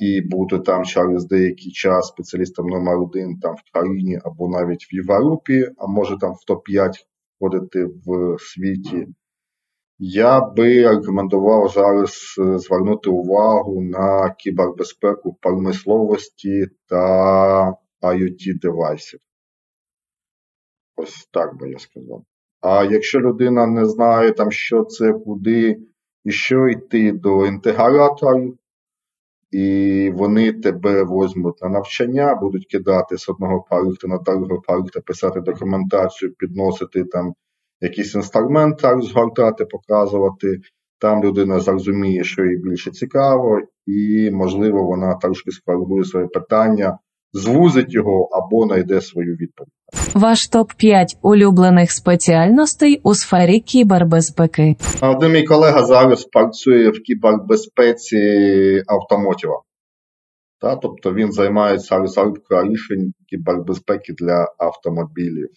і 0.00 0.20
бути 0.20 0.58
там 0.58 0.84
через 0.84 1.26
деякий 1.26 1.72
час 1.72 2.08
спеціалістом 2.08 2.66
номер 2.66 2.98
один 2.98 3.38
там 3.38 3.54
в 3.54 3.72
країні 3.72 4.20
або 4.24 4.48
навіть 4.48 4.84
в 4.84 4.94
Європі, 4.94 5.66
а 5.78 5.86
може 5.86 6.18
там 6.18 6.32
в 6.32 6.52
топ-5 6.52 6.92
входити 7.36 7.84
в 8.06 8.36
світі. 8.40 9.06
Я 10.04 10.40
би 10.40 10.88
рекомендував 10.88 11.68
зараз 11.68 12.34
е, 12.38 12.58
звернути 12.58 13.10
увагу 13.10 13.82
на 13.82 14.34
кібербезпеку 14.38 15.34
промисловості 15.40 16.66
та 16.88 17.74
IoT 18.02 18.60
девайсів. 18.62 19.20
Ось 20.96 21.28
так 21.30 21.56
би 21.56 21.70
я 21.70 21.78
сказав. 21.78 22.24
А 22.60 22.84
якщо 22.84 23.20
людина 23.20 23.66
не 23.66 23.86
знає, 23.86 24.32
там, 24.32 24.50
що 24.50 24.84
це, 24.84 25.12
куди 25.12 25.80
і 26.24 26.30
що 26.30 26.68
йти 26.68 27.12
до 27.12 27.46
інтеграторів, 27.46 28.58
і 29.50 30.10
вони 30.14 30.52
тебе 30.52 31.02
возьмуть 31.02 31.62
на 31.62 31.68
навчання, 31.68 32.34
будуть 32.34 32.66
кидати 32.66 33.18
з 33.18 33.28
одного 33.28 33.62
проєкту 33.62 34.08
на 34.08 34.18
другий 34.18 34.58
проєкт, 34.66 35.04
писати 35.04 35.40
документацію, 35.40 36.34
підносити 36.34 37.04
там 37.04 37.34
якийсь 37.82 38.14
інструмент, 38.14 38.82
розгортати, 38.82 39.64
показувати. 39.64 40.58
Там 40.98 41.24
людина 41.24 41.60
зрозуміє, 41.60 42.24
що 42.24 42.44
їй 42.44 42.56
більше 42.56 42.90
цікаво, 42.90 43.60
і, 43.86 44.30
можливо, 44.30 44.84
вона 44.84 45.14
трошки 45.14 45.50
скоригує 45.50 46.04
своє 46.04 46.26
питання, 46.26 46.98
звузить 47.32 47.94
його 47.94 48.28
або 48.32 48.66
знайде 48.66 49.00
свою 49.00 49.32
відповідь. 49.32 49.72
Ваш 50.14 50.48
топ 50.48 50.72
5 50.76 51.18
улюблених 51.22 51.92
спеціальностей 51.92 53.00
у 53.02 53.14
сфері 53.14 53.60
кібербезпеки. 53.60 54.76
Один 55.02 55.32
мій 55.32 55.44
колега 55.44 55.84
зараз 55.84 56.24
працює 56.24 56.88
в 56.88 57.02
кібербезпеці 57.02 58.18
автомотіва. 58.86 59.62
Та, 60.60 60.76
тобто 60.76 61.14
він 61.14 61.32
займається 61.32 61.98
розробкою 61.98 62.62
рішень 62.62 63.12
кібербезпеки 63.28 64.12
для 64.12 64.46
автомобілів. 64.58 65.48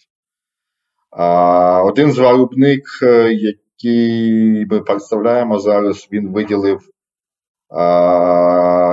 А, 1.18 1.82
Один 1.82 2.12
з 2.12 2.18
виробник, 2.18 2.84
е, 3.02 3.32
який 3.32 4.66
ми 4.66 4.80
представляємо 4.80 5.58
зараз, 5.58 6.08
він 6.12 6.32
виділив 6.32 6.80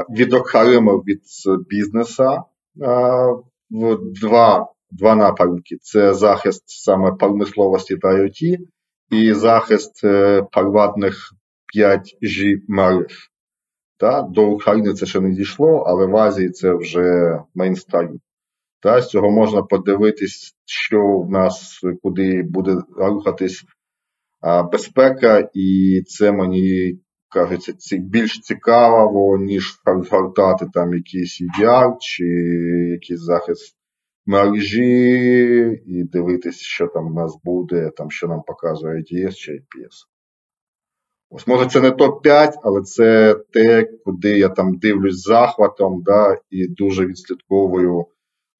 відокремив 0.09 1.03
від 1.07 1.21
бізнеса 1.69 2.43
в 3.69 3.97
два 4.21 4.73
два 4.91 5.15
напрямки: 5.15 5.77
це 5.81 6.13
захист 6.13 6.63
саме 6.65 7.11
промисловості 7.11 7.97
та 7.97 8.07
IoT 8.07 8.57
і 9.11 9.33
захист 9.33 10.03
е, 10.03 10.41
приватних 10.51 11.33
5G 11.77 12.57
мереж. 12.67 13.29
До 14.29 14.47
України 14.47 14.93
це 14.93 15.05
ще 15.05 15.19
не 15.19 15.31
дійшло, 15.31 15.83
але 15.87 16.05
в 16.05 16.17
Азії 16.17 16.49
це 16.49 16.73
вже 16.73 17.39
мейнстрім. 17.55 18.19
Та, 18.83 19.01
З 19.01 19.09
цього 19.09 19.31
можна 19.31 19.61
подивитись, 19.61 20.55
що 20.65 21.17
в 21.17 21.29
нас 21.29 21.81
куди 22.01 22.43
буде 22.43 22.77
рухатись 22.97 23.63
а, 24.41 24.63
безпека, 24.63 25.49
і 25.53 26.01
це 26.07 26.31
мені 26.31 26.99
кажеться 27.29 27.73
ці, 27.73 27.97
більш 27.97 28.39
цікаво, 28.39 29.37
ніж 29.37 29.81
розгортати 29.85 30.65
там 30.73 30.93
якийсь 30.93 31.41
EDR 31.41 31.95
чи 31.99 32.25
якийсь 32.91 33.19
захист 33.19 33.75
мережі 34.25 35.81
і 35.85 36.03
дивитися, 36.03 36.63
що 36.63 36.87
там 36.87 37.11
в 37.11 37.13
нас 37.13 37.37
буде, 37.43 37.91
там, 37.97 38.11
що 38.11 38.27
нам 38.27 38.41
показує 38.47 38.95
IDS 38.95 39.33
чи 39.33 39.51
IPS. 39.51 40.07
Ось, 41.29 41.47
може, 41.47 41.69
це 41.69 41.81
не 41.81 41.89
топ-5, 41.89 42.51
але 42.63 42.81
це 42.81 43.35
те, 43.53 43.89
куди 44.05 44.37
я 44.37 44.49
там 44.49 44.77
дивлюсь 44.77 45.23
захватом, 45.23 46.03
да, 46.03 46.37
і 46.49 46.67
дуже 46.67 47.05
відслідковую, 47.05 48.05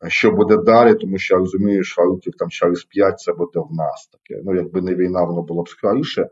що 0.07 0.31
буде 0.31 0.57
далі, 0.57 0.95
тому 0.95 1.17
що 1.17 1.33
я 1.33 1.39
розумію, 1.39 1.83
що 1.83 2.01
років 2.01 2.33
там 2.39 2.49
через 2.49 2.83
5 2.83 3.19
це 3.19 3.33
буде 3.33 3.59
в 3.69 3.73
нас 3.73 4.09
таке. 4.11 4.41
Ну, 4.45 4.55
якби 4.55 4.81
не 4.81 4.95
війна, 4.95 5.23
воно 5.23 5.41
було 5.41 5.63
б 5.63 5.69
скоріше, 5.69 6.27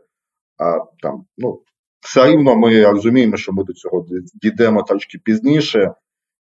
а 0.58 0.78
там, 1.02 1.24
ну, 1.38 1.60
все 2.00 2.32
рівно 2.32 2.56
ми 2.56 2.84
розуміємо, 2.84 3.36
що 3.36 3.52
ми 3.52 3.64
до 3.64 3.72
цього 3.72 4.06
дійдемо 4.42 4.82
трошки 4.82 5.18
пізніше, 5.18 5.94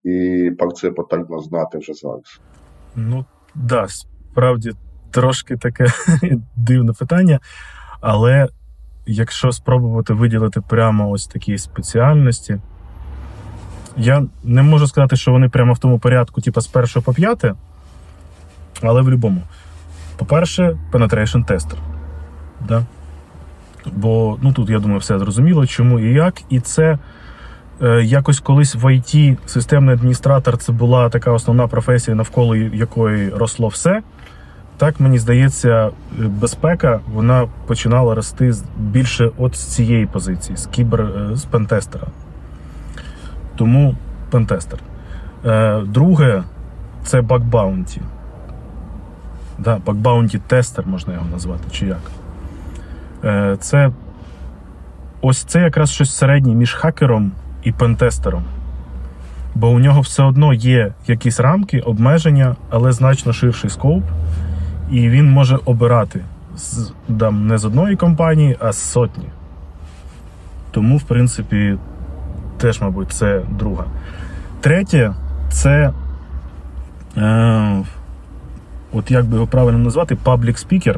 і 0.04 0.50
про 0.58 0.70
це 0.70 0.90
потрібно 0.90 1.40
знати 1.40 1.78
вже 1.78 1.92
зараз. 1.94 2.40
Ну, 2.96 3.24
да, 3.54 3.86
справді 3.88 4.72
трошки 5.10 5.56
таке 5.56 5.86
дивне 6.56 6.92
питання. 6.92 7.40
Але 8.00 8.48
якщо 9.06 9.52
спробувати 9.52 10.14
виділити 10.14 10.60
прямо 10.60 11.10
ось 11.10 11.26
такі 11.26 11.58
спеціальності, 11.58 12.60
я 13.96 14.24
не 14.44 14.62
можу 14.62 14.86
сказати, 14.86 15.16
що 15.16 15.32
вони 15.32 15.48
прямо 15.48 15.72
в 15.72 15.78
тому 15.78 15.98
порядку, 15.98 16.40
типу 16.40 16.60
з 16.60 16.66
першого 16.66 17.04
по 17.04 17.12
п'яте, 17.12 17.54
але 18.82 19.00
в 19.00 19.04
будь-якому. 19.04 19.42
По-перше, 20.16 20.78
penetration 20.92 21.46
tester. 21.46 21.76
Да? 22.68 22.82
Бо 23.92 24.38
ну, 24.42 24.52
тут, 24.52 24.70
я 24.70 24.78
думаю, 24.78 25.00
все 25.00 25.18
зрозуміло, 25.18 25.66
чому 25.66 25.98
і 25.98 26.12
як. 26.12 26.34
І 26.48 26.60
це 26.60 26.98
Е, 27.82 28.02
якось 28.04 28.40
колись 28.40 28.74
в 28.74 28.94
ІТ 28.94 29.38
системний 29.46 29.94
адміністратор 29.94 30.58
це 30.58 30.72
була 30.72 31.08
така 31.08 31.32
основна 31.32 31.66
професія, 31.66 32.14
навколо 32.14 32.56
якої 32.56 33.30
росло 33.30 33.68
все. 33.68 34.02
Так 34.76 35.00
мені 35.00 35.18
здається, 35.18 35.90
безпека 36.18 37.00
вона 37.12 37.48
починала 37.66 38.14
рости 38.14 38.52
більше 38.78 39.30
от 39.38 39.56
з 39.56 39.64
цієї 39.64 40.06
позиції, 40.06 40.56
з 40.56 40.66
кібер 40.66 41.00
е, 41.00 41.36
з 41.36 41.44
пентестера. 41.44 42.06
Тому 43.60 43.94
пентестер. 44.30 44.78
Друге, 45.86 46.42
це 47.04 47.20
бакбаунті. 47.20 48.00
Да, 49.58 49.80
тестер 50.46 50.86
можна 50.86 51.12
його 51.12 51.26
назвати, 51.32 51.64
чи 51.70 51.86
як. 51.86 52.10
Це 53.60 53.90
ось 55.20 55.44
це 55.44 55.60
якраз 55.60 55.90
щось 55.90 56.14
середнє 56.14 56.54
між 56.54 56.74
хакером 56.74 57.32
і 57.62 57.72
пентестером. 57.72 58.44
Бо 59.54 59.68
у 59.68 59.78
нього 59.78 60.00
все 60.00 60.22
одно 60.22 60.52
є 60.52 60.92
якісь 61.06 61.40
рамки, 61.40 61.80
обмеження, 61.80 62.56
але 62.70 62.92
значно 62.92 63.32
ширший 63.32 63.70
скоп, 63.70 64.02
і 64.90 65.08
він 65.08 65.30
може 65.30 65.58
обирати 65.64 66.20
з, 66.56 66.92
там, 67.18 67.46
не 67.46 67.58
з 67.58 67.64
одної 67.64 67.96
компанії, 67.96 68.56
а 68.60 68.72
з 68.72 68.78
сотні. 68.78 69.26
Тому, 70.70 70.96
в 70.96 71.02
принципі, 71.02 71.78
теж, 72.60 72.80
мабуть, 72.80 73.12
це 73.12 73.42
друга. 73.50 73.84
Третє, 74.60 75.12
це, 75.50 75.90
е, 77.16 77.82
от 78.92 79.10
як 79.10 79.24
би 79.24 79.34
його 79.34 79.46
правильно 79.46 79.78
назвати, 79.78 80.16
public 80.24 80.66
speaker. 80.68 80.96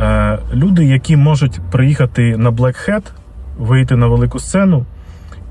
Е, 0.00 0.38
Люди, 0.54 0.84
які 0.84 1.16
можуть 1.16 1.60
приїхати 1.70 2.36
на 2.36 2.50
Black 2.50 2.90
Hat, 2.90 3.02
вийти 3.58 3.96
на 3.96 4.06
велику 4.06 4.38
сцену 4.38 4.84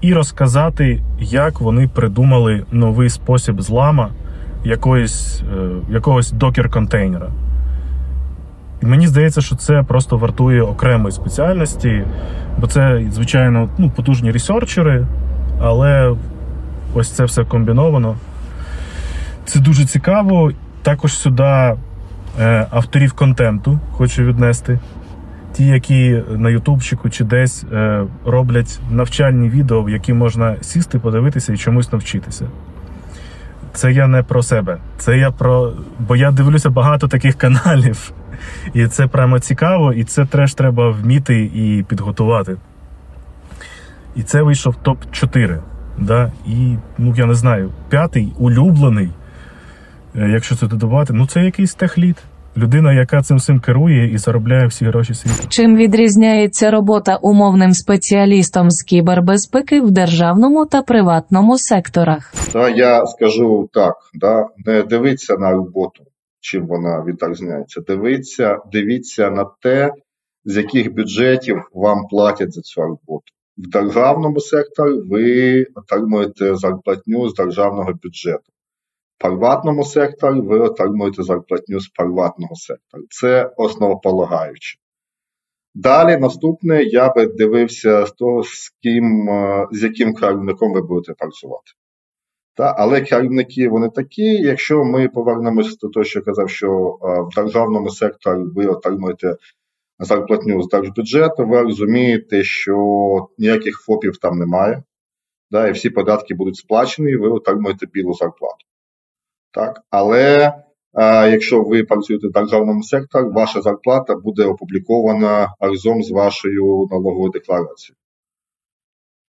і 0.02 0.14
розказати, 0.14 1.02
як 1.20 1.62
вони 1.62 1.88
придумали 1.88 2.64
новий 2.72 3.10
спосіб 3.10 3.62
злама 3.62 4.10
якоїсь, 4.64 5.42
е, 5.42 5.70
якогось 5.90 6.34
докер-контейнера. 6.34 7.28
І 8.82 8.86
мені 8.86 9.08
здається, 9.08 9.42
що 9.42 9.56
це 9.56 9.84
просто 9.84 10.18
вартує 10.18 10.62
окремої 10.62 11.12
спеціальності, 11.12 12.04
бо 12.58 12.68
це, 12.68 13.04
звичайно, 13.12 13.70
ну, 13.78 13.90
потужні 13.90 14.32
ресерчери, 14.32 15.06
але 15.62 16.16
ось 16.94 17.12
це 17.12 17.26
все 17.26 17.44
комбіновано. 17.44 18.16
Це 19.46 19.60
дуже 19.60 19.86
цікаво. 19.86 20.52
Також 20.82 21.14
сюди 21.14 21.44
е, 21.44 21.78
авторів 22.72 23.14
контенту 23.14 23.80
хочу 23.92 24.24
віднести 24.24 24.80
ті, 25.54 25.66
які 25.66 26.24
на 26.30 26.50
Ютубчику 26.50 27.10
чи 27.10 27.24
десь 27.24 27.66
е, 27.74 28.04
роблять 28.26 28.80
навчальні 28.92 29.50
відео, 29.50 29.84
в 29.84 29.90
які 29.90 30.14
можна 30.14 30.56
сісти, 30.62 31.00
подивитися 31.00 31.54
і 31.54 31.58
чомусь 31.58 31.92
навчитися. 31.92 32.46
Це 33.74 33.92
я 33.92 34.08
не 34.08 34.24
про 34.24 34.44
себе. 34.44 34.78
Це 34.98 35.18
я 35.18 35.32
про. 35.32 35.74
Бо 36.00 36.16
я 36.16 36.32
дивлюся 36.32 36.70
багато 36.70 37.08
таких 37.08 37.36
каналів. 37.36 38.12
І 38.74 38.88
це 38.88 39.08
прямо 39.08 39.40
цікаво, 39.40 39.94
і 39.94 40.04
це 40.04 40.26
теж 40.26 40.54
треба 40.54 40.90
вміти 40.90 41.44
і 41.44 41.86
підготувати. 41.90 42.58
І 44.16 44.24
це 44.24 44.42
вийшов 44.42 44.76
топ-4. 44.84 45.62
Да? 45.98 46.32
І, 46.48 46.76
ну 46.98 47.14
я 47.18 47.26
не 47.26 47.34
знаю, 47.34 47.72
п'ятий 47.90 48.34
улюблений, 48.40 49.10
е, 50.16 50.30
якщо 50.30 50.56
це 50.56 50.68
додавати, 50.68 51.14
ну 51.14 51.28
це 51.28 51.44
якийсь 51.44 51.74
техлід. 51.74 52.18
Людина, 52.58 52.94
яка 52.94 53.22
цим 53.22 53.38
всім 53.38 53.60
керує 53.60 54.14
і 54.14 54.18
заробляє 54.18 54.68
всі 54.68 54.86
гроші 54.86 55.14
світу. 55.14 55.48
Чим 55.50 55.76
відрізняється 55.76 56.72
робота 56.72 57.16
умовним 57.16 57.74
спеціалістом 57.74 58.72
з 58.72 58.84
кібербезпеки 58.84 59.82
в 59.82 59.92
державному 59.92 60.66
та 60.66 60.82
приватному 60.82 61.58
секторах? 61.58 62.34
Та 62.54 62.70
я 62.70 63.06
скажу 63.06 63.70
так: 63.74 63.94
да, 64.14 64.46
не 64.66 64.84
дивіться 64.84 65.36
на 65.38 65.52
роботу, 65.52 66.04
чим 66.42 66.68
вона 66.68 67.04
відрізняється. 67.04 67.82
Дивіться, 67.82 68.60
дивіться 68.72 69.30
на 69.30 69.46
те, 69.62 69.94
з 70.46 70.58
яких 70.58 70.94
бюджетів 70.94 71.62
вам 71.74 72.08
платять 72.08 72.54
за 72.54 72.62
цю 72.62 72.82
роботу. 72.82 73.26
В 73.58 73.70
державному 73.70 74.40
секторі 74.40 74.94
ви 74.94 75.64
отримуєте 75.76 76.56
зарплатню 76.56 77.30
з 77.30 77.34
державного 77.34 77.94
бюджету. 78.04 78.52
В 79.18 79.22
приватному 79.22 79.84
секторі 79.84 80.42
ви 80.42 80.60
отримуєте 80.60 81.24
зарплатню 81.24 81.80
з 81.80 81.88
приватного 81.88 82.56
сектору. 82.56 83.04
Це 83.10 83.52
основополагаюче. 83.58 84.78
Далі 85.76 86.18
наступне 86.18 86.84
я 86.84 87.14
би 87.14 87.26
дивився 87.26 88.06
з 88.06 88.12
того, 88.12 88.44
з 88.44 88.70
ким, 88.84 89.30
е, 89.30 89.68
з 89.72 89.84
яким 89.84 90.14
керівником 90.14 90.74
ви 90.74 90.82
будете 90.82 91.14
працювати. 91.14 91.72
Та, 92.62 92.76
але 92.78 93.02
керівники 93.02 93.70
вони 93.70 93.90
такі. 93.90 94.24
Якщо 94.24 94.84
ми 94.84 95.08
повернемося 95.08 95.78
до 95.82 95.90
того, 95.90 96.04
що 96.04 96.20
я 96.20 96.26
казав, 96.26 96.50
що 96.50 96.68
е, 96.68 97.22
в 97.22 97.36
державному 97.36 97.90
секторі 97.90 98.40
ви 98.56 98.66
отримуєте 98.66 99.36
зарплатню 100.00 100.62
з 100.62 100.68
держбюджету, 100.68 101.46
ви 101.46 101.62
розумієте, 101.62 102.44
що 102.44 102.76
ніяких 103.38 103.76
ФОПів 103.86 104.18
там 104.18 104.40
немає, 104.40 104.84
да, 105.52 105.68
і 105.68 105.72
всі 105.72 105.90
податки 105.90 106.34
будуть 106.34 106.56
сплачені, 106.56 107.12
і 107.12 107.16
ви 107.16 107.30
отримуєте 107.30 107.86
білу 107.94 108.14
зарплату. 108.14 108.66
Так? 109.52 109.82
Але 109.90 110.54
а, 110.94 111.28
якщо 111.28 111.64
ви 111.64 111.84
працюєте 111.84 112.28
в 112.28 112.32
державному 112.32 112.84
секторі, 112.84 113.26
ваша 113.26 113.62
зарплата 113.62 114.16
буде 114.16 114.46
опублікована 114.46 115.56
разом 115.60 116.04
з 116.04 116.12
вашою 116.12 116.88
налоговою 116.92 117.32
декларацією. 117.32 118.01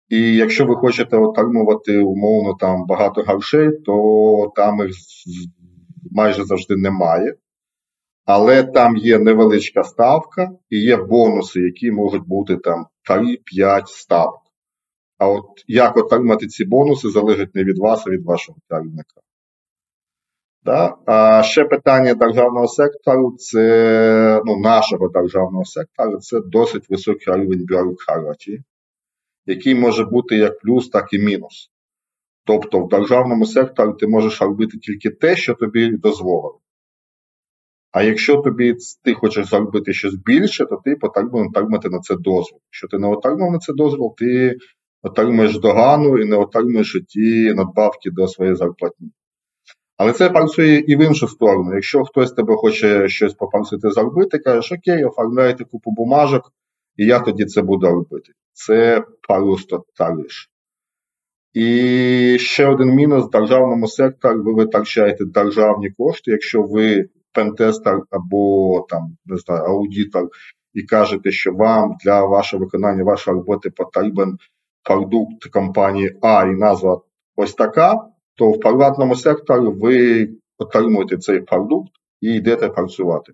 І 0.09 0.35
якщо 0.35 0.65
ви 0.65 0.75
хочете 0.75 1.17
отримувати 1.17 1.99
умовно 1.99 2.53
там 2.59 2.85
багато 2.85 3.21
грошей, 3.21 3.69
то 3.85 4.51
там 4.55 4.79
їх 4.79 4.95
майже 6.11 6.43
завжди 6.43 6.75
немає. 6.75 7.35
Але 8.25 8.63
там 8.63 8.97
є 8.97 9.19
невеличка 9.19 9.83
ставка 9.83 10.51
і 10.69 10.77
є 10.77 10.97
бонуси, 10.97 11.59
які 11.59 11.91
можуть 11.91 12.27
бути 12.27 12.57
там 12.57 12.85
3-5 13.09 13.85
ставок. 13.85 14.41
А 15.17 15.27
от 15.27 15.45
як 15.67 15.97
отримати 15.97 16.47
ці 16.47 16.65
бонуси, 16.65 17.09
залежить 17.09 17.55
не 17.55 17.63
від 17.63 17.77
вас, 17.79 18.07
а 18.07 18.09
від 18.09 18.25
вашого 18.25 18.57
керівника. 18.69 19.21
Да? 20.63 20.95
А 21.05 21.43
ще 21.43 21.65
питання 21.65 22.13
державного 22.13 22.67
сектору, 22.67 23.35
це 23.37 24.41
ну, 24.45 24.59
нашого 24.59 25.09
державного 25.09 25.65
сектору, 25.65 26.17
це 26.17 26.39
досить 26.45 26.89
високий 26.89 27.33
рівень 27.33 27.65
бюрократії, 27.65 28.63
який 29.45 29.75
може 29.75 30.05
бути 30.05 30.35
як 30.35 30.59
плюс, 30.59 30.89
так 30.89 31.13
і 31.13 31.19
мінус. 31.19 31.71
Тобто 32.45 32.79
в 32.79 32.89
державному 32.89 33.45
секторі 33.45 33.89
ти 33.99 34.07
можеш 34.07 34.41
робити 34.41 34.77
тільки 34.77 35.09
те, 35.09 35.35
що 35.35 35.53
тобі 35.53 35.89
дозволено. 35.89 36.59
А 37.91 38.03
якщо 38.03 38.37
тобі 38.37 38.75
ти 39.03 39.13
хочеш 39.13 39.49
заробити 39.49 39.93
щось 39.93 40.15
більше, 40.15 40.65
то 40.65 40.81
ти 40.85 40.95
потрібно 40.95 41.47
отримати 41.47 41.89
на 41.89 41.99
це 41.99 42.15
дозвіл. 42.15 42.59
Якщо 42.67 42.87
ти 42.87 42.97
не 42.97 43.07
отримав 43.07 43.51
на 43.51 43.59
це 43.59 43.73
дозвіл, 43.73 44.15
ти 44.17 44.57
отримуєш 45.03 45.59
догану 45.59 46.17
і 46.17 46.25
не 46.25 46.35
отримуєш 46.35 47.01
ті 47.07 47.53
надбавки 47.53 48.11
до 48.11 48.27
своєї 48.27 48.55
зарплатні. 48.55 49.11
Але 49.97 50.13
це 50.13 50.29
працює 50.29 50.83
і 50.87 50.95
в 50.95 51.01
іншу 51.01 51.27
сторону. 51.27 51.73
Якщо 51.73 52.03
хтось 52.03 52.31
тебе 52.31 52.55
хоче 52.55 53.09
щось 53.09 53.33
попросити 53.33 53.91
заробити, 53.91 54.39
кажеш, 54.39 54.71
окей, 54.71 55.05
оформляйте 55.05 55.63
купу 55.63 55.91
бумажок, 55.91 56.51
і 56.97 57.05
я 57.05 57.19
тоді 57.19 57.45
це 57.45 57.61
буду 57.61 57.87
робити. 57.87 58.31
Це 58.53 59.03
просто 59.27 59.83
тариш. 59.97 60.49
І 61.53 62.37
ще 62.39 62.67
один 62.67 62.89
мінус 62.89 63.25
в 63.25 63.29
державному 63.29 63.87
секторі 63.87 64.37
ви 64.37 64.53
витрачаєте 64.53 65.25
державні 65.25 65.91
кошти, 65.91 66.31
якщо 66.31 66.61
ви 66.61 67.09
пентестер 67.33 68.01
або 68.09 68.85
там 68.89 69.17
не 69.25 69.37
знаю, 69.37 69.63
аудитор, 69.63 70.29
і 70.73 70.83
кажете, 70.83 71.31
що 71.31 71.51
вам 71.53 71.95
для 72.03 72.25
вашого 72.25 72.63
виконання 72.63 73.03
вашої 73.03 73.37
роботи 73.37 73.69
потрібен 73.69 74.37
продукт 74.83 75.45
компанії 75.51 76.17
А 76.21 76.45
і 76.45 76.55
назва 76.55 77.01
ось 77.35 77.53
така, 77.53 77.95
то 78.35 78.51
в 78.51 78.59
приватному 78.59 79.15
секторі 79.15 79.65
ви 79.65 80.29
отримуєте 80.57 81.17
цей 81.17 81.39
продукт 81.39 81.91
і 82.21 82.33
йдете 82.33 82.69
працювати. 82.69 83.31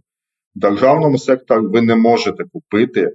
В 0.56 0.60
державному 0.60 1.18
секторі 1.18 1.66
ви 1.66 1.82
не 1.82 1.96
можете 1.96 2.44
купити 2.54 3.12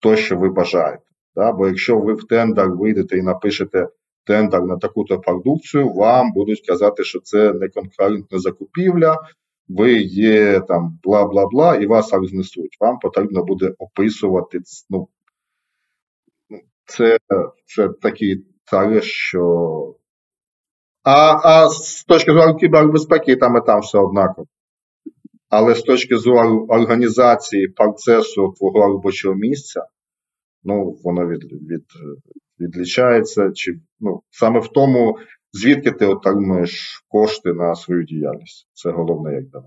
те, 0.00 0.16
що 0.16 0.36
ви 0.36 0.48
бажаєте. 0.48 1.02
Да? 1.36 1.52
Бо 1.52 1.68
якщо 1.68 1.98
ви 1.98 2.14
в 2.14 2.24
тендер 2.24 2.70
вийдете 2.70 3.18
і 3.18 3.22
напишете 3.22 3.88
тендер 4.26 4.62
на 4.62 4.76
таку-то 4.76 5.20
продукцію, 5.20 5.92
вам 5.92 6.32
будуть 6.32 6.66
казати, 6.66 7.04
що 7.04 7.20
це 7.20 7.52
не 7.52 7.68
конкурентна 7.68 8.38
закупівля, 8.38 9.18
ви 9.68 9.92
є 10.02 10.60
там 10.60 10.98
бла 11.02 11.26
бла 11.26 11.46
бла, 11.46 11.76
і 11.76 11.86
вас 11.86 12.12
рознесуть. 12.12 12.76
Вам 12.80 12.98
потрібно 12.98 13.44
буде 13.44 13.74
описувати. 13.78 14.60
ну, 14.90 15.08
Це 16.84 17.18
це 17.66 17.88
такий 17.88 18.44
тариф, 18.70 19.04
що. 19.04 19.94
А 21.02 21.38
а 21.44 21.68
з 21.68 22.04
точки 22.04 22.32
зору 22.32 22.54
кібербезпеки, 22.54 23.36
там 23.36 23.56
і 23.56 23.60
там 23.66 23.80
все 23.80 23.98
однаково. 23.98 24.46
Але 25.50 25.74
з 25.74 25.82
точки 25.82 26.16
зору 26.16 26.66
організації 26.68 27.68
процесу 27.68 28.54
твого 28.58 28.86
робочого 28.86 29.34
місця, 29.34 29.82
ну, 30.64 30.96
воно 31.04 31.26
від, 31.26 31.44
від, 31.44 31.84
відлічається. 32.60 33.50
Чи, 33.54 33.80
ну, 34.00 34.20
Саме 34.30 34.60
в 34.60 34.68
тому 34.68 35.18
звідки 35.52 35.90
ти 35.90 36.06
отримуєш 36.06 37.04
кошти 37.08 37.52
на 37.52 37.74
свою 37.74 38.04
діяльність. 38.04 38.68
Це 38.72 38.90
головне, 38.90 39.34
як 39.34 39.48
дано. 39.48 39.66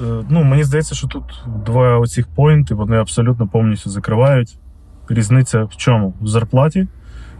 Е, 0.00 0.26
ну, 0.30 0.44
мені 0.44 0.64
здається, 0.64 0.94
що 0.94 1.08
тут 1.08 1.24
два 1.66 1.98
оцих 1.98 2.26
поінти 2.34 2.74
вони 2.74 2.96
абсолютно 2.96 3.48
повністю 3.48 3.90
закривають. 3.90 4.58
Різниця 5.08 5.64
в 5.64 5.76
чому? 5.76 6.14
В 6.20 6.26
зарплаті, 6.26 6.88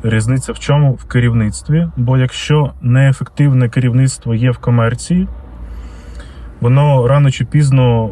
різниця 0.02 0.52
в 0.52 0.58
чому 0.58 0.92
в 0.92 1.04
керівництві. 1.04 1.88
Бо 1.96 2.18
якщо 2.18 2.72
неефективне 2.82 3.68
керівництво 3.68 4.34
є 4.34 4.50
в 4.50 4.58
комерції, 4.58 5.28
воно 6.60 7.08
рано 7.08 7.30
чи 7.30 7.44
пізно 7.44 8.10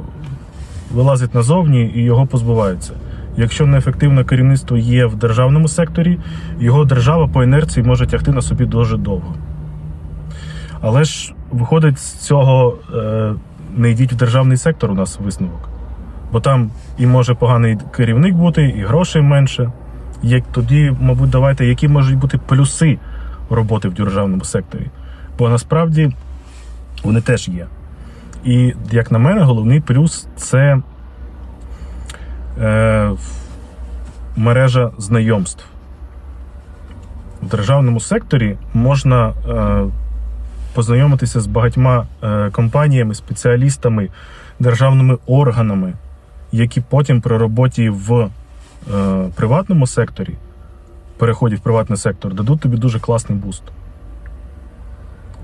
вилазить 0.94 1.34
назовні 1.34 1.92
і 1.94 2.02
його 2.02 2.26
позбувається. 2.26 2.92
Якщо 3.36 3.66
неефективне 3.66 4.24
керівництво 4.24 4.76
є 4.76 5.06
в 5.06 5.16
державному 5.16 5.68
секторі, 5.68 6.18
його 6.60 6.84
держава 6.84 7.28
по 7.28 7.44
інерції 7.44 7.86
може 7.86 8.06
тягти 8.06 8.32
на 8.32 8.42
собі 8.42 8.64
дуже 8.64 8.96
довго. 8.96 9.34
Але 10.80 11.04
ж 11.04 11.34
виходить 11.50 11.98
з 11.98 12.12
цього 12.12 12.78
е, 12.94 13.34
не 13.76 13.90
йдіть 13.90 14.12
в 14.12 14.16
державний 14.16 14.56
сектор 14.56 14.90
у 14.90 14.94
нас 14.94 15.18
висновок. 15.24 15.68
Бо 16.32 16.40
там 16.40 16.70
і 16.98 17.06
може 17.06 17.34
поганий 17.34 17.78
керівник 17.96 18.34
бути, 18.34 18.62
і 18.62 18.80
грошей 18.80 19.22
менше. 19.22 19.72
Як 20.22 20.44
тоді, 20.52 20.96
мабуть, 21.00 21.30
давайте, 21.30 21.66
які 21.66 21.88
можуть 21.88 22.18
бути 22.18 22.38
плюси 22.46 22.98
роботи 23.50 23.88
в 23.88 23.94
державному 23.94 24.44
секторі. 24.44 24.86
Бо 25.38 25.48
насправді 25.48 26.12
вони 27.02 27.20
теж 27.20 27.48
є. 27.48 27.66
І, 28.44 28.74
як 28.90 29.10
на 29.12 29.18
мене, 29.18 29.42
головний 29.42 29.80
плюс 29.80 30.26
це 30.36 30.78
е, 32.60 33.10
мережа 34.36 34.90
знайомств. 34.98 35.64
В 37.42 37.48
державному 37.48 38.00
секторі 38.00 38.56
можна 38.74 39.28
е, 39.28 39.84
познайомитися 40.74 41.40
з 41.40 41.46
багатьма 41.46 42.06
е, 42.22 42.50
компаніями, 42.50 43.14
спеціалістами, 43.14 44.08
державними 44.58 45.18
органами, 45.26 45.92
які 46.52 46.80
потім 46.80 47.20
при 47.20 47.36
роботі 47.36 47.88
в 47.88 48.12
е, 48.12 48.28
приватному 49.34 49.86
секторі, 49.86 50.34
переході 51.18 51.54
в 51.54 51.60
приватний 51.60 51.98
сектор, 51.98 52.34
дадуть 52.34 52.60
тобі 52.60 52.76
дуже 52.76 53.00
класний 53.00 53.38
буст. 53.38 53.62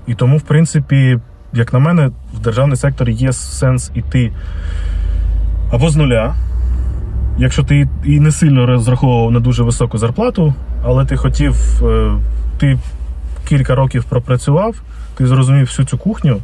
І 0.07 0.15
тому, 0.15 0.37
в 0.37 0.41
принципі, 0.41 1.19
як 1.53 1.73
на 1.73 1.79
мене, 1.79 2.11
в 2.33 2.39
державний 2.39 2.77
сектор 2.77 3.09
є 3.09 3.33
сенс 3.33 3.91
іти 3.95 4.31
або 5.71 5.89
з 5.89 5.95
нуля. 5.95 6.35
Якщо 7.37 7.63
ти 7.63 7.87
і 8.03 8.19
не 8.19 8.31
сильно 8.31 8.65
розраховував 8.65 9.31
на 9.31 9.39
дуже 9.39 9.63
високу 9.63 9.97
зарплату, 9.97 10.53
але 10.83 11.05
ти 11.05 11.17
хотів, 11.17 11.55
е, 11.83 12.11
ти 12.57 12.79
кілька 13.47 13.75
років 13.75 14.03
пропрацював, 14.03 14.81
ти 15.15 15.27
зрозумів 15.27 15.65
всю 15.65 15.85
цю 15.85 15.97
кухню 15.97 16.39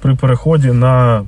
при 0.00 0.14
переході 0.14 0.72
на 0.72 1.22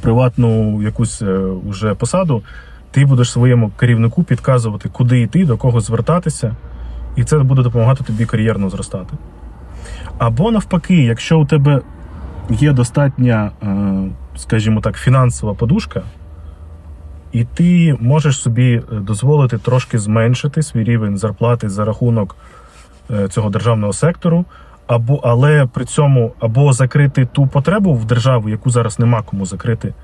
приватну 0.00 0.82
якусь 0.82 1.22
е, 1.22 1.38
уже 1.68 1.94
посаду, 1.94 2.42
ти 2.90 3.04
будеш 3.04 3.30
своєму 3.30 3.70
керівнику 3.70 4.22
підказувати, 4.22 4.88
куди 4.88 5.20
йти, 5.20 5.44
до 5.44 5.56
кого 5.56 5.80
звертатися, 5.80 6.56
і 7.16 7.24
це 7.24 7.38
буде 7.38 7.62
допомагати 7.62 8.04
тобі 8.04 8.26
кар'єрно 8.26 8.70
зростати. 8.70 9.14
Або 10.18 10.50
навпаки, 10.50 11.02
якщо 11.02 11.38
у 11.40 11.46
тебе 11.46 11.80
є 12.52 12.72
достатня, 12.72 13.50
е, 13.62 13.66
скажімо 14.36 14.80
так, 14.80 14.96
фінансова 14.96 15.54
подушка, 15.54 16.02
і 17.32 17.44
ти 17.44 17.96
можеш 18.00 18.38
собі 18.38 18.72
е, 18.72 18.82
дозволити 19.00 19.58
трошки 19.58 19.98
зменшити 19.98 20.62
свій 20.62 20.84
рівень 20.84 21.18
зарплати 21.18 21.68
за 21.68 21.84
рахунок 21.84 22.36
е, 23.10 23.28
цього 23.28 23.50
державного 23.50 23.92
сектору, 23.92 24.44
або, 24.86 25.20
але 25.24 25.66
при 25.66 25.84
цьому 25.84 26.32
або 26.40 26.72
закрити 26.72 27.26
ту 27.26 27.46
потребу 27.46 27.94
в 27.94 28.04
державу, 28.04 28.48
яку 28.48 28.70
зараз 28.70 28.98
нема 28.98 29.22
кому 29.22 29.46
закрити. 29.46 29.94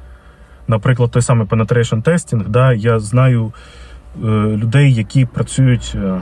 Наприклад, 0.69 1.11
той 1.11 1.23
самий 1.23 1.47
penetration 1.47 2.03
testing, 2.03 2.49
да, 2.49 2.73
я 2.73 3.01
знаю 3.01 3.53
е, 4.17 4.27
людей, 4.57 4.95
які 4.95 5.25
працюють 5.25 5.93
е, 5.95 6.21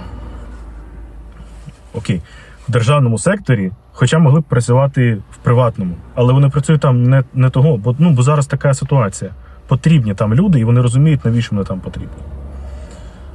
окей, 1.94 2.22
в 2.68 2.72
державному 2.72 3.18
секторі, 3.18 3.72
хоча 3.96 4.18
могли 4.18 4.40
б 4.40 4.44
працювати 4.44 5.18
в 5.30 5.36
приватному, 5.36 5.94
але 6.14 6.32
вони 6.32 6.48
працюють 6.48 6.82
там 6.82 7.02
не 7.02 7.24
не 7.34 7.50
того, 7.50 7.76
бо 7.76 7.96
ну, 7.98 8.10
бо 8.10 8.22
зараз 8.22 8.46
така 8.46 8.74
ситуація. 8.74 9.30
Потрібні 9.68 10.14
там 10.14 10.34
люди, 10.34 10.60
і 10.60 10.64
вони 10.64 10.80
розуміють, 10.80 11.24
навіщо 11.24 11.56
вони 11.56 11.64
там 11.66 11.80
потрібні. 11.80 12.16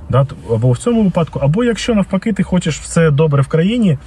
Да? 0.09 0.27
Або 0.49 0.71
в 0.71 0.77
цьому 0.77 1.03
випадку, 1.03 1.39
або 1.39 1.63
якщо 1.63 1.95
навпаки 1.95 2.33
ти 2.33 2.43
хочеш 2.43 2.79
все 2.79 3.11
добре 3.11 3.41
в 3.41 3.47
країні, 3.47 3.97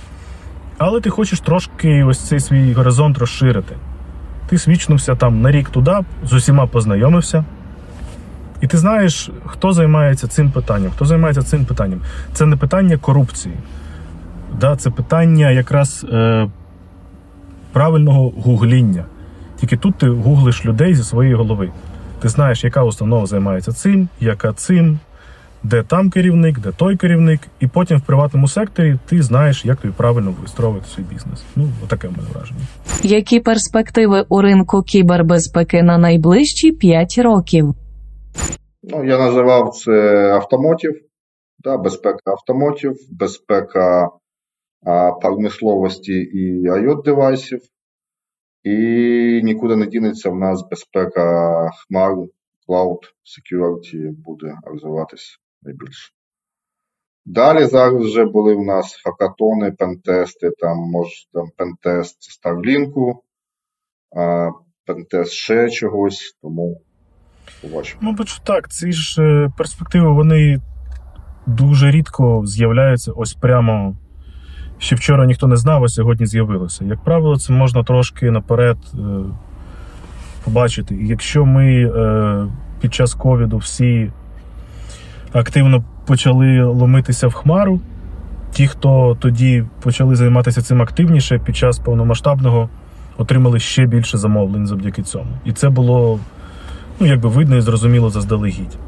але 0.79 1.01
ти 1.01 1.11
хочеш 1.11 1.41
трошки 1.41 2.05
ось 2.05 2.19
цей 2.19 2.41
свій 2.41 2.73
горизонт 2.73 3.19
розширити. 3.19 3.75
Ти 4.49 4.59
свічнувся 4.59 5.15
там 5.15 5.43
на 5.43 5.51
рік 5.51 5.71
туди, 5.71 5.97
з 6.25 6.33
усіма 6.33 6.67
познайомився. 6.67 7.45
І 8.61 8.67
ти 8.67 8.79
знаєш, 8.79 9.31
хто 9.47 9.73
займається 9.73 10.27
цим 10.27 10.51
питанням, 10.51 10.91
хто 10.91 11.05
займається 11.05 11.43
цим 11.43 11.65
питанням. 11.65 12.01
Це 12.33 12.47
не 12.47 12.57
питання 12.57 12.97
корупції. 12.97 13.55
Да, 14.61 14.77
Це 14.77 14.91
питання 14.91 15.51
якраз 15.51 16.07
е, 16.13 16.49
правильного 17.73 18.31
гугління. 18.31 19.05
Тільки 19.61 19.77
тут 19.77 19.95
ти 19.95 20.09
гуглиш 20.09 20.67
людей 20.67 20.95
зі 20.95 21.05
своєї 21.05 21.35
голови. 21.35 21.71
Ти 22.23 22.29
знаєш, 22.29 22.65
яка 22.65 22.85
установа 22.85 23.27
займається 23.27 23.73
цим, 23.73 24.09
яка 24.21 24.53
цим, 24.53 24.99
де 25.63 25.83
там 25.83 26.11
керівник, 26.11 26.59
де 26.59 26.73
той 26.73 26.97
керівник, 26.97 27.41
і 27.61 27.67
потім 27.67 27.99
в 27.99 28.01
приватному 28.01 28.49
секторі 28.49 28.99
ти 29.07 29.23
знаєш, 29.23 29.65
як 29.65 29.77
тобі 29.77 29.95
правильно 29.97 30.35
вистроювати 30.41 30.87
свій 30.87 31.03
бізнес. 31.03 31.45
Ну, 31.57 31.69
отаке 31.85 32.09
в 32.09 32.11
мене 32.11 32.29
враження. 32.35 32.61
Які 33.03 33.41
перспективи 33.41 34.25
у 34.29 34.41
ринку 34.41 34.83
кібербезпеки 34.83 35.83
на 35.83 35.99
найближчі 35.99 36.73
5 36.73 37.19
років? 37.19 37.75
Ну, 38.83 39.05
я 39.05 39.19
називав 39.19 39.71
це 39.71 39.93
автомотів, 40.35 40.93
да, 41.59 41.77
безпека 41.77 42.31
автомотів, 42.31 42.93
безпека 43.13 44.09
промисловості 45.23 46.13
і 46.13 46.69
IoT 46.69 47.03
девайсів. 47.03 47.61
І 48.63 48.71
нікуди 49.45 49.77
не 49.77 49.87
дінеться 49.87 50.31
в 50.31 50.37
нас 50.37 50.69
безпека 50.71 51.71
хмару, 51.71 52.29
Cloud 52.69 52.99
Security 53.25 54.11
буде 54.11 54.55
розвиватися 54.67 55.39
найбільше. 55.63 56.13
Далі 57.27 57.65
зараз 57.65 58.05
вже 58.05 58.25
були 58.25 58.55
в 58.55 58.63
нас 58.63 59.03
хакатони, 59.05 59.73
пентести, 59.73 60.51
там 60.59 60.79
може 60.79 61.13
там 61.33 61.47
пентест 61.57 62.19
Starlink, 62.31 63.15
пентест 64.87 65.33
ще 65.33 65.71
чогось, 65.71 66.37
тому 66.43 66.81
побачимо. 67.63 68.01
Мабуть, 68.03 68.41
так, 68.45 68.71
ці 68.71 68.93
ж 68.93 69.23
е, 69.23 69.53
перспективи 69.59 70.13
вони 70.13 70.61
дуже 71.47 71.91
рідко 71.91 72.47
з'являються 72.47 73.13
ось 73.13 73.35
прямо. 73.35 73.97
Ще 74.85 74.97
вчора 74.97 75.27
ніхто 75.27 75.47
не 75.47 75.57
знав, 75.57 75.85
а 75.85 75.89
сьогодні 75.89 76.27
з'явилося. 76.27 76.85
Як 76.85 77.01
правило, 77.01 77.39
це 77.39 77.53
можна 77.53 77.83
трошки 77.83 78.31
наперед 78.31 78.77
е, 78.95 78.99
побачити. 80.45 80.95
І 80.95 81.07
якщо 81.07 81.45
ми 81.45 81.85
е, 81.85 82.47
під 82.81 82.95
час 82.95 83.15
ковіду 83.15 83.57
всі 83.57 84.11
активно 85.33 85.85
почали 86.07 86.63
ломитися 86.63 87.29
в 87.29 87.33
хмару, 87.33 87.81
ті, 88.53 88.67
хто 88.67 89.17
тоді 89.21 89.65
почали 89.83 90.17
займатися 90.17 90.63
цим 90.63 90.83
активніше, 90.83 91.39
під 91.39 91.57
час 91.57 91.79
повномасштабного 91.79 92.69
отримали 93.19 93.61
ще 93.61 93.87
більше 93.87 94.19
замовлень 94.19 94.67
завдяки 94.67 95.03
цьому. 95.03 95.31
І 95.45 95.53
це 95.53 95.71
було 95.71 96.21
ну, 97.01 97.07
якби 97.07 97.29
видно 97.29 97.57
і 97.57 97.61
зрозуміло 97.61 98.11
заздалегідь. 98.11 98.79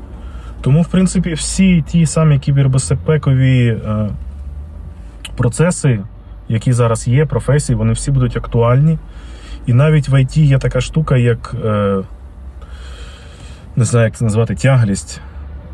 Тому, 0.60 0.82
в 0.82 0.88
принципі, 0.88 1.32
всі 1.32 1.82
ті 1.82 2.06
самі 2.06 2.38
кібербезпекові 2.38 3.66
е, 3.66 4.08
процеси, 5.36 6.00
які 6.48 6.72
зараз 6.72 7.08
є, 7.08 7.26
професії, 7.26 7.76
вони 7.76 7.92
всі 7.92 8.10
будуть 8.10 8.36
актуальні. 8.36 8.98
І 9.66 9.72
навіть 9.72 10.08
в 10.08 10.20
ІТ 10.20 10.36
є 10.36 10.58
така 10.58 10.80
штука, 10.80 11.16
як 11.16 11.54
е, 11.64 11.96
не 13.76 13.84
знаю, 13.84 14.04
як 14.04 14.16
це 14.16 14.24
назвати, 14.24 14.54
тяглість. 14.54 15.20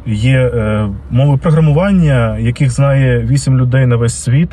Є 0.07 0.39
е, 0.41 0.89
мови 1.11 1.37
програмування, 1.37 2.39
яких 2.39 2.71
знає 2.71 3.21
8 3.21 3.59
людей 3.59 3.87
на 3.87 3.97
весь 3.97 4.23
світ. 4.23 4.51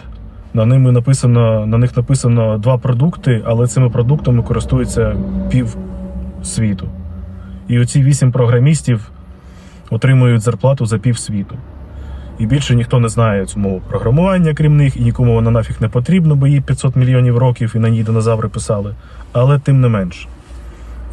На 0.54 0.66
ними 0.66 0.92
написано, 0.92 1.66
на 1.66 1.78
них 1.78 1.98
написано 1.98 2.58
два 2.58 2.78
продукти, 2.78 3.42
але 3.46 3.68
цими 3.68 3.90
продуктами 3.90 4.44
користується 4.44 5.16
пів 5.50 5.78
світу. 6.44 6.88
І 7.68 7.80
оці 7.80 8.04
8 8.04 8.32
програмістів 8.32 9.12
отримують 9.90 10.42
зарплату 10.42 10.86
за 10.86 10.98
пів 10.98 11.18
світу. 11.18 11.56
І 12.40 12.46
більше 12.46 12.76
ніхто 12.76 13.00
не 13.00 13.10
знає 13.10 13.46
цю 13.46 13.60
мову 13.60 13.82
програмування, 13.90 14.54
крім 14.54 14.78
них, 14.78 14.98
і 14.98 15.00
нікому 15.00 15.34
вона 15.34 15.52
нафіг 15.52 15.76
не 15.80 15.90
потрібна, 15.90 16.36
бо 16.36 16.48
їй 16.48 16.62
500 16.62 16.96
мільйонів 16.96 17.38
років 17.38 17.74
і 17.76 17.80
на 17.80 17.90
ній 17.90 18.04
динозаври 18.04 18.50
писали. 18.50 18.96
Але 19.32 19.60
тим 19.60 19.82
не 19.82 19.88
менш. 19.88 20.28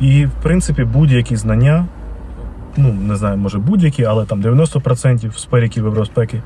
І, 0.00 0.26
в 0.26 0.30
принципі, 0.42 0.84
будь-які 0.84 1.36
знання, 1.36 1.86
ну, 2.76 2.92
не 2.92 3.16
знаю, 3.16 3.36
може 3.36 3.58
будь-які, 3.58 4.04
але 4.04 4.24
там 4.24 4.42
90% 4.42 5.30
в 5.30 5.38
сфері 5.38 5.68
кібербезпеки, 5.68 6.42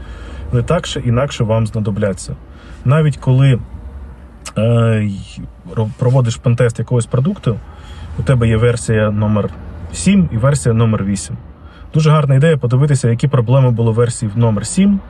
вони 0.53 0.63
так 0.63 0.89
чи 0.89 1.01
інакше 1.01 1.45
вам 1.45 1.67
знадобляться. 1.67 2.37
Навіть 2.85 3.17
коли 3.17 3.59
е, 4.59 5.09
проводиш 5.99 6.37
пентест 6.37 6.79
якогось 6.79 7.07
продукту, 7.07 7.57
у 8.19 8.23
тебе 8.23 8.49
є 8.49 8.57
версія 8.57 9.11
номер 9.11 9.51
7 9.93 10.29
і 10.33 10.37
версія 10.37 10.75
номер 10.75 11.05
8 11.05 11.37
Дуже 11.95 12.11
гарна 12.11 12.35
ідея 12.35 12.57
подивитися, 12.57 13.09
які 13.09 13.29
проблеми 13.29 13.71
були 13.71 13.91
в 13.91 13.95
версії 13.95 14.33
номер 14.35 14.67
7 14.67 15.01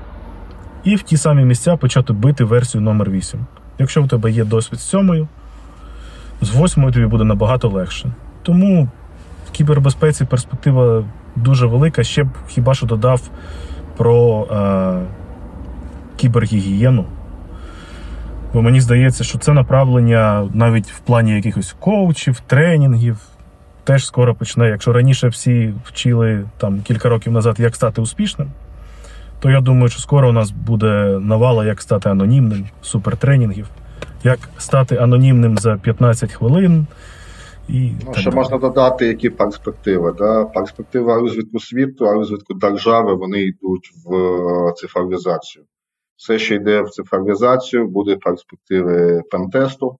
і 0.84 0.96
в 0.96 1.02
ті 1.02 1.16
самі 1.16 1.44
місця 1.44 1.76
почати 1.76 2.12
бити 2.12 2.44
версію 2.44 2.80
номер 2.80 3.10
8 3.10 3.46
Якщо 3.78 4.02
в 4.02 4.08
тебе 4.08 4.30
є 4.30 4.44
досвід 4.44 4.80
з 4.80 4.82
сьомою, 4.82 5.28
з 6.40 6.50
восьмою 6.50 6.92
тобі 6.92 7.06
буде 7.06 7.24
набагато 7.24 7.68
легше. 7.68 8.12
Тому 8.42 8.88
в 9.48 9.50
кібербезпеці 9.50 10.24
перспектива 10.24 11.04
дуже 11.36 11.66
велика. 11.66 12.04
Ще 12.04 12.24
б 12.24 12.28
хіба 12.48 12.74
що 12.74 12.86
додав 12.86 13.22
про 13.96 14.46
е, 14.50 15.06
кібергігієну. 16.16 17.04
Бо 18.52 18.62
мені 18.62 18.80
здається, 18.80 19.24
що 19.24 19.38
це 19.38 19.52
направлення 19.52 20.48
навіть 20.54 20.92
в 20.92 20.98
плані 20.98 21.32
якихось 21.32 21.76
коучів, 21.80 22.40
тренінгів 22.46 23.29
теж 23.90 24.06
скоро 24.06 24.34
почне. 24.34 24.68
Якщо 24.68 24.92
раніше 24.92 25.28
всі 25.28 25.74
вчили 25.84 26.44
там 26.58 26.82
кілька 26.82 27.08
років 27.08 27.32
назад, 27.32 27.56
як 27.60 27.76
стати 27.76 28.00
успішним, 28.00 28.50
то 29.40 29.50
я 29.50 29.60
думаю, 29.60 29.88
що 29.88 30.00
скоро 30.00 30.28
у 30.28 30.32
нас 30.32 30.50
буде 30.50 31.18
навала, 31.20 31.64
як 31.66 31.80
стати 31.82 32.08
анонімним, 32.08 32.66
супертренінгів, 32.82 33.66
як 34.24 34.38
стати 34.58 34.96
анонімним 34.96 35.58
за 35.58 35.76
15 35.76 36.32
хвилин. 36.32 36.86
І 37.68 37.92
ну, 38.06 38.14
Ще 38.14 38.30
можна 38.30 38.58
додати, 38.58 39.06
які 39.06 39.30
перспективи. 39.30 40.14
Да? 40.18 40.44
Перспектива 40.44 41.14
розвитку 41.14 41.58
світу, 41.60 42.04
а 42.04 42.12
розвитку 42.12 42.54
держави 42.54 43.14
вони 43.14 43.40
йдуть 43.40 43.90
в 44.04 44.14
е, 44.14 44.72
цифровізацію. 44.72 45.64
Все, 46.16 46.38
що 46.38 46.54
йде 46.54 46.82
в 46.82 46.90
цифровізацію, 46.90 47.88
буде 47.88 48.16
перспективи 48.16 49.22
пентесту, 49.30 49.96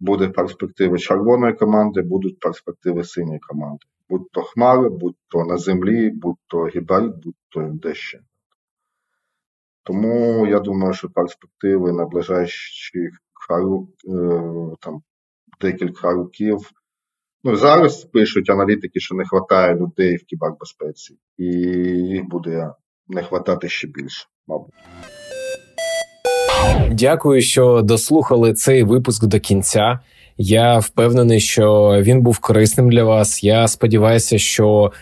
буде 0.00 0.28
перспективи 0.28 0.98
червоної 0.98 1.54
команди, 1.54 2.02
будуть 2.02 2.40
перспективи 2.40 3.04
синьої 3.04 3.38
команди. 3.38 3.86
Будь 4.08 4.30
то 4.32 4.42
хмари, 4.42 4.88
будь 4.88 5.16
то 5.28 5.44
на 5.44 5.58
землі, 5.58 6.10
будь 6.10 6.36
то 6.46 6.66
гібрид, 6.66 7.12
будь 7.24 7.34
то 7.48 7.70
дещо. 7.72 8.18
Тому 9.82 10.46
я 10.46 10.60
думаю, 10.60 10.94
що 10.94 11.08
перспективи 11.08 11.92
на 11.92 12.06
ближайші 12.06 12.98
е, 12.98 13.10
там, 14.80 15.02
декілька 15.60 16.12
років. 16.12 16.58
Ну, 17.44 17.56
зараз 17.56 18.04
пишуть 18.04 18.50
аналітики, 18.50 19.00
що 19.00 19.14
не 19.14 19.24
вистачає 19.32 19.74
людей 19.74 20.16
в 20.16 20.24
кібербезпеці, 20.24 21.18
і 21.38 21.44
їх 21.44 22.24
буде 22.24 22.74
не 23.08 23.20
вистачати 23.20 23.68
ще 23.68 23.88
більше, 23.88 24.26
мабуть. 24.46 24.74
Дякую, 26.90 27.42
що 27.42 27.82
дослухали 27.82 28.52
цей 28.52 28.82
випуск 28.82 29.26
до 29.26 29.40
кінця. 29.40 29.98
Я 30.38 30.78
впевнений, 30.78 31.40
що 31.40 31.96
він 32.02 32.20
був 32.20 32.38
корисним 32.38 32.90
для 32.90 33.04
вас. 33.04 33.44
Я 33.44 33.68
сподіваюся, 33.68 34.38
що 34.38 34.92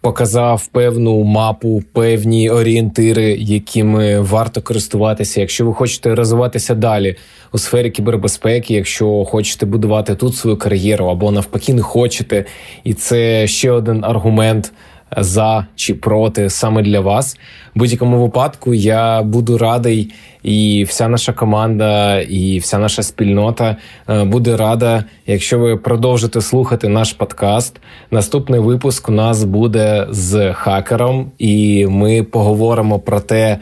показав 0.00 0.66
певну 0.66 1.22
мапу, 1.24 1.82
певні 1.92 2.50
орієнтири, 2.50 3.36
якими 3.38 4.20
варто 4.20 4.62
користуватися. 4.62 5.40
Якщо 5.40 5.66
ви 5.66 5.74
хочете 5.74 6.14
розвиватися 6.14 6.74
далі 6.74 7.16
у 7.52 7.58
сфері 7.58 7.90
кібербезпеки, 7.90 8.74
якщо 8.74 9.24
хочете 9.24 9.66
будувати 9.66 10.14
тут 10.14 10.36
свою 10.36 10.56
кар'єру 10.56 11.06
або 11.06 11.30
навпаки 11.30 11.74
не 11.74 11.82
хочете, 11.82 12.44
і 12.84 12.94
це 12.94 13.46
ще 13.46 13.70
один 13.70 14.04
аргумент 14.04 14.72
за 15.16 15.66
чи 15.74 15.94
проти 15.94 16.50
саме 16.50 16.82
для 16.82 17.00
вас. 17.00 17.38
В 17.74 17.78
будь-якому 17.78 18.22
випадку 18.22 18.74
я 18.74 19.22
буду 19.22 19.58
радий, 19.58 20.12
і 20.42 20.84
вся 20.88 21.08
наша 21.08 21.32
команда, 21.32 22.20
і 22.20 22.58
вся 22.58 22.78
наша 22.78 23.02
спільнота 23.02 23.76
е, 24.08 24.24
буде 24.24 24.56
рада, 24.56 25.04
якщо 25.26 25.58
ви 25.58 25.76
продовжите 25.76 26.40
слухати 26.40 26.88
наш 26.88 27.12
подкаст. 27.12 27.80
Наступний 28.10 28.60
випуск 28.60 29.08
у 29.08 29.12
нас 29.12 29.44
буде 29.44 30.06
з 30.10 30.52
хакером, 30.52 31.30
і 31.38 31.86
ми 31.86 32.22
поговоримо 32.22 32.98
про 32.98 33.20
те 33.20 33.58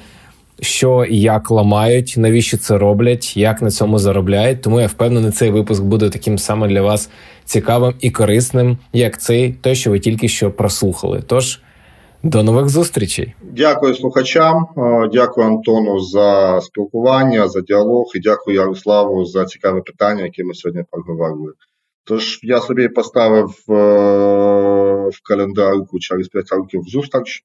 що 0.61 1.05
і 1.05 1.21
як 1.21 1.51
ламають, 1.51 2.15
навіщо 2.17 2.59
це 2.59 2.79
роблять, 2.79 3.37
як 3.37 3.63
на 3.63 3.71
цьому 3.71 3.99
заробляють. 3.99 4.63
Тому 4.63 4.81
я 4.81 4.87
впевнений, 4.87 5.31
цей 5.31 5.51
випуск 5.51 5.83
буде 5.83 6.11
таким 6.11 6.39
саме 6.39 6.69
для 6.69 6.83
вас 6.83 7.11
цікавим 7.45 7.95
і 8.01 8.11
корисним, 8.11 8.79
як 8.93 9.21
цей, 9.21 9.53
той, 9.53 9.75
що 9.75 9.91
ви 9.91 9.99
тільки 9.99 10.29
що 10.29 10.51
прослухали. 10.51 11.23
Тож 11.27 11.61
до 12.25 12.43
нових 12.43 12.69
зустрічей. 12.69 13.35
Дякую 13.43 13.95
слухачам, 13.95 14.67
е, 14.77 15.09
дякую 15.13 15.47
Антону 15.47 16.01
за 16.01 16.61
спілкування, 16.61 17.49
за 17.49 17.61
діалог 17.61 18.05
і 18.15 18.21
дякую 18.21 18.57
Ярославу 18.57 19.25
за 19.25 19.45
цікаве 19.45 19.81
питання, 19.81 20.23
яке 20.23 20.45
ми 20.45 20.55
сьогодні 20.55 20.85
поговорили. 20.91 21.53
Тож 22.05 22.41
я 22.43 22.61
собі 22.61 22.89
поставив 22.89 23.49
е, 23.69 23.75
в 25.09 25.29
календарку 25.29 25.99
через 25.99 26.29
5 26.29 26.53
років 26.53 26.83
зустріч, 26.83 27.45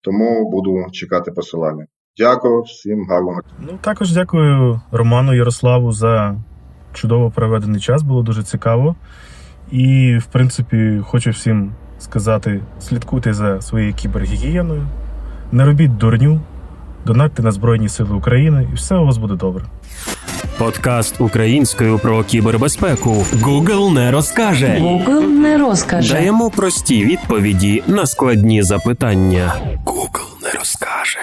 тому 0.00 0.50
буду 0.50 0.86
чекати 0.92 1.30
посилання. 1.30 1.86
Дякую 2.18 2.62
всім 2.62 3.06
гарного. 3.08 3.40
Ну 3.58 3.78
також 3.80 4.12
дякую 4.12 4.80
Роману 4.92 5.34
Ярославу 5.34 5.92
за 5.92 6.36
чудово 6.92 7.30
проведений 7.30 7.80
час. 7.80 8.02
Було 8.02 8.22
дуже 8.22 8.42
цікаво. 8.42 8.94
І, 9.72 10.16
в 10.18 10.26
принципі, 10.26 11.00
хочу 11.06 11.30
всім 11.30 11.72
сказати: 11.98 12.60
слідкуйте 12.80 13.32
за 13.34 13.60
своєю 13.60 13.94
кібергігієною, 13.94 14.86
не 15.52 15.64
робіть 15.64 15.96
дурню, 15.96 16.40
донатьте 17.06 17.42
на 17.42 17.52
Збройні 17.52 17.88
Сили 17.88 18.14
України, 18.14 18.68
і 18.72 18.74
все 18.74 18.96
у 18.96 19.04
вас 19.06 19.18
буде 19.18 19.34
добре. 19.34 19.64
Подкаст 20.58 21.20
українською 21.20 21.98
про 21.98 22.24
кібербезпеку. 22.24 23.10
Google 23.32 23.94
не 23.94 24.10
розкаже. 24.10 24.66
Google 24.66 25.26
не 25.26 25.58
розкаже. 25.58 26.14
Даємо 26.14 26.50
прості 26.50 27.04
відповіді 27.04 27.82
на 27.86 28.06
складні 28.06 28.62
запитання. 28.62 29.52
Google 29.86 30.42
не 30.42 30.50
розкаже. 30.58 31.18